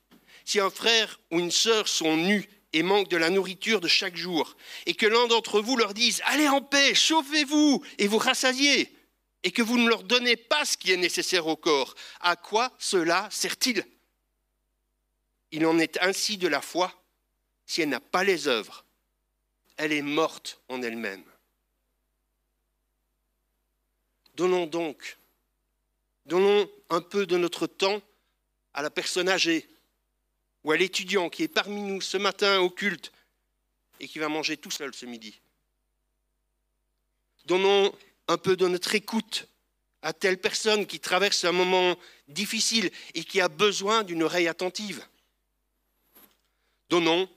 Si 0.45 0.59
un 0.59 0.71
frère 0.71 1.21
ou 1.31 1.39
une 1.39 1.53
sœur 1.53 1.87
sont 1.87 2.17
nus 2.17 2.49
et 2.73 2.83
manquent 2.83 3.11
de 3.11 3.17
la 3.17 3.31
nourriture 3.31 3.81
de 3.81 3.87
chaque 3.87 4.17
jour, 4.17 4.57
et 4.87 4.95
que 4.95 5.07
l'un 5.07 5.29
d'entre 5.29 5.61
vous 5.61 5.77
leur 5.77 5.95
dise 5.95 6.21
Allez 6.25 6.49
en 6.49 6.63
paix, 6.63 6.97
chauffez-vous 6.97 7.85
et 7.99 8.09
vous 8.09 8.19
rassasiez, 8.19 8.93
et 9.43 9.53
que 9.53 9.63
vous 9.63 9.79
ne 9.79 9.89
leur 9.89 10.03
donnez 10.03 10.37
pas 10.37 10.65
ce 10.65 10.77
qui 10.77 10.93
est 10.93 10.97
nécessaire 10.97 11.47
au 11.47 11.57
corps, 11.57 11.95
à 12.21 12.37
quoi 12.37 12.73
cela 12.79 13.29
sert-il? 13.31 13.87
Il 15.53 15.67
en 15.67 15.79
est 15.79 15.99
ainsi 16.03 16.37
de 16.37 16.49
la 16.49 16.61
foi, 16.61 16.93
si 17.67 17.83
elle 17.83 17.89
n'a 17.89 18.01
pas 18.01 18.25
les 18.25 18.49
œuvres, 18.49 18.85
elle 19.77 19.93
est 19.93 20.03
morte 20.03 20.61
en 20.69 20.83
elle-même. 20.83 21.25
Donnons 24.35 24.67
donc, 24.67 25.19
donnons 26.27 26.71
un 26.91 27.01
peu 27.01 27.27
de 27.27 27.37
notre 27.37 27.67
temps 27.67 28.01
à 28.75 28.83
la 28.83 28.91
personne 28.91 29.29
âgée 29.29 29.69
ou 30.65 30.73
à 30.73 30.77
l'étudiant 30.77 31.31
qui 31.31 31.43
est 31.43 31.49
parmi 31.49 31.83
nous 31.83 32.01
ce 32.01 32.17
matin 32.17 32.61
au 32.61 32.71
culte 32.71 33.13
et 33.99 34.09
qui 34.09 34.19
va 34.19 34.29
manger 34.29 34.57
tout 34.57 34.71
seul 34.71 34.95
ce 34.95 35.07
midi. 35.07 35.41
Donnons 37.47 37.93
un 38.31 38.39
peu 38.39 38.57
de 38.57 38.69
notre 38.69 38.95
écoute 38.95 39.49
à 40.03 40.13
telle 40.13 40.39
personne 40.39 40.87
qui 40.87 41.01
traverse 41.01 41.45
un 41.45 41.51
moment 41.51 41.97
difficile 42.29 42.93
et 43.15 43.25
qui 43.25 43.41
a 43.41 43.49
besoin 43.49 44.05
d'une 44.05 44.23
oreille 44.23 44.47
attentive. 44.47 45.05
Donnons 46.89 47.29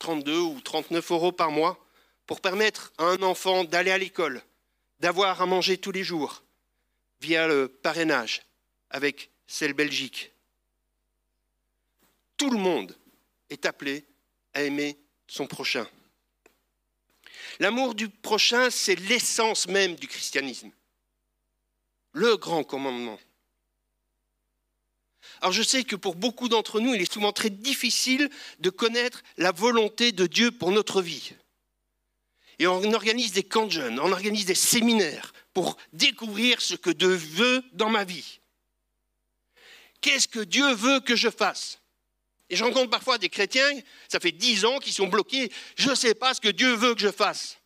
32 0.00 0.38
ou 0.40 0.60
39 0.60 1.12
euros 1.12 1.30
par 1.30 1.52
mois 1.52 1.78
pour 2.26 2.40
permettre 2.40 2.92
à 2.98 3.04
un 3.04 3.22
enfant 3.22 3.62
d'aller 3.62 3.92
à 3.92 3.98
l'école, 3.98 4.42
d'avoir 4.98 5.40
à 5.40 5.46
manger 5.46 5.78
tous 5.78 5.92
les 5.92 6.02
jours, 6.02 6.42
via 7.20 7.46
le 7.46 7.68
parrainage 7.68 8.42
avec 8.90 9.30
Celle 9.46 9.72
Belgique. 9.72 10.32
Tout 12.36 12.50
le 12.50 12.58
monde 12.58 12.96
est 13.50 13.66
appelé 13.66 14.04
à 14.54 14.62
aimer 14.62 14.98
son 15.28 15.46
prochain. 15.46 15.86
L'amour 17.60 17.94
du 17.94 18.08
prochain, 18.08 18.70
c'est 18.70 18.96
l'essence 18.96 19.68
même 19.68 19.94
du 19.94 20.08
christianisme. 20.08 20.70
Le 22.12 22.36
grand 22.36 22.64
commandement. 22.64 23.20
Alors 25.42 25.52
je 25.52 25.62
sais 25.62 25.84
que 25.84 25.94
pour 25.94 26.16
beaucoup 26.16 26.48
d'entre 26.48 26.80
nous, 26.80 26.94
il 26.94 27.02
est 27.02 27.12
souvent 27.12 27.32
très 27.32 27.50
difficile 27.50 28.30
de 28.60 28.70
connaître 28.70 29.22
la 29.36 29.52
volonté 29.52 30.10
de 30.12 30.26
Dieu 30.26 30.50
pour 30.50 30.72
notre 30.72 31.02
vie. 31.02 31.34
Et 32.58 32.66
on 32.66 32.92
organise 32.92 33.32
des 33.32 33.42
camps 33.42 33.66
de 33.66 33.72
jeunes, 33.72 34.00
on 34.00 34.12
organise 34.12 34.46
des 34.46 34.54
séminaires 34.54 35.32
pour 35.52 35.76
découvrir 35.92 36.62
ce 36.62 36.74
que 36.74 36.90
Dieu 36.90 37.14
veut 37.14 37.62
dans 37.72 37.90
ma 37.90 38.04
vie. 38.04 38.40
Qu'est-ce 40.00 40.28
que 40.28 40.40
Dieu 40.40 40.72
veut 40.72 41.00
que 41.00 41.16
je 41.16 41.28
fasse? 41.28 41.79
Et 42.50 42.56
je 42.56 42.64
rencontre 42.64 42.90
parfois 42.90 43.16
des 43.16 43.28
chrétiens, 43.28 43.70
ça 44.08 44.18
fait 44.18 44.32
dix 44.32 44.64
ans, 44.64 44.80
qui 44.80 44.92
sont 44.92 45.06
bloqués. 45.06 45.52
Je 45.76 45.90
ne 45.90 45.94
sais 45.94 46.14
pas 46.14 46.34
ce 46.34 46.40
que 46.40 46.48
Dieu 46.48 46.74
veut 46.74 46.94
que 46.96 47.00
je 47.00 47.12
fasse. 47.12 47.58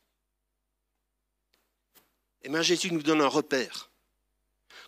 Eh 2.43 2.51
bien, 2.51 2.61
Jésus 2.61 2.93
nous 2.93 3.03
donne 3.03 3.23
un 3.23 3.27
repère. 3.27 3.91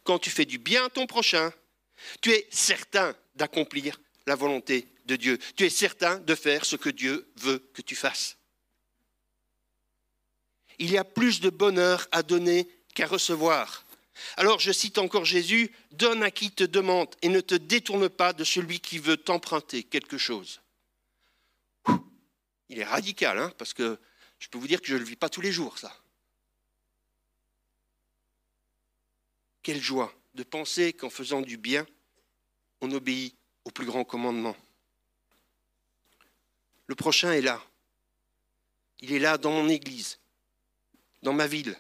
Quand 0.05 0.19
tu 0.19 0.29
fais 0.29 0.45
du 0.45 0.59
bien 0.59 0.85
à 0.85 0.91
ton 0.91 1.07
prochain, 1.07 1.51
tu 2.21 2.31
es 2.31 2.47
certain 2.51 3.17
d'accomplir 3.35 3.99
la 4.27 4.35
volonté 4.35 4.87
de 5.07 5.17
Dieu. 5.17 5.39
Tu 5.57 5.65
es 5.65 5.71
certain 5.71 6.19
de 6.19 6.35
faire 6.35 6.67
ce 6.67 6.77
que 6.77 6.91
Dieu 6.91 7.33
veut 7.37 7.67
que 7.73 7.81
tu 7.81 7.97
fasses. 7.97 8.37
Il 10.79 10.91
y 10.91 10.99
a 10.99 11.05
plus 11.05 11.41
de 11.41 11.49
bonheur 11.49 12.07
à 12.13 12.23
donner 12.23 12.69
qu'à 12.95 13.07
recevoir. 13.07 13.86
Alors 14.37 14.61
je 14.61 14.73
cite 14.73 14.99
encore 14.99 15.25
Jésus, 15.25 15.71
donne 15.93 16.23
à 16.23 16.31
qui 16.31 16.51
te 16.51 16.65
demande 16.65 17.15
et 17.23 17.29
ne 17.29 17.41
te 17.41 17.55
détourne 17.55 18.09
pas 18.09 18.33
de 18.33 18.45
celui 18.45 18.81
qui 18.81 18.99
veut 18.99 19.17
t'emprunter 19.17 19.83
quelque 19.83 20.19
chose. 20.19 20.61
Il 22.69 22.79
est 22.79 22.85
radical, 22.85 23.39
hein, 23.39 23.53
parce 23.59 23.75
que 23.75 23.99
je 24.39 24.49
peux 24.49 24.59
vous 24.59 24.67
dire 24.67 24.81
que 24.81 24.89
je 24.89 24.95
ne 24.95 24.99
le 24.99 25.05
vis 25.05 25.17
pas 25.17 25.29
tous 25.29 25.41
les 25.41 25.53
jours, 25.53 25.79
ça. 25.79 25.95
Quelle 29.63 29.83
joie 29.83 30.13
de 30.35 30.43
penser 30.43 30.93
qu'en 30.93 31.11
faisant 31.11 31.41
du 31.41 31.57
bien, 31.57 31.87
on 32.81 32.91
obéit 32.93 33.35
au 33.65 33.71
plus 33.71 33.87
grand 33.87 34.05
commandement. 34.05 34.57
Le 36.87 36.95
prochain 36.95 37.33
est 37.33 37.41
là. 37.41 37.63
Il 39.01 39.13
est 39.13 39.19
là 39.19 39.39
dans 39.39 39.51
mon 39.51 39.69
église, 39.69 40.21
dans 41.23 41.33
ma 41.33 41.47
ville, 41.47 41.77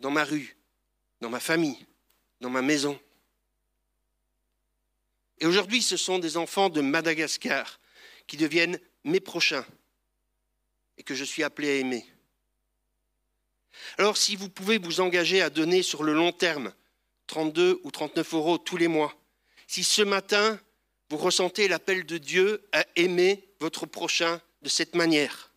dans 0.00 0.10
ma 0.10 0.24
rue, 0.24 0.56
dans 1.22 1.30
ma 1.30 1.40
famille, 1.40 1.86
dans 2.40 2.50
ma 2.50 2.62
maison. 2.62 3.00
Et 5.38 5.46
aujourd'hui, 5.46 5.80
ce 5.80 5.96
sont 5.96 6.18
des 6.18 6.36
enfants 6.36 6.68
de 6.68 6.80
Madagascar 6.80 7.80
qui 8.26 8.36
deviennent 8.36 8.78
mes 9.04 9.20
prochains 9.20 9.64
et 10.98 11.04
que 11.04 11.14
je 11.14 11.22
suis 11.22 11.44
appelé 11.44 11.70
à 11.70 11.74
aimer. 11.76 12.04
Alors 13.98 14.16
si 14.16 14.34
vous 14.34 14.48
pouvez 14.48 14.78
vous 14.78 15.00
engager 15.00 15.40
à 15.40 15.48
donner 15.48 15.82
sur 15.82 16.02
le 16.02 16.12
long 16.12 16.32
terme 16.32 16.74
32 17.28 17.80
ou 17.84 17.90
39 17.92 18.34
euros 18.34 18.58
tous 18.58 18.76
les 18.76 18.88
mois, 18.88 19.14
si 19.68 19.84
ce 19.84 20.02
matin 20.02 20.60
vous 21.08 21.18
ressentez 21.18 21.68
l'appel 21.68 22.04
de 22.04 22.18
Dieu 22.18 22.68
à 22.72 22.84
aimer 22.96 23.48
votre 23.60 23.86
prochain 23.86 24.40
de 24.62 24.68
cette 24.68 24.96
manière, 24.96 25.52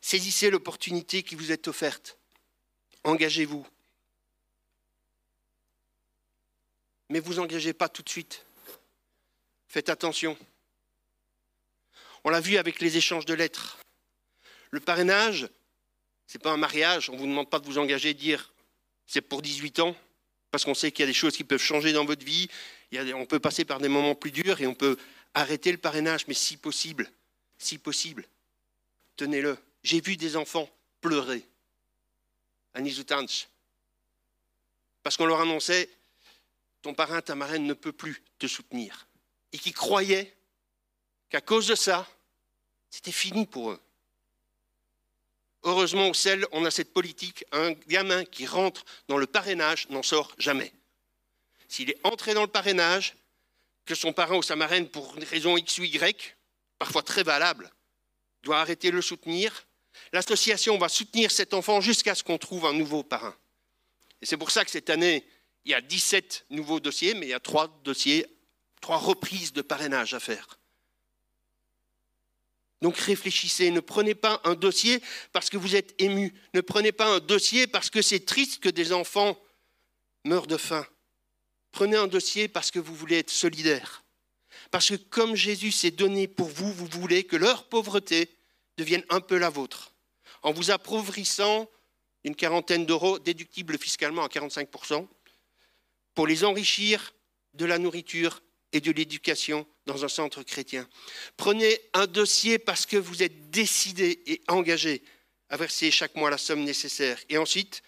saisissez 0.00 0.50
l'opportunité 0.50 1.24
qui 1.24 1.34
vous 1.34 1.50
est 1.50 1.66
offerte. 1.66 2.16
Engagez-vous. 3.02 3.66
Mais 7.10 7.20
vous 7.20 7.38
engagez 7.38 7.72
pas 7.72 7.88
tout 7.88 8.02
de 8.02 8.08
suite. 8.08 8.44
Faites 9.68 9.88
attention. 9.88 10.36
On 12.24 12.30
l'a 12.30 12.40
vu 12.40 12.56
avec 12.56 12.80
les 12.80 12.96
échanges 12.96 13.24
de 13.24 13.34
lettres. 13.34 13.78
Le 14.70 14.80
parrainage, 14.80 15.48
ce 16.26 16.36
n'est 16.36 16.42
pas 16.42 16.52
un 16.52 16.56
mariage. 16.56 17.08
On 17.10 17.14
ne 17.14 17.18
vous 17.18 17.26
demande 17.26 17.48
pas 17.48 17.58
de 17.58 17.66
vous 17.66 17.78
engager 17.78 18.10
et 18.10 18.14
de 18.14 18.18
dire 18.18 18.52
c'est 19.06 19.22
pour 19.22 19.40
18 19.40 19.80
ans, 19.80 19.96
parce 20.50 20.64
qu'on 20.64 20.74
sait 20.74 20.92
qu'il 20.92 21.02
y 21.02 21.04
a 21.04 21.06
des 21.06 21.14
choses 21.14 21.36
qui 21.36 21.44
peuvent 21.44 21.62
changer 21.62 21.92
dans 21.92 22.04
votre 22.04 22.24
vie. 22.24 22.48
on 22.92 23.26
peut 23.26 23.40
passer 23.40 23.64
par 23.64 23.80
des 23.80 23.88
moments 23.88 24.14
plus 24.14 24.30
durs 24.30 24.60
et 24.60 24.66
on 24.66 24.74
peut 24.74 24.98
arrêter 25.32 25.72
le 25.72 25.78
parrainage, 25.78 26.26
mais 26.28 26.34
si 26.34 26.58
possible, 26.58 27.10
si 27.56 27.78
possible, 27.78 28.26
tenez-le. 29.16 29.56
J'ai 29.82 30.00
vu 30.00 30.16
des 30.16 30.36
enfants 30.36 30.68
pleurer 31.00 31.42
à 32.74 32.80
Nisutanch 32.80 33.48
parce 35.02 35.16
qu'on 35.16 35.26
leur 35.26 35.40
annonçait 35.40 35.88
ton 36.82 36.94
parrain, 36.94 37.20
ta 37.20 37.34
marraine 37.34 37.66
ne 37.66 37.74
peut 37.74 37.92
plus 37.92 38.22
te 38.38 38.46
soutenir. 38.46 39.08
Et 39.52 39.58
qui 39.58 39.72
croyaient 39.72 40.36
qu'à 41.30 41.40
cause 41.40 41.66
de 41.66 41.74
ça, 41.74 42.06
c'était 42.90 43.12
fini 43.12 43.46
pour 43.46 43.70
eux. 43.72 43.80
Heureusement, 45.64 46.08
au 46.08 46.14
sel, 46.14 46.46
on 46.52 46.64
a 46.64 46.70
cette 46.70 46.92
politique. 46.92 47.44
Un 47.52 47.72
gamin 47.88 48.24
qui 48.24 48.46
rentre 48.46 48.84
dans 49.08 49.18
le 49.18 49.26
parrainage 49.26 49.88
n'en 49.90 50.02
sort 50.02 50.34
jamais. 50.38 50.72
S'il 51.68 51.90
est 51.90 52.00
entré 52.04 52.32
dans 52.32 52.42
le 52.42 52.48
parrainage, 52.48 53.16
que 53.84 53.94
son 53.94 54.12
parrain 54.12 54.36
ou 54.36 54.42
sa 54.42 54.56
marraine, 54.56 54.88
pour 54.88 55.16
une 55.16 55.24
raison 55.24 55.56
X 55.56 55.78
ou 55.78 55.84
Y, 55.84 56.36
parfois 56.78 57.02
très 57.02 57.22
valable, 57.22 57.70
doit 58.42 58.60
arrêter 58.60 58.90
de 58.90 58.96
le 58.96 59.02
soutenir, 59.02 59.66
l'association 60.12 60.78
va 60.78 60.88
soutenir 60.88 61.30
cet 61.30 61.54
enfant 61.54 61.80
jusqu'à 61.80 62.14
ce 62.14 62.22
qu'on 62.22 62.38
trouve 62.38 62.66
un 62.66 62.72
nouveau 62.72 63.02
parrain. 63.02 63.36
Et 64.20 64.26
c'est 64.26 64.36
pour 64.36 64.50
ça 64.50 64.64
que 64.64 64.70
cette 64.70 64.90
année, 64.90 65.26
il 65.68 65.72
y 65.72 65.74
a 65.74 65.82
17 65.82 66.46
nouveaux 66.48 66.80
dossiers, 66.80 67.12
mais 67.12 67.26
il 67.26 67.28
y 67.28 67.34
a 67.34 67.40
trois 67.40 67.68
dossiers, 67.84 68.26
trois 68.80 68.96
reprises 68.96 69.52
de 69.52 69.60
parrainage 69.60 70.14
à 70.14 70.20
faire. 70.20 70.58
Donc 72.80 72.96
réfléchissez, 72.96 73.70
ne 73.70 73.80
prenez 73.80 74.14
pas 74.14 74.40
un 74.44 74.54
dossier 74.54 75.02
parce 75.30 75.50
que 75.50 75.58
vous 75.58 75.76
êtes 75.76 75.94
ému, 76.00 76.32
ne 76.54 76.62
prenez 76.62 76.90
pas 76.90 77.08
un 77.08 77.20
dossier 77.20 77.66
parce 77.66 77.90
que 77.90 78.00
c'est 78.00 78.24
triste 78.24 78.62
que 78.62 78.70
des 78.70 78.94
enfants 78.94 79.38
meurent 80.24 80.46
de 80.46 80.56
faim. 80.56 80.86
Prenez 81.70 81.96
un 81.96 82.06
dossier 82.06 82.48
parce 82.48 82.70
que 82.70 82.78
vous 82.78 82.94
voulez 82.94 83.18
être 83.18 83.30
solidaire. 83.30 84.04
Parce 84.70 84.88
que 84.88 84.94
comme 84.94 85.34
Jésus 85.34 85.72
s'est 85.72 85.90
donné 85.90 86.28
pour 86.28 86.48
vous, 86.48 86.72
vous 86.72 86.86
voulez 86.86 87.24
que 87.24 87.36
leur 87.36 87.68
pauvreté 87.68 88.34
devienne 88.78 89.04
un 89.10 89.20
peu 89.20 89.36
la 89.36 89.50
vôtre. 89.50 89.92
En 90.42 90.52
vous 90.52 90.70
appauvrissant 90.70 91.68
une 92.24 92.36
quarantaine 92.36 92.86
d'euros 92.86 93.18
déductibles 93.18 93.78
fiscalement 93.78 94.24
à 94.24 94.28
45%, 94.28 95.06
pour 96.18 96.26
les 96.26 96.42
enrichir 96.42 97.14
de 97.54 97.64
la 97.64 97.78
nourriture 97.78 98.42
et 98.72 98.80
de 98.80 98.90
l'éducation 98.90 99.64
dans 99.86 100.04
un 100.04 100.08
centre 100.08 100.42
chrétien. 100.42 100.88
Prenez 101.36 101.80
un 101.94 102.08
dossier 102.08 102.58
parce 102.58 102.86
que 102.86 102.96
vous 102.96 103.22
êtes 103.22 103.50
décidé 103.50 104.20
et 104.26 104.40
engagé 104.48 105.04
à 105.48 105.56
verser 105.56 105.92
chaque 105.92 106.16
mois 106.16 106.28
la 106.28 106.36
somme 106.36 106.64
nécessaire. 106.64 107.20
Et 107.28 107.38
ensuite, 107.38 107.82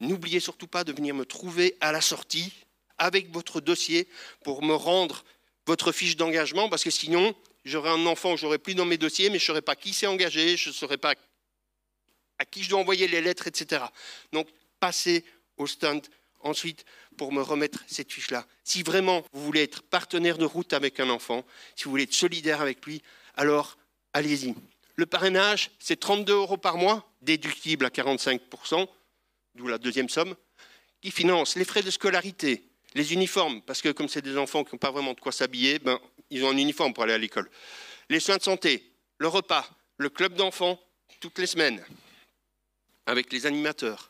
N'oubliez 0.00 0.40
surtout 0.40 0.66
pas 0.66 0.82
de 0.82 0.92
venir 0.92 1.14
me 1.14 1.26
trouver 1.26 1.76
à 1.80 1.92
la 1.92 2.00
sortie 2.00 2.52
avec 2.96 3.30
votre 3.32 3.60
dossier 3.60 4.08
pour 4.42 4.62
me 4.62 4.74
rendre 4.74 5.24
votre 5.66 5.92
fiche 5.92 6.16
d'engagement, 6.16 6.68
parce 6.70 6.84
que 6.84 6.90
sinon, 6.90 7.34
j'aurai 7.64 7.90
un 7.90 8.06
enfant 8.06 8.36
j'aurai 8.36 8.58
plus 8.58 8.74
dans 8.74 8.86
mes 8.86 8.96
dossiers, 8.96 9.28
mais 9.28 9.38
je 9.38 9.44
ne 9.44 9.46
saurais 9.46 9.62
pas 9.62 9.76
qui 9.76 9.92
s'est 9.92 10.06
engagé, 10.06 10.56
je 10.56 10.70
ne 10.70 10.74
saurais 10.74 10.96
pas 10.96 11.14
à 12.38 12.44
qui 12.46 12.62
je 12.62 12.70
dois 12.70 12.80
envoyer 12.80 13.08
les 13.08 13.20
lettres, 13.20 13.46
etc. 13.46 13.84
Donc, 14.32 14.48
passez 14.80 15.22
au 15.58 15.66
stand 15.66 16.06
ensuite 16.42 16.84
pour 17.16 17.32
me 17.32 17.42
remettre 17.42 17.80
cette 17.86 18.12
fiche-là. 18.12 18.46
Si 18.64 18.82
vraiment 18.82 19.22
vous 19.32 19.44
voulez 19.44 19.62
être 19.62 19.82
partenaire 19.82 20.38
de 20.38 20.44
route 20.44 20.72
avec 20.72 21.00
un 21.00 21.10
enfant, 21.10 21.44
si 21.76 21.84
vous 21.84 21.90
voulez 21.90 22.04
être 22.04 22.14
solidaire 22.14 22.60
avec 22.60 22.84
lui, 22.86 23.02
alors 23.36 23.78
allez-y. 24.12 24.54
Le 24.96 25.06
parrainage, 25.06 25.70
c'est 25.78 25.98
32 25.98 26.32
euros 26.32 26.56
par 26.56 26.76
mois, 26.76 27.10
déductible 27.22 27.86
à 27.86 27.88
45%, 27.88 28.86
d'où 29.54 29.66
la 29.66 29.78
deuxième 29.78 30.08
somme, 30.08 30.34
qui 31.00 31.10
finance 31.10 31.56
les 31.56 31.64
frais 31.64 31.82
de 31.82 31.90
scolarité, 31.90 32.64
les 32.94 33.12
uniformes, 33.12 33.62
parce 33.62 33.80
que 33.80 33.90
comme 33.90 34.08
c'est 34.08 34.22
des 34.22 34.36
enfants 34.36 34.64
qui 34.64 34.74
n'ont 34.74 34.78
pas 34.78 34.90
vraiment 34.90 35.14
de 35.14 35.20
quoi 35.20 35.32
s'habiller, 35.32 35.78
ben, 35.78 35.98
ils 36.30 36.44
ont 36.44 36.50
un 36.50 36.56
uniforme 36.56 36.92
pour 36.92 37.04
aller 37.04 37.12
à 37.12 37.18
l'école. 37.18 37.50
Les 38.08 38.20
soins 38.20 38.36
de 38.36 38.42
santé, 38.42 38.92
le 39.18 39.28
repas, 39.28 39.68
le 39.96 40.08
club 40.10 40.34
d'enfants, 40.34 40.78
toutes 41.20 41.38
les 41.38 41.46
semaines, 41.46 41.84
avec 43.06 43.32
les 43.32 43.46
animateurs. 43.46 44.09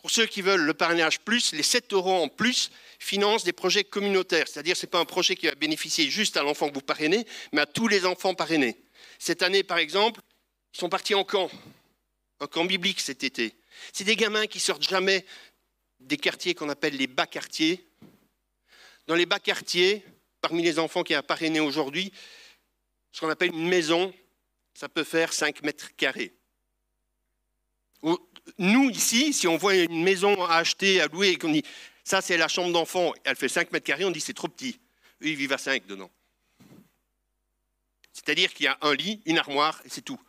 Pour 0.00 0.10
ceux 0.10 0.26
qui 0.26 0.42
veulent 0.42 0.62
le 0.62 0.74
parrainage 0.74 1.20
plus, 1.20 1.52
les 1.52 1.62
7 1.62 1.92
euros 1.92 2.22
en 2.22 2.28
plus 2.28 2.70
financent 2.98 3.44
des 3.44 3.52
projets 3.52 3.84
communautaires. 3.84 4.46
C'est-à-dire 4.48 4.74
que 4.74 4.80
ce 4.80 4.86
n'est 4.86 4.90
pas 4.90 5.00
un 5.00 5.04
projet 5.04 5.36
qui 5.36 5.46
va 5.46 5.54
bénéficier 5.54 6.08
juste 6.08 6.36
à 6.36 6.42
l'enfant 6.42 6.68
que 6.68 6.74
vous 6.74 6.80
parrainez, 6.80 7.26
mais 7.52 7.62
à 7.62 7.66
tous 7.66 7.88
les 7.88 8.06
enfants 8.06 8.34
parrainés. 8.34 8.76
Cette 9.18 9.42
année, 9.42 9.62
par 9.62 9.78
exemple, 9.78 10.20
ils 10.74 10.78
sont 10.78 10.88
partis 10.88 11.14
en 11.14 11.24
camp, 11.24 11.50
un 12.40 12.46
camp 12.46 12.64
biblique 12.64 13.00
cet 13.00 13.24
été. 13.24 13.54
C'est 13.92 14.04
des 14.04 14.16
gamins 14.16 14.46
qui 14.46 14.60
sortent 14.60 14.88
jamais 14.88 15.24
des 16.00 16.16
quartiers 16.16 16.54
qu'on 16.54 16.68
appelle 16.68 16.96
les 16.96 17.06
bas 17.06 17.26
quartiers. 17.26 17.84
Dans 19.06 19.14
les 19.14 19.26
bas 19.26 19.40
quartiers, 19.40 20.04
parmi 20.40 20.62
les 20.62 20.78
enfants 20.78 21.02
qui 21.02 21.14
sont 21.14 21.22
parrainés 21.22 21.60
aujourd'hui, 21.60 22.12
ce 23.12 23.20
qu'on 23.20 23.30
appelle 23.30 23.50
une 23.50 23.68
maison, 23.68 24.12
ça 24.74 24.88
peut 24.88 25.04
faire 25.04 25.32
5 25.32 25.62
mètres 25.62 25.94
carrés. 25.96 26.37
Nous, 28.02 28.90
ici, 28.90 29.32
si 29.32 29.46
on 29.46 29.56
voit 29.56 29.76
une 29.76 30.02
maison 30.02 30.42
à 30.44 30.56
acheter, 30.56 31.00
à 31.00 31.08
louer, 31.08 31.30
et 31.30 31.36
qu'on 31.36 31.52
dit 31.52 31.64
ça, 32.04 32.22
c'est 32.22 32.38
la 32.38 32.48
chambre 32.48 32.72
d'enfant, 32.72 33.12
elle 33.24 33.36
fait 33.36 33.48
5 33.48 33.70
mètres 33.70 33.84
carrés, 33.84 34.04
on 34.06 34.10
dit 34.10 34.20
c'est 34.20 34.32
trop 34.32 34.48
petit. 34.48 34.80
Eux, 35.22 35.26
ils 35.26 35.36
vivent 35.36 35.52
à 35.52 35.58
5 35.58 35.86
dedans. 35.86 36.10
C'est-à-dire 38.12 38.54
qu'il 38.54 38.64
y 38.64 38.68
a 38.68 38.78
un 38.80 38.94
lit, 38.94 39.20
une 39.26 39.38
armoire, 39.38 39.80
et 39.84 39.88
c'est 39.90 40.02
tout. 40.02 40.20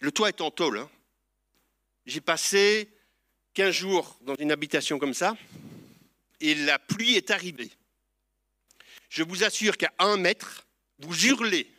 Le 0.00 0.12
toit 0.12 0.28
est 0.28 0.40
en 0.40 0.50
tôle. 0.50 0.78
Hein. 0.78 0.90
J'ai 2.06 2.20
passé 2.20 2.90
15 3.54 3.74
jours 3.74 4.18
dans 4.20 4.34
une 4.36 4.52
habitation 4.52 4.98
comme 4.98 5.14
ça, 5.14 5.36
et 6.40 6.54
la 6.54 6.78
pluie 6.78 7.16
est 7.16 7.30
arrivée. 7.30 7.70
Je 9.08 9.22
vous 9.22 9.42
assure 9.42 9.76
qu'à 9.76 9.92
un 9.98 10.16
mètre, 10.16 10.66
vous 10.98 11.26
hurlez, 11.26 11.70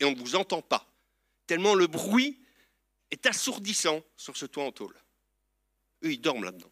et 0.00 0.04
on 0.04 0.10
ne 0.10 0.18
vous 0.18 0.34
entend 0.34 0.60
pas, 0.60 0.92
tellement 1.46 1.74
le 1.74 1.86
bruit 1.86 2.43
est 3.14 3.26
assourdissant 3.26 4.02
sur 4.16 4.36
ce 4.36 4.44
toit 4.44 4.64
en 4.64 4.72
tôle. 4.72 4.94
Eux, 6.02 6.12
ils 6.12 6.20
dorment 6.20 6.44
là-dedans. 6.44 6.70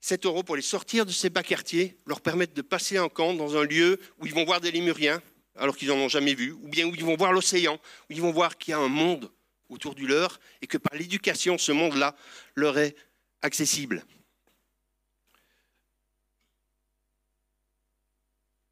7 0.00 0.26
euros 0.26 0.42
pour 0.42 0.56
les 0.56 0.62
sortir 0.62 1.04
de 1.04 1.10
ces 1.10 1.28
bas 1.28 1.42
quartiers, 1.42 1.98
leur 2.06 2.20
permettre 2.20 2.54
de 2.54 2.62
passer 2.62 2.96
un 2.98 3.08
camp 3.08 3.34
dans 3.34 3.56
un 3.56 3.64
lieu 3.64 4.00
où 4.18 4.26
ils 4.26 4.34
vont 4.34 4.44
voir 4.44 4.60
des 4.60 4.70
lémuriens, 4.70 5.20
alors 5.56 5.76
qu'ils 5.76 5.88
n'en 5.88 5.96
ont 5.96 6.08
jamais 6.08 6.34
vu, 6.34 6.52
ou 6.52 6.68
bien 6.68 6.86
où 6.86 6.94
ils 6.94 7.04
vont 7.04 7.16
voir 7.16 7.32
l'océan, 7.32 7.74
où 7.74 8.12
ils 8.12 8.22
vont 8.22 8.32
voir 8.32 8.56
qu'il 8.58 8.72
y 8.72 8.74
a 8.74 8.78
un 8.78 8.88
monde 8.88 9.30
autour 9.68 9.94
du 9.94 10.06
leur, 10.06 10.38
et 10.60 10.66
que 10.66 10.78
par 10.78 10.96
l'éducation, 10.96 11.58
ce 11.58 11.72
monde-là 11.72 12.16
leur 12.54 12.78
est 12.78 12.96
accessible. 13.42 14.04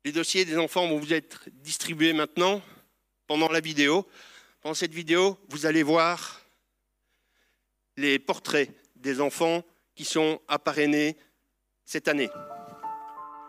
Les 0.05 0.13
dossiers 0.13 0.45
des 0.45 0.57
enfants 0.57 0.89
vont 0.89 0.99
vous 0.99 1.13
être 1.13 1.49
distribués 1.53 2.13
maintenant, 2.13 2.63
pendant 3.27 3.49
la 3.49 3.61
vidéo. 3.61 4.09
Dans 4.63 4.75
cette 4.75 4.93
vidéo, 4.93 5.39
vous 5.49 5.65
allez 5.65 5.83
voir 5.83 6.43
les 7.97 8.19
portraits 8.19 8.71
des 8.95 9.23
enfants 9.23 9.63
qui 9.95 10.05
sont 10.05 10.39
apparenés 10.49 11.17
cette 11.87 12.09
année. 12.09 12.29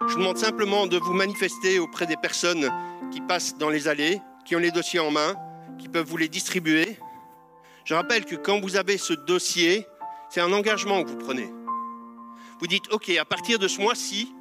Je 0.07 0.13
vous 0.13 0.19
demande 0.19 0.37
simplement 0.37 0.87
de 0.87 0.97
vous 0.97 1.11
manifester 1.11 1.79
auprès 1.79 2.05
des 2.05 2.15
personnes 2.15 2.71
qui 3.11 3.19
passent 3.19 3.57
dans 3.57 3.69
les 3.69 3.89
allées, 3.89 4.21
qui 4.45 4.55
ont 4.55 4.59
les 4.59 4.71
dossiers 4.71 5.01
en 5.01 5.11
main, 5.11 5.35
qui 5.79 5.89
peuvent 5.89 6.07
vous 6.07 6.15
les 6.15 6.29
distribuer. 6.29 6.97
Je 7.83 7.93
rappelle 7.93 8.23
que 8.23 8.37
quand 8.37 8.61
vous 8.61 8.77
avez 8.77 8.97
ce 8.97 9.11
dossier, 9.11 9.85
c'est 10.29 10.39
un 10.39 10.53
engagement 10.53 11.03
que 11.03 11.09
vous 11.09 11.17
prenez. 11.17 11.51
Vous 12.61 12.67
dites, 12.67 12.89
OK, 12.93 13.09
à 13.09 13.25
partir 13.25 13.59
de 13.59 13.67
ce 13.67 13.81
mois-ci, 13.81 14.33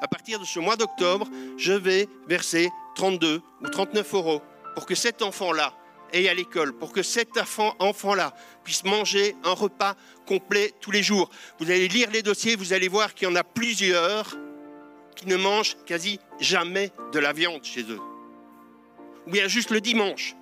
à 0.00 0.08
partir 0.08 0.40
de 0.40 0.46
ce 0.46 0.58
mois 0.58 0.76
d'octobre, 0.76 1.28
je 1.58 1.74
vais 1.74 2.08
verser 2.26 2.70
32 2.94 3.42
ou 3.60 3.68
39 3.68 4.14
euros 4.14 4.42
pour 4.74 4.86
que 4.86 4.94
cet 4.94 5.20
enfant-là 5.20 5.74
et 6.12 6.28
à 6.28 6.34
l'école 6.34 6.72
pour 6.72 6.92
que 6.92 7.02
cet 7.02 7.38
enfant-là 7.78 8.34
puisse 8.64 8.84
manger 8.84 9.36
un 9.44 9.52
repas 9.52 9.96
complet 10.26 10.72
tous 10.80 10.90
les 10.90 11.02
jours. 11.02 11.30
Vous 11.58 11.70
allez 11.70 11.88
lire 11.88 12.10
les 12.10 12.22
dossiers, 12.22 12.56
vous 12.56 12.72
allez 12.72 12.88
voir 12.88 13.14
qu'il 13.14 13.28
y 13.28 13.30
en 13.30 13.36
a 13.36 13.44
plusieurs 13.44 14.36
qui 15.16 15.26
ne 15.26 15.36
mangent 15.36 15.76
quasi 15.84 16.20
jamais 16.38 16.92
de 17.12 17.18
la 17.18 17.32
viande 17.32 17.64
chez 17.64 17.82
eux. 17.82 18.00
Ou 19.26 19.30
bien 19.30 19.48
juste 19.48 19.70
le 19.70 19.80
dimanche. 19.80 20.34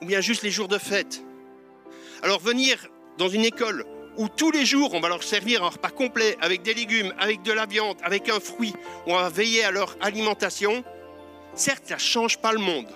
Ou 0.00 0.06
bien 0.06 0.20
juste 0.20 0.42
les 0.42 0.50
jours 0.50 0.68
de 0.68 0.78
fête. 0.78 1.22
Alors 2.22 2.40
venir 2.40 2.88
dans 3.18 3.28
une 3.28 3.44
école 3.44 3.84
où 4.18 4.28
tous 4.28 4.50
les 4.50 4.66
jours 4.66 4.94
on 4.94 5.00
va 5.00 5.08
leur 5.08 5.22
servir 5.22 5.64
un 5.64 5.70
repas 5.70 5.90
complet 5.90 6.36
avec 6.40 6.62
des 6.62 6.74
légumes, 6.74 7.14
avec 7.18 7.42
de 7.42 7.52
la 7.52 7.66
viande, 7.66 7.96
avec 8.02 8.28
un 8.28 8.40
fruit, 8.40 8.74
où 9.06 9.12
on 9.12 9.16
va 9.16 9.28
veiller 9.28 9.64
à 9.64 9.70
leur 9.70 9.96
alimentation, 10.00 10.84
certes 11.54 11.84
ça 11.86 11.94
ne 11.94 12.00
change 12.00 12.38
pas 12.38 12.52
le 12.52 12.58
monde. 12.58 12.88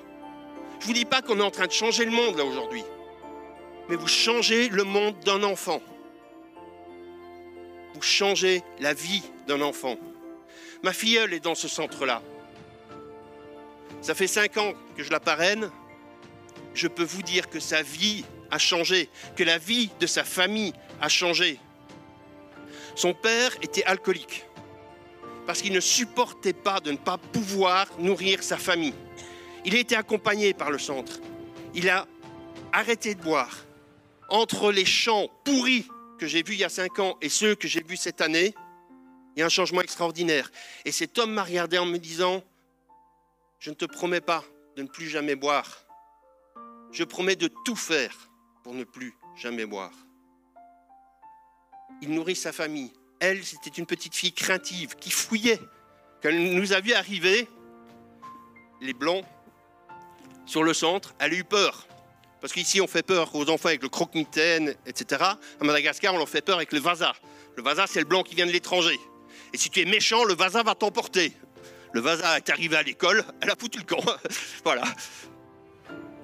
Je 0.86 0.92
vous 0.92 0.98
dis 0.98 1.04
pas 1.04 1.20
qu'on 1.20 1.40
est 1.40 1.42
en 1.42 1.50
train 1.50 1.66
de 1.66 1.72
changer 1.72 2.04
le 2.04 2.12
monde 2.12 2.38
là 2.38 2.44
aujourd'hui, 2.44 2.84
mais 3.88 3.96
vous 3.96 4.06
changez 4.06 4.68
le 4.68 4.84
monde 4.84 5.18
d'un 5.24 5.42
enfant. 5.42 5.82
Vous 7.92 8.02
changez 8.02 8.62
la 8.78 8.94
vie 8.94 9.24
d'un 9.48 9.62
enfant. 9.62 9.96
Ma 10.84 10.92
filleule 10.92 11.34
est 11.34 11.40
dans 11.40 11.56
ce 11.56 11.66
centre-là. 11.66 12.22
Ça 14.00 14.14
fait 14.14 14.28
cinq 14.28 14.58
ans 14.58 14.74
que 14.96 15.02
je 15.02 15.10
la 15.10 15.18
parraine. 15.18 15.72
Je 16.72 16.86
peux 16.86 17.02
vous 17.02 17.22
dire 17.22 17.50
que 17.50 17.58
sa 17.58 17.82
vie 17.82 18.24
a 18.52 18.58
changé, 18.58 19.10
que 19.34 19.42
la 19.42 19.58
vie 19.58 19.90
de 19.98 20.06
sa 20.06 20.22
famille 20.22 20.72
a 21.00 21.08
changé. 21.08 21.58
Son 22.94 23.12
père 23.12 23.50
était 23.60 23.82
alcoolique 23.82 24.44
parce 25.48 25.62
qu'il 25.62 25.72
ne 25.72 25.80
supportait 25.80 26.52
pas 26.52 26.78
de 26.78 26.92
ne 26.92 26.96
pas 26.96 27.18
pouvoir 27.18 27.88
nourrir 27.98 28.44
sa 28.44 28.56
famille. 28.56 28.94
Il 29.66 29.74
a 29.74 29.80
été 29.80 29.96
accompagné 29.96 30.54
par 30.54 30.70
le 30.70 30.78
centre. 30.78 31.18
Il 31.74 31.90
a 31.90 32.06
arrêté 32.72 33.16
de 33.16 33.20
boire. 33.20 33.64
Entre 34.28 34.70
les 34.70 34.84
champs 34.84 35.28
pourris 35.44 35.88
que 36.18 36.28
j'ai 36.28 36.44
vus 36.44 36.54
il 36.54 36.60
y 36.60 36.64
a 36.64 36.68
cinq 36.68 37.00
ans 37.00 37.16
et 37.20 37.28
ceux 37.28 37.56
que 37.56 37.66
j'ai 37.66 37.82
vus 37.82 37.96
cette 37.96 38.20
année, 38.20 38.54
il 39.34 39.40
y 39.40 39.42
a 39.42 39.46
un 39.46 39.50
changement 39.50 39.80
extraordinaire. 39.80 40.52
Et 40.84 40.92
cet 40.92 41.18
homme 41.18 41.32
m'a 41.32 41.42
regardé 41.42 41.78
en 41.78 41.84
me 41.84 41.98
disant, 41.98 42.44
je 43.58 43.70
ne 43.70 43.74
te 43.74 43.84
promets 43.86 44.20
pas 44.20 44.44
de 44.76 44.82
ne 44.82 44.88
plus 44.88 45.08
jamais 45.08 45.34
boire. 45.34 45.84
Je 46.92 47.02
promets 47.02 47.36
de 47.36 47.50
tout 47.64 47.76
faire 47.76 48.30
pour 48.62 48.72
ne 48.72 48.84
plus 48.84 49.14
jamais 49.34 49.66
boire. 49.66 49.92
Il 52.02 52.10
nourrit 52.10 52.36
sa 52.36 52.52
famille. 52.52 52.92
Elle, 53.18 53.44
c'était 53.44 53.70
une 53.70 53.86
petite 53.86 54.14
fille 54.14 54.32
craintive 54.32 54.94
qui 54.94 55.10
fouillait. 55.10 55.60
Quand 56.22 56.32
nous 56.32 56.72
a 56.72 56.80
vu 56.80 56.92
arriver, 56.92 57.48
les 58.80 58.92
blancs, 58.92 59.24
sur 60.46 60.62
le 60.62 60.72
centre, 60.72 61.14
elle 61.18 61.32
a 61.32 61.36
eu 61.36 61.44
peur. 61.44 61.86
Parce 62.40 62.52
qu'ici, 62.52 62.80
on 62.80 62.86
fait 62.86 63.02
peur 63.02 63.34
aux 63.34 63.50
enfants 63.50 63.68
avec 63.68 63.82
le 63.82 63.88
croque-mitaine, 63.88 64.74
etc. 64.86 65.22
À 65.60 65.64
Madagascar, 65.64 66.14
on 66.14 66.18
leur 66.18 66.28
fait 66.28 66.42
peur 66.42 66.56
avec 66.56 66.72
le 66.72 66.78
vasa. 66.78 67.14
Le 67.56 67.62
vasa, 67.62 67.86
c'est 67.86 67.98
le 67.98 68.04
blanc 68.04 68.22
qui 68.22 68.34
vient 68.34 68.46
de 68.46 68.52
l'étranger. 68.52 68.98
Et 69.52 69.58
si 69.58 69.70
tu 69.70 69.80
es 69.80 69.84
méchant, 69.84 70.24
le 70.24 70.34
vasa 70.34 70.62
va 70.62 70.74
t'emporter. 70.74 71.32
Le 71.92 72.00
vasa 72.00 72.36
est 72.36 72.50
arrivé 72.50 72.76
à 72.76 72.82
l'école, 72.82 73.24
elle 73.40 73.50
a 73.50 73.56
foutu 73.56 73.78
le 73.78 73.84
camp. 73.84 74.04
voilà. 74.64 74.84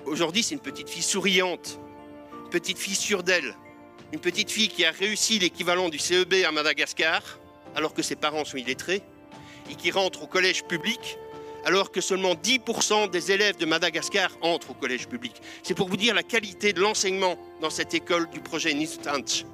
Aujourd'hui, 0.05 0.43
c'est 0.43 0.55
une 0.55 0.61
petite 0.61 0.91
fille 0.91 1.03
souriante, 1.03 1.79
une 2.45 2.51
petite 2.51 2.79
fille 2.79 2.95
sûre 2.95 3.23
d'elle, 3.23 3.55
une 4.13 4.21
petite 4.21 4.51
fille 4.51 4.69
qui 4.69 4.85
a 4.85 4.91
réussi 4.91 5.39
l'équivalent 5.39 5.89
du 5.89 5.99
CEB 5.99 6.45
à 6.47 6.53
Madagascar, 6.53 7.23
alors 7.75 7.95
que 7.95 8.03
ses 8.03 8.17
parents 8.17 8.45
sont 8.45 8.59
illettrés, 8.59 9.03
et 9.71 9.75
qui 9.75 9.91
rentre 9.91 10.25
au 10.25 10.27
collège 10.27 10.65
public 10.65 11.19
alors 11.65 11.91
que 11.91 12.01
seulement 12.01 12.35
10% 12.35 13.11
des 13.11 13.33
élèves 13.33 13.57
de 13.57 13.67
Madagascar 13.67 14.31
entrent 14.41 14.71
au 14.71 14.75
collège 14.75 15.09
public. 15.09 15.41
C'est 15.63 15.75
pour 15.75 15.89
vous 15.89 15.97
dire 15.97 16.15
la 16.15 16.23
qualité 16.23 16.73
de 16.73 16.81
l'enseignement 16.81 17.37
dans 17.61 17.71
cette 17.71 17.95
école 17.95 18.29
du 18.31 18.41
projet 18.41 18.75
Nistanch. 18.75 19.45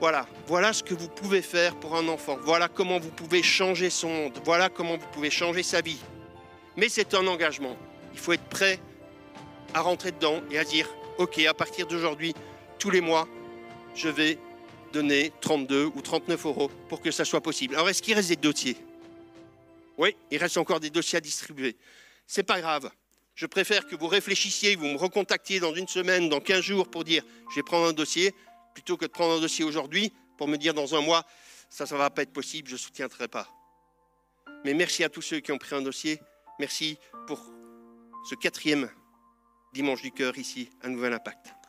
Voilà, 0.00 0.26
voilà 0.48 0.72
ce 0.72 0.82
que 0.82 0.94
vous 0.94 1.08
pouvez 1.08 1.42
faire 1.42 1.76
pour 1.76 1.94
un 1.94 2.08
enfant. 2.08 2.36
Voilà 2.42 2.68
comment 2.68 2.98
vous 2.98 3.10
pouvez 3.10 3.42
changer 3.42 3.88
son 3.88 4.08
monde. 4.08 4.40
Voilà 4.44 4.68
comment 4.68 4.96
vous 4.96 5.06
pouvez 5.12 5.30
changer 5.30 5.62
sa 5.62 5.80
vie. 5.80 6.00
Mais 6.76 6.88
c'est 6.88 7.14
un 7.14 7.26
engagement. 7.26 7.76
Il 8.12 8.18
faut 8.18 8.32
être 8.32 8.48
prêt 8.48 8.80
à 9.74 9.80
rentrer 9.80 10.10
dedans 10.10 10.40
et 10.50 10.58
à 10.58 10.64
dire, 10.64 10.88
ok, 11.18 11.38
à 11.46 11.54
partir 11.54 11.86
d'aujourd'hui, 11.86 12.34
tous 12.78 12.90
les 12.90 13.00
mois, 13.00 13.28
je 13.94 14.08
vais 14.08 14.38
donner 14.92 15.32
32 15.40 15.84
ou 15.94 16.00
39 16.00 16.46
euros 16.46 16.70
pour 16.88 17.00
que 17.00 17.10
ça 17.10 17.24
soit 17.24 17.40
possible. 17.40 17.74
Alors, 17.76 17.88
est-ce 17.88 18.02
qu'il 18.02 18.14
reste 18.14 18.28
des 18.28 18.36
dossiers? 18.36 18.76
Oui, 20.02 20.16
il 20.32 20.38
reste 20.38 20.56
encore 20.56 20.80
des 20.80 20.90
dossiers 20.90 21.18
à 21.18 21.20
distribuer. 21.20 21.76
C'est 22.26 22.42
pas 22.42 22.60
grave. 22.60 22.90
Je 23.36 23.46
préfère 23.46 23.86
que 23.86 23.94
vous 23.94 24.08
réfléchissiez, 24.08 24.74
vous 24.74 24.88
me 24.88 24.96
recontactiez 24.96 25.60
dans 25.60 25.72
une 25.72 25.86
semaine, 25.86 26.28
dans 26.28 26.40
15 26.40 26.60
jours 26.60 26.90
pour 26.90 27.04
dire 27.04 27.22
je 27.50 27.54
vais 27.54 27.62
prendre 27.62 27.86
un 27.86 27.92
dossier, 27.92 28.34
plutôt 28.74 28.96
que 28.96 29.04
de 29.04 29.12
prendre 29.12 29.38
un 29.38 29.40
dossier 29.40 29.64
aujourd'hui 29.64 30.12
pour 30.38 30.48
me 30.48 30.56
dire 30.56 30.74
dans 30.74 30.96
un 30.96 31.02
mois 31.02 31.24
ça, 31.70 31.86
ça 31.86 31.94
ne 31.94 32.00
va 32.00 32.10
pas 32.10 32.22
être 32.22 32.32
possible, 32.32 32.66
je 32.66 32.72
ne 32.74 32.78
soutiendrai 32.78 33.28
pas. 33.28 33.46
Mais 34.64 34.74
merci 34.74 35.04
à 35.04 35.08
tous 35.08 35.22
ceux 35.22 35.38
qui 35.38 35.52
ont 35.52 35.58
pris 35.58 35.76
un 35.76 35.82
dossier. 35.82 36.18
Merci 36.58 36.98
pour 37.28 37.40
ce 38.28 38.34
quatrième 38.34 38.90
dimanche 39.72 40.02
du 40.02 40.10
cœur 40.10 40.36
ici 40.36 40.68
à 40.82 40.88
Nouvel 40.88 41.12
Impact. 41.12 41.61